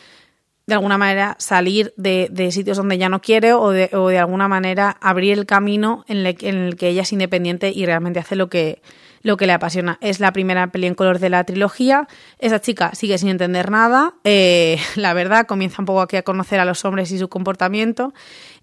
de 0.67 0.73
alguna 0.73 0.97
manera 0.97 1.36
salir 1.39 1.93
de, 1.95 2.27
de 2.29 2.51
sitios 2.51 2.77
donde 2.77 2.97
ya 2.97 3.07
no 3.07 3.21
quiere 3.21 3.53
o 3.53 3.69
de, 3.69 3.89
o 3.93 4.09
de 4.09 4.19
alguna 4.19 4.49
manera 4.49 4.97
abrir 4.99 5.38
el 5.38 5.45
camino 5.45 6.03
en 6.09 6.25
el 6.25 6.75
que 6.75 6.89
ella 6.89 7.03
es 7.03 7.13
independiente 7.13 7.71
y 7.73 7.86
realmente 7.86 8.19
hace 8.19 8.36
lo 8.36 8.49
que, 8.49 8.82
lo 9.22 9.38
que 9.38 9.45
le 9.47 9.53
apasiona. 9.53 9.97
Es 10.01 10.19
la 10.19 10.32
primera 10.34 10.67
peli 10.72 10.88
en 10.88 10.95
color 10.95 11.19
de 11.19 11.30
la 11.30 11.43
trilogía. 11.43 12.07
Esa 12.39 12.59
chica 12.59 12.93
sigue 12.93 13.17
sin 13.17 13.30
entender 13.30 13.72
nada. 13.72 14.13
eh, 14.24 14.80
la 14.95 15.13
verdad, 15.13 15.45
comienza 15.45 15.82
un 15.82 15.86
poco 15.86 16.01
aquí 16.01 16.17
a 16.17 16.24
conocer 16.24 16.59
a 16.59 16.65
los 16.65 16.84
hombres 16.86 17.11
y 17.11 17.19
su 17.19 17.30
comportamiento. 17.30 18.13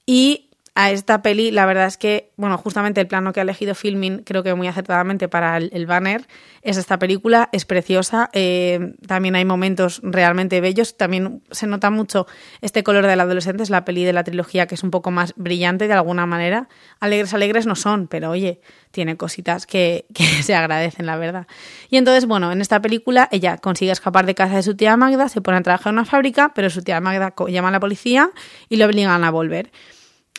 Y 0.06 0.47
a 0.78 0.92
esta 0.92 1.22
peli, 1.22 1.50
la 1.50 1.66
verdad 1.66 1.86
es 1.86 1.96
que, 1.96 2.30
bueno, 2.36 2.56
justamente 2.56 3.00
el 3.00 3.08
plano 3.08 3.32
que 3.32 3.40
ha 3.40 3.42
elegido 3.42 3.74
Filmin, 3.74 4.22
creo 4.22 4.44
que 4.44 4.54
muy 4.54 4.68
acertadamente 4.68 5.26
para 5.26 5.56
el, 5.56 5.86
banner, 5.86 6.28
es 6.62 6.76
esta 6.76 7.00
película, 7.00 7.48
es 7.50 7.64
preciosa, 7.64 8.30
eh, 8.32 8.94
también 9.04 9.34
hay 9.34 9.44
momentos 9.44 10.00
realmente 10.04 10.60
bellos, 10.60 10.96
también 10.96 11.42
se 11.50 11.66
nota 11.66 11.90
mucho 11.90 12.28
este 12.60 12.84
color 12.84 13.08
del 13.08 13.18
adolescente, 13.18 13.64
es 13.64 13.70
la 13.70 13.84
peli 13.84 14.04
de 14.04 14.12
la 14.12 14.22
trilogía 14.22 14.68
que 14.68 14.76
es 14.76 14.84
un 14.84 14.92
poco 14.92 15.10
más 15.10 15.34
brillante 15.34 15.88
de 15.88 15.94
alguna 15.94 16.26
manera, 16.26 16.68
alegres, 17.00 17.34
alegres 17.34 17.66
no 17.66 17.74
son, 17.74 18.06
pero 18.06 18.30
oye, 18.30 18.60
tiene 18.92 19.16
cositas 19.16 19.66
que, 19.66 20.06
que 20.14 20.44
se 20.44 20.54
agradecen, 20.54 21.06
la 21.06 21.16
verdad. 21.16 21.48
Y 21.90 21.96
entonces, 21.96 22.26
bueno, 22.26 22.52
en 22.52 22.60
esta 22.60 22.80
película 22.80 23.28
ella 23.32 23.58
consigue 23.58 23.90
escapar 23.90 24.26
de 24.26 24.36
casa 24.36 24.54
de 24.54 24.62
su 24.62 24.76
tía 24.76 24.96
Magda, 24.96 25.28
se 25.28 25.40
pone 25.40 25.58
a 25.58 25.62
trabajar 25.62 25.90
en 25.90 25.98
una 25.98 26.04
fábrica, 26.04 26.52
pero 26.54 26.70
su 26.70 26.82
tía 26.82 27.00
Magda 27.00 27.34
llama 27.48 27.66
a 27.66 27.72
la 27.72 27.80
policía 27.80 28.30
y 28.68 28.76
le 28.76 28.84
obligan 28.84 29.24
a 29.24 29.32
volver. 29.32 29.72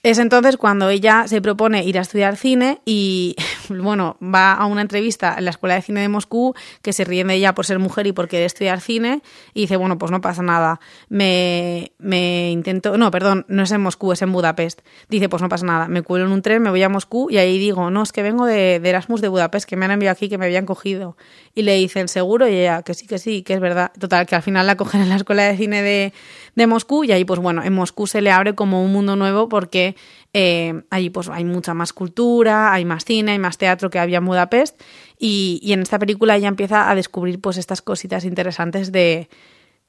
Es 0.02 0.18
entonces 0.18 0.56
cuando 0.56 0.90
ella 0.90 1.28
se 1.28 1.42
propone 1.42 1.84
ir 1.84 1.98
a 1.98 2.02
estudiar 2.02 2.38
cine 2.38 2.80
y, 2.86 3.36
bueno, 3.70 4.18
va 4.24 4.54
a 4.54 4.66
una 4.66 4.82
entrevista 4.82 5.36
en 5.38 5.44
la 5.44 5.52
Escuela 5.52 5.76
de 5.76 5.82
Cine 5.82 6.02
de 6.02 6.08
Moscú 6.08 6.56
que 6.82 6.94
se 6.94 7.04
ríen 7.04 7.28
de 7.28 7.36
ella 7.36 7.54
por 7.54 7.66
ser 7.66 7.80
mujer 7.80 8.08
y 8.08 8.14
por 8.14 8.30
querer 8.30 8.46
estudiar 8.46 8.80
cine 8.80 9.22
y 9.54 9.62
dice, 9.62 9.76
bueno, 9.76 9.98
pues 9.98 10.12
no 10.12 10.22
pasa 10.22 10.42
nada. 10.42 10.80
Me, 11.10 11.92
me 11.98 12.52
intento, 12.52 12.98
no, 12.98 13.12
perdón, 13.12 13.46
no 13.50 13.64
es 13.64 13.72
en 13.72 13.82
Moscú, 13.82 14.14
es 14.14 14.22
en 14.22 14.32
Budapest. 14.32 14.82
Dice, 15.10 15.28
pues 15.28 15.42
no 15.42 15.50
pasa 15.50 15.66
nada. 15.66 15.90
Me 15.90 16.02
cuelo 16.02 16.26
en 16.26 16.32
un 16.32 16.42
tren, 16.42 16.62
me 16.62 16.70
voy 16.70 16.82
a 16.82 16.90
Moscú 16.90 17.30
y 17.30 17.38
ahí 17.38 17.58
digo, 17.58 17.92
no, 17.92 18.04
es 18.04 18.14
que 18.14 18.24
vengo 18.24 18.46
de, 18.46 18.80
de 18.80 18.90
Erasmus 18.90 19.20
de 19.20 19.28
Budapest, 19.28 19.68
que 19.68 19.76
me 19.76 19.84
han 19.86 19.92
enviado 19.92 20.14
aquí, 20.14 20.30
que 20.30 20.38
me 20.38 20.46
habían 20.46 20.66
cogido. 20.66 21.18
Y 21.56 21.64
le 21.64 21.76
dicen, 21.76 22.08
seguro, 22.08 22.48
y 22.48 22.54
ella, 22.54 22.84
que 22.84 22.94
sí, 22.94 23.06
que 23.06 23.18
sí, 23.18 23.42
que 23.42 23.54
es 23.54 23.60
verdad. 23.60 23.92
Total, 24.00 24.26
que 24.26 24.36
al 24.36 24.44
final 24.44 24.66
la 24.66 24.76
cogen 24.78 25.02
en 25.02 25.10
la 25.10 25.18
Escuela 25.18 25.44
de 25.44 25.58
Cine 25.58 25.82
de, 25.82 26.14
de 26.56 26.68
Moscú 26.68 27.04
y 27.04 27.12
ahí, 27.12 27.26
pues 27.26 27.42
bueno, 27.42 27.64
en 27.64 27.74
Moscú 27.74 28.08
se 28.08 28.22
le 28.22 28.32
abre 28.32 28.56
como 28.56 28.82
un 28.82 28.94
mundo 28.94 29.18
nuevo 29.18 29.50
porque 29.50 29.89
eh, 30.34 30.84
allí 30.90 31.10
pues 31.10 31.30
hay 31.30 31.44
mucha 31.44 31.74
más 31.74 31.94
cultura, 31.94 32.74
hay 32.74 32.86
más 32.86 33.06
cine, 33.06 33.34
hay 33.34 33.40
más 33.40 33.58
teatro 33.58 33.90
que 33.90 34.00
había 34.00 34.20
en 34.20 34.26
Budapest 34.26 34.82
y, 35.18 35.62
en 35.72 35.82
esta 35.82 36.00
película 36.00 36.36
ella 36.36 36.48
empieza 36.48 36.90
a 36.90 36.96
descubrir 36.96 37.40
pues 37.40 37.58
estas 37.58 37.82
cositas 37.82 38.26
interesantes 38.26 38.92
de, 38.92 39.30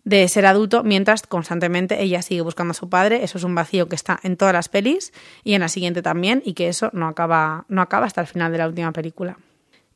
de 0.05 0.29
ser 0.29 0.47
adulto 0.47 0.83
mientras 0.83 1.27
constantemente 1.27 2.03
ella 2.03 2.23
sigue 2.23 2.41
buscando 2.41 2.73
a 2.73 2.75
su 2.75 2.89
padre. 2.89 3.25
Eso 3.25 3.39
es 3.39 3.45
un 3.45 3.55
vacío 3.55 3.89
que 3.89 3.97
está 3.97 4.19
en 4.23 4.37
todas 4.37 4.55
las 4.55 4.69
pelis 4.69 5.13
y 5.45 5.55
en 5.55 5.61
la 5.61 5.69
siguiente 5.69 6.03
también 6.03 6.43
y 6.45 6.55
que 6.55 6.69
eso 6.69 6.91
no 6.93 7.07
acaba, 7.09 7.65
no 7.69 7.83
acaba 7.83 8.07
hasta 8.07 8.21
el 8.21 8.27
final 8.27 8.53
de 8.53 8.59
la 8.59 8.69
última 8.69 8.93
película. 8.93 9.39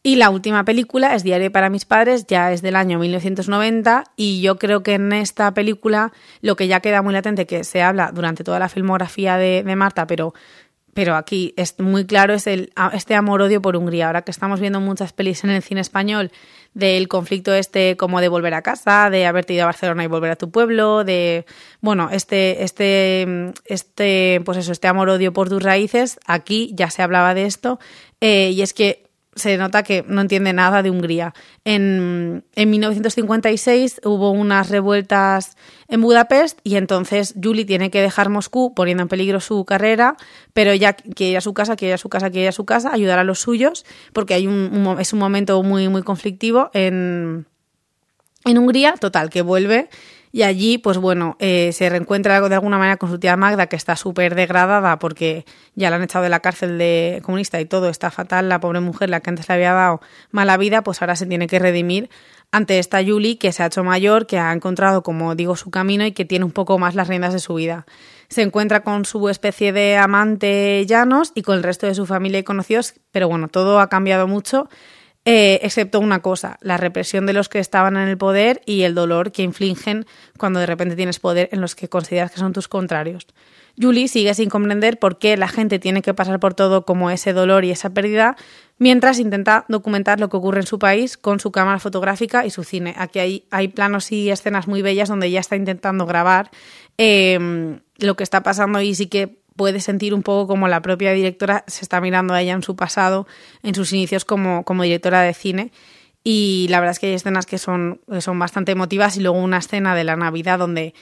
Y 0.06 0.16
la 0.16 0.28
última 0.28 0.66
película 0.66 1.14
es 1.14 1.22
Diario 1.22 1.50
para 1.50 1.70
mis 1.70 1.86
padres, 1.86 2.26
ya 2.26 2.52
es 2.52 2.60
del 2.60 2.76
año 2.76 2.98
1990 2.98 4.04
y 4.16 4.42
yo 4.42 4.58
creo 4.58 4.82
que 4.82 4.92
en 4.92 5.14
esta 5.14 5.54
película 5.54 6.12
lo 6.42 6.56
que 6.56 6.68
ya 6.68 6.80
queda 6.80 7.00
muy 7.00 7.14
latente, 7.14 7.46
que 7.46 7.64
se 7.64 7.80
habla 7.80 8.12
durante 8.12 8.44
toda 8.44 8.58
la 8.58 8.68
filmografía 8.68 9.38
de, 9.38 9.64
Marta, 9.76 10.06
pero, 10.06 10.34
pero 10.92 11.16
aquí 11.16 11.54
es 11.56 11.80
muy 11.80 12.04
claro, 12.04 12.34
es 12.34 12.46
el, 12.46 12.70
este 12.92 13.14
amor-odio 13.14 13.62
por 13.62 13.76
Hungría. 13.76 14.08
Ahora 14.08 14.20
que 14.20 14.30
estamos 14.30 14.60
viendo 14.60 14.78
muchas 14.78 15.14
pelis 15.14 15.42
en 15.42 15.48
el 15.48 15.62
cine 15.62 15.80
español 15.80 16.32
del 16.74 17.08
conflicto 17.08 17.54
este 17.54 17.96
como 17.96 18.20
de 18.20 18.28
volver 18.28 18.52
a 18.52 18.60
casa, 18.60 19.08
de 19.08 19.24
haberte 19.24 19.54
ido 19.54 19.62
a 19.62 19.66
Barcelona 19.66 20.04
y 20.04 20.08
volver 20.08 20.32
a 20.32 20.36
tu 20.36 20.50
pueblo, 20.50 21.04
de, 21.04 21.46
bueno, 21.80 22.10
este, 22.12 22.62
este, 22.62 23.54
este, 23.64 24.42
pues 24.44 24.58
eso, 24.58 24.70
este 24.70 24.86
amor-odio 24.86 25.32
por 25.32 25.48
tus 25.48 25.62
raíces, 25.62 26.20
aquí 26.26 26.72
ya 26.74 26.90
se 26.90 27.00
hablaba 27.00 27.32
de 27.32 27.46
esto 27.46 27.78
eh, 28.20 28.50
y 28.50 28.60
es 28.60 28.74
que 28.74 29.03
se 29.36 29.56
nota 29.56 29.82
que 29.82 30.04
no 30.06 30.20
entiende 30.20 30.52
nada 30.52 30.82
de 30.82 30.90
Hungría. 30.90 31.34
En, 31.64 32.44
en 32.54 32.70
1956 32.70 34.00
hubo 34.04 34.30
unas 34.30 34.70
revueltas 34.70 35.56
en 35.88 36.00
Budapest 36.00 36.58
y 36.64 36.76
entonces 36.76 37.34
Julie 37.42 37.64
tiene 37.64 37.90
que 37.90 38.00
dejar 38.00 38.28
Moscú 38.28 38.74
poniendo 38.74 39.02
en 39.02 39.08
peligro 39.08 39.40
su 39.40 39.64
carrera, 39.64 40.16
pero 40.52 40.70
ella 40.70 40.92
quiere 40.94 41.32
ir 41.32 41.36
a 41.38 41.40
su 41.40 41.54
casa, 41.54 41.76
quiere 41.76 41.90
ir 41.90 41.94
a 41.94 41.98
su 41.98 42.08
casa, 42.08 42.30
quiere 42.30 42.44
ir 42.44 42.48
a 42.48 42.52
su 42.52 42.64
casa, 42.64 42.92
ayudar 42.92 43.18
a 43.18 43.24
los 43.24 43.40
suyos, 43.40 43.84
porque 44.12 44.34
hay 44.34 44.46
un, 44.46 44.54
un- 44.86 45.00
es 45.00 45.12
un 45.12 45.18
momento 45.18 45.62
muy, 45.62 45.88
muy 45.88 46.02
conflictivo 46.02 46.70
en, 46.74 47.46
en 48.44 48.58
Hungría, 48.58 48.94
total, 48.94 49.30
que 49.30 49.42
vuelve 49.42 49.88
y 50.34 50.42
allí, 50.42 50.78
pues 50.78 50.98
bueno, 50.98 51.36
eh, 51.38 51.70
se 51.72 51.88
reencuentra 51.88 52.40
de 52.40 52.54
alguna 52.56 52.76
manera 52.76 52.96
con 52.96 53.08
su 53.08 53.20
tía 53.20 53.36
Magda, 53.36 53.68
que 53.68 53.76
está 53.76 53.94
súper 53.94 54.34
degradada 54.34 54.98
porque 54.98 55.44
ya 55.76 55.90
la 55.90 55.96
han 55.96 56.02
echado 56.02 56.24
de 56.24 56.28
la 56.28 56.40
cárcel 56.40 56.76
de 56.76 57.20
comunista 57.22 57.60
y 57.60 57.66
todo 57.66 57.88
está 57.88 58.10
fatal. 58.10 58.48
La 58.48 58.58
pobre 58.58 58.80
mujer, 58.80 59.10
la 59.10 59.20
que 59.20 59.30
antes 59.30 59.48
le 59.48 59.54
había 59.54 59.72
dado 59.72 60.00
mala 60.32 60.56
vida, 60.56 60.82
pues 60.82 61.00
ahora 61.02 61.14
se 61.14 61.26
tiene 61.26 61.46
que 61.46 61.60
redimir 61.60 62.10
ante 62.50 62.80
esta 62.80 63.00
Julie 63.04 63.38
que 63.38 63.52
se 63.52 63.62
ha 63.62 63.66
hecho 63.66 63.84
mayor, 63.84 64.26
que 64.26 64.40
ha 64.40 64.52
encontrado, 64.52 65.04
como 65.04 65.36
digo, 65.36 65.54
su 65.54 65.70
camino 65.70 66.04
y 66.04 66.10
que 66.10 66.24
tiene 66.24 66.44
un 66.44 66.50
poco 66.50 66.80
más 66.80 66.96
las 66.96 67.06
riendas 67.06 67.32
de 67.32 67.38
su 67.38 67.54
vida. 67.54 67.86
Se 68.26 68.42
encuentra 68.42 68.82
con 68.82 69.04
su 69.04 69.28
especie 69.28 69.72
de 69.72 69.98
amante 69.98 70.84
Llanos 70.84 71.30
y 71.36 71.42
con 71.42 71.58
el 71.58 71.62
resto 71.62 71.86
de 71.86 71.94
su 71.94 72.06
familia 72.06 72.40
y 72.40 72.42
conocidos, 72.42 72.94
pero 73.12 73.28
bueno, 73.28 73.46
todo 73.46 73.78
ha 73.78 73.88
cambiado 73.88 74.26
mucho, 74.26 74.68
eh, 75.26 75.60
excepto 75.62 76.00
una 76.00 76.20
cosa, 76.20 76.58
la 76.60 76.76
represión 76.76 77.24
de 77.24 77.32
los 77.32 77.48
que 77.48 77.58
estaban 77.58 77.96
en 77.96 78.08
el 78.08 78.18
poder 78.18 78.60
y 78.66 78.82
el 78.82 78.94
dolor 78.94 79.32
que 79.32 79.42
infligen 79.42 80.04
cuando 80.36 80.60
de 80.60 80.66
repente 80.66 80.96
tienes 80.96 81.18
poder 81.18 81.48
en 81.52 81.62
los 81.62 81.74
que 81.74 81.88
consideras 81.88 82.30
que 82.30 82.38
son 82.38 82.52
tus 82.52 82.68
contrarios. 82.68 83.26
Julie 83.80 84.06
sigue 84.06 84.34
sin 84.34 84.50
comprender 84.50 84.98
por 84.98 85.18
qué 85.18 85.36
la 85.36 85.48
gente 85.48 85.78
tiene 85.78 86.02
que 86.02 86.14
pasar 86.14 86.38
por 86.40 86.54
todo 86.54 86.84
como 86.84 87.10
ese 87.10 87.32
dolor 87.32 87.64
y 87.64 87.70
esa 87.70 87.90
pérdida, 87.90 88.36
mientras 88.78 89.18
intenta 89.18 89.64
documentar 89.68 90.20
lo 90.20 90.28
que 90.28 90.36
ocurre 90.36 90.60
en 90.60 90.66
su 90.66 90.78
país 90.78 91.16
con 91.16 91.40
su 91.40 91.50
cámara 91.50 91.78
fotográfica 91.78 92.44
y 92.46 92.50
su 92.50 92.62
cine. 92.62 92.94
Aquí 92.96 93.44
hay, 93.50 93.68
planos 93.68 94.12
y 94.12 94.30
escenas 94.30 94.68
muy 94.68 94.82
bellas 94.82 95.08
donde 95.08 95.26
ella 95.26 95.40
está 95.40 95.56
intentando 95.56 96.06
grabar 96.06 96.50
eh, 96.98 97.80
lo 97.96 98.14
que 98.14 98.22
está 98.22 98.42
pasando 98.42 98.80
y 98.80 98.94
sí 98.94 99.06
que 99.06 99.43
puede 99.56 99.80
sentir 99.80 100.14
un 100.14 100.22
poco 100.22 100.46
como 100.46 100.68
la 100.68 100.82
propia 100.82 101.12
directora 101.12 101.64
se 101.66 101.84
está 101.84 102.00
mirando 102.00 102.34
a 102.34 102.42
ella 102.42 102.52
en 102.52 102.62
su 102.62 102.76
pasado, 102.76 103.26
en 103.62 103.74
sus 103.74 103.92
inicios 103.92 104.24
como, 104.24 104.64
como 104.64 104.82
directora 104.82 105.22
de 105.22 105.34
cine. 105.34 105.72
Y 106.22 106.66
la 106.70 106.80
verdad 106.80 106.92
es 106.92 106.98
que 106.98 107.08
hay 107.08 107.12
escenas 107.14 107.46
que 107.46 107.58
son, 107.58 108.00
que 108.10 108.20
son 108.20 108.38
bastante 108.38 108.72
emotivas 108.72 109.16
y 109.16 109.20
luego 109.20 109.38
una 109.38 109.58
escena 109.58 109.94
de 109.94 110.04
la 110.04 110.16
Navidad 110.16 110.58
donde 110.58 110.94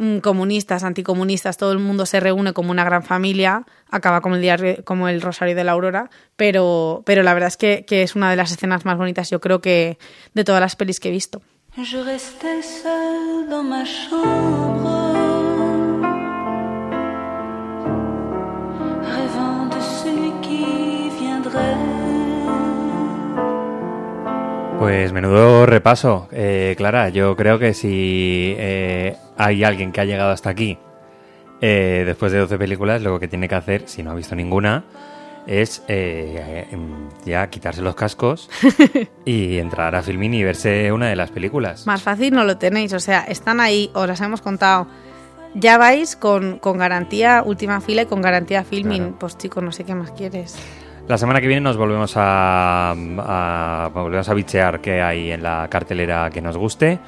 Mm, 0.00 0.18
comunistas, 0.18 0.84
anticomunistas, 0.84 1.56
todo 1.56 1.72
el 1.72 1.80
mundo 1.80 2.06
se 2.06 2.20
reúne 2.20 2.52
como 2.52 2.70
una 2.70 2.84
gran 2.84 3.02
familia, 3.02 3.66
acaba 3.90 4.20
como 4.20 4.36
el, 4.36 4.42
día, 4.42 4.56
como 4.84 5.08
el 5.08 5.20
Rosario 5.20 5.56
de 5.56 5.64
la 5.64 5.72
Aurora, 5.72 6.08
pero, 6.36 7.02
pero 7.04 7.24
la 7.24 7.34
verdad 7.34 7.48
es 7.48 7.56
que, 7.56 7.84
que 7.84 8.04
es 8.04 8.14
una 8.14 8.30
de 8.30 8.36
las 8.36 8.52
escenas 8.52 8.84
más 8.84 8.96
bonitas, 8.96 9.28
yo 9.28 9.40
creo 9.40 9.60
que 9.60 9.98
de 10.34 10.44
todas 10.44 10.60
las 10.60 10.76
pelis 10.76 11.00
que 11.00 11.08
he 11.08 11.10
visto. 11.10 11.42
Pues 24.78 25.12
menudo 25.12 25.66
repaso, 25.66 26.28
eh, 26.30 26.74
Clara. 26.76 27.08
Yo 27.08 27.34
creo 27.34 27.58
que 27.58 27.74
si 27.74 28.54
eh, 28.56 29.16
hay 29.36 29.64
alguien 29.64 29.90
que 29.90 30.00
ha 30.00 30.04
llegado 30.04 30.30
hasta 30.30 30.50
aquí 30.50 30.78
eh, 31.60 32.04
después 32.06 32.30
de 32.30 32.38
12 32.38 32.58
películas, 32.58 33.02
lo 33.02 33.18
que 33.18 33.26
tiene 33.26 33.48
que 33.48 33.56
hacer, 33.56 33.82
si 33.86 34.04
no 34.04 34.12
ha 34.12 34.14
visto 34.14 34.36
ninguna, 34.36 34.84
es 35.48 35.82
em, 35.88 37.08
ya 37.24 37.48
quitarse 37.50 37.82
los 37.82 37.96
cascos 37.96 38.48
y 39.24 39.58
entrar 39.58 39.96
a 39.96 40.02
Filmin 40.02 40.34
y 40.34 40.44
verse 40.44 40.92
una 40.92 41.08
de 41.08 41.16
las 41.16 41.32
películas. 41.32 41.84
Más 41.84 42.02
fácil 42.02 42.32
no 42.32 42.44
lo 42.44 42.56
tenéis, 42.58 42.92
o 42.92 43.00
sea, 43.00 43.22
están 43.22 43.58
ahí, 43.58 43.90
os 43.94 44.06
las 44.06 44.20
hemos 44.20 44.42
contado. 44.42 44.86
Ya 45.54 45.76
vais 45.76 46.14
con, 46.14 46.60
garantía 46.62 47.42
última 47.44 47.80
fila 47.80 48.02
y 48.02 48.06
con 48.06 48.22
garantía 48.22 48.62
Filmin. 48.62 49.14
Pues 49.14 49.36
chicos, 49.38 49.62
no 49.62 49.72
sé 49.72 49.82
qué 49.82 49.94
más 49.94 50.12
quieres. 50.12 50.56
La 51.08 51.16
semana 51.16 51.40
que 51.40 51.46
viene 51.46 51.62
nos 51.62 51.78
volvemos 51.78 52.12
a, 52.16 52.94
volvemos 53.94 54.28
a 54.28 54.34
bichear 54.34 54.80
qué 54.82 55.00
hay 55.00 55.32
en 55.32 55.42
la 55.42 55.66
cartelera 55.70 56.28
que 56.28 56.42
nos 56.42 56.58
guste. 56.58 56.98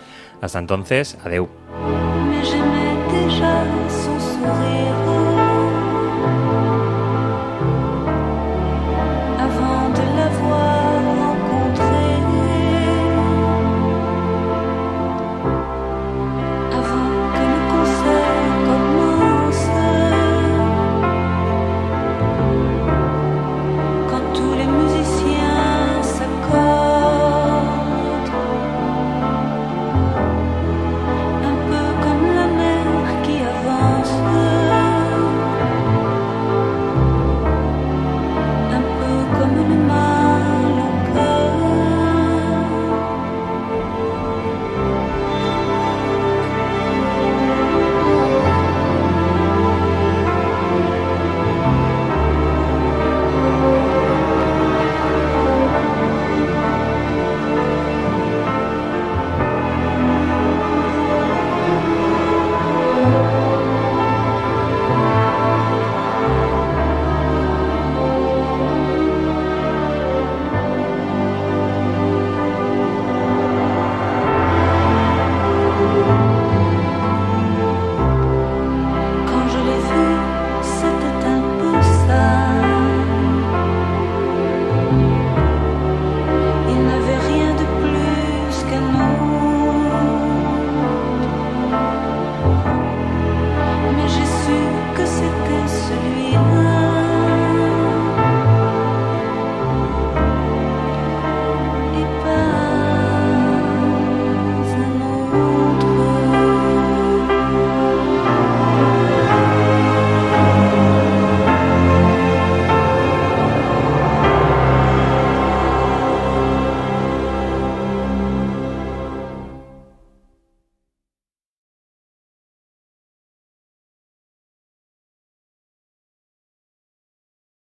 Hasta 0.40 0.58
entonces, 0.58 1.18
adeu. 1.22 1.50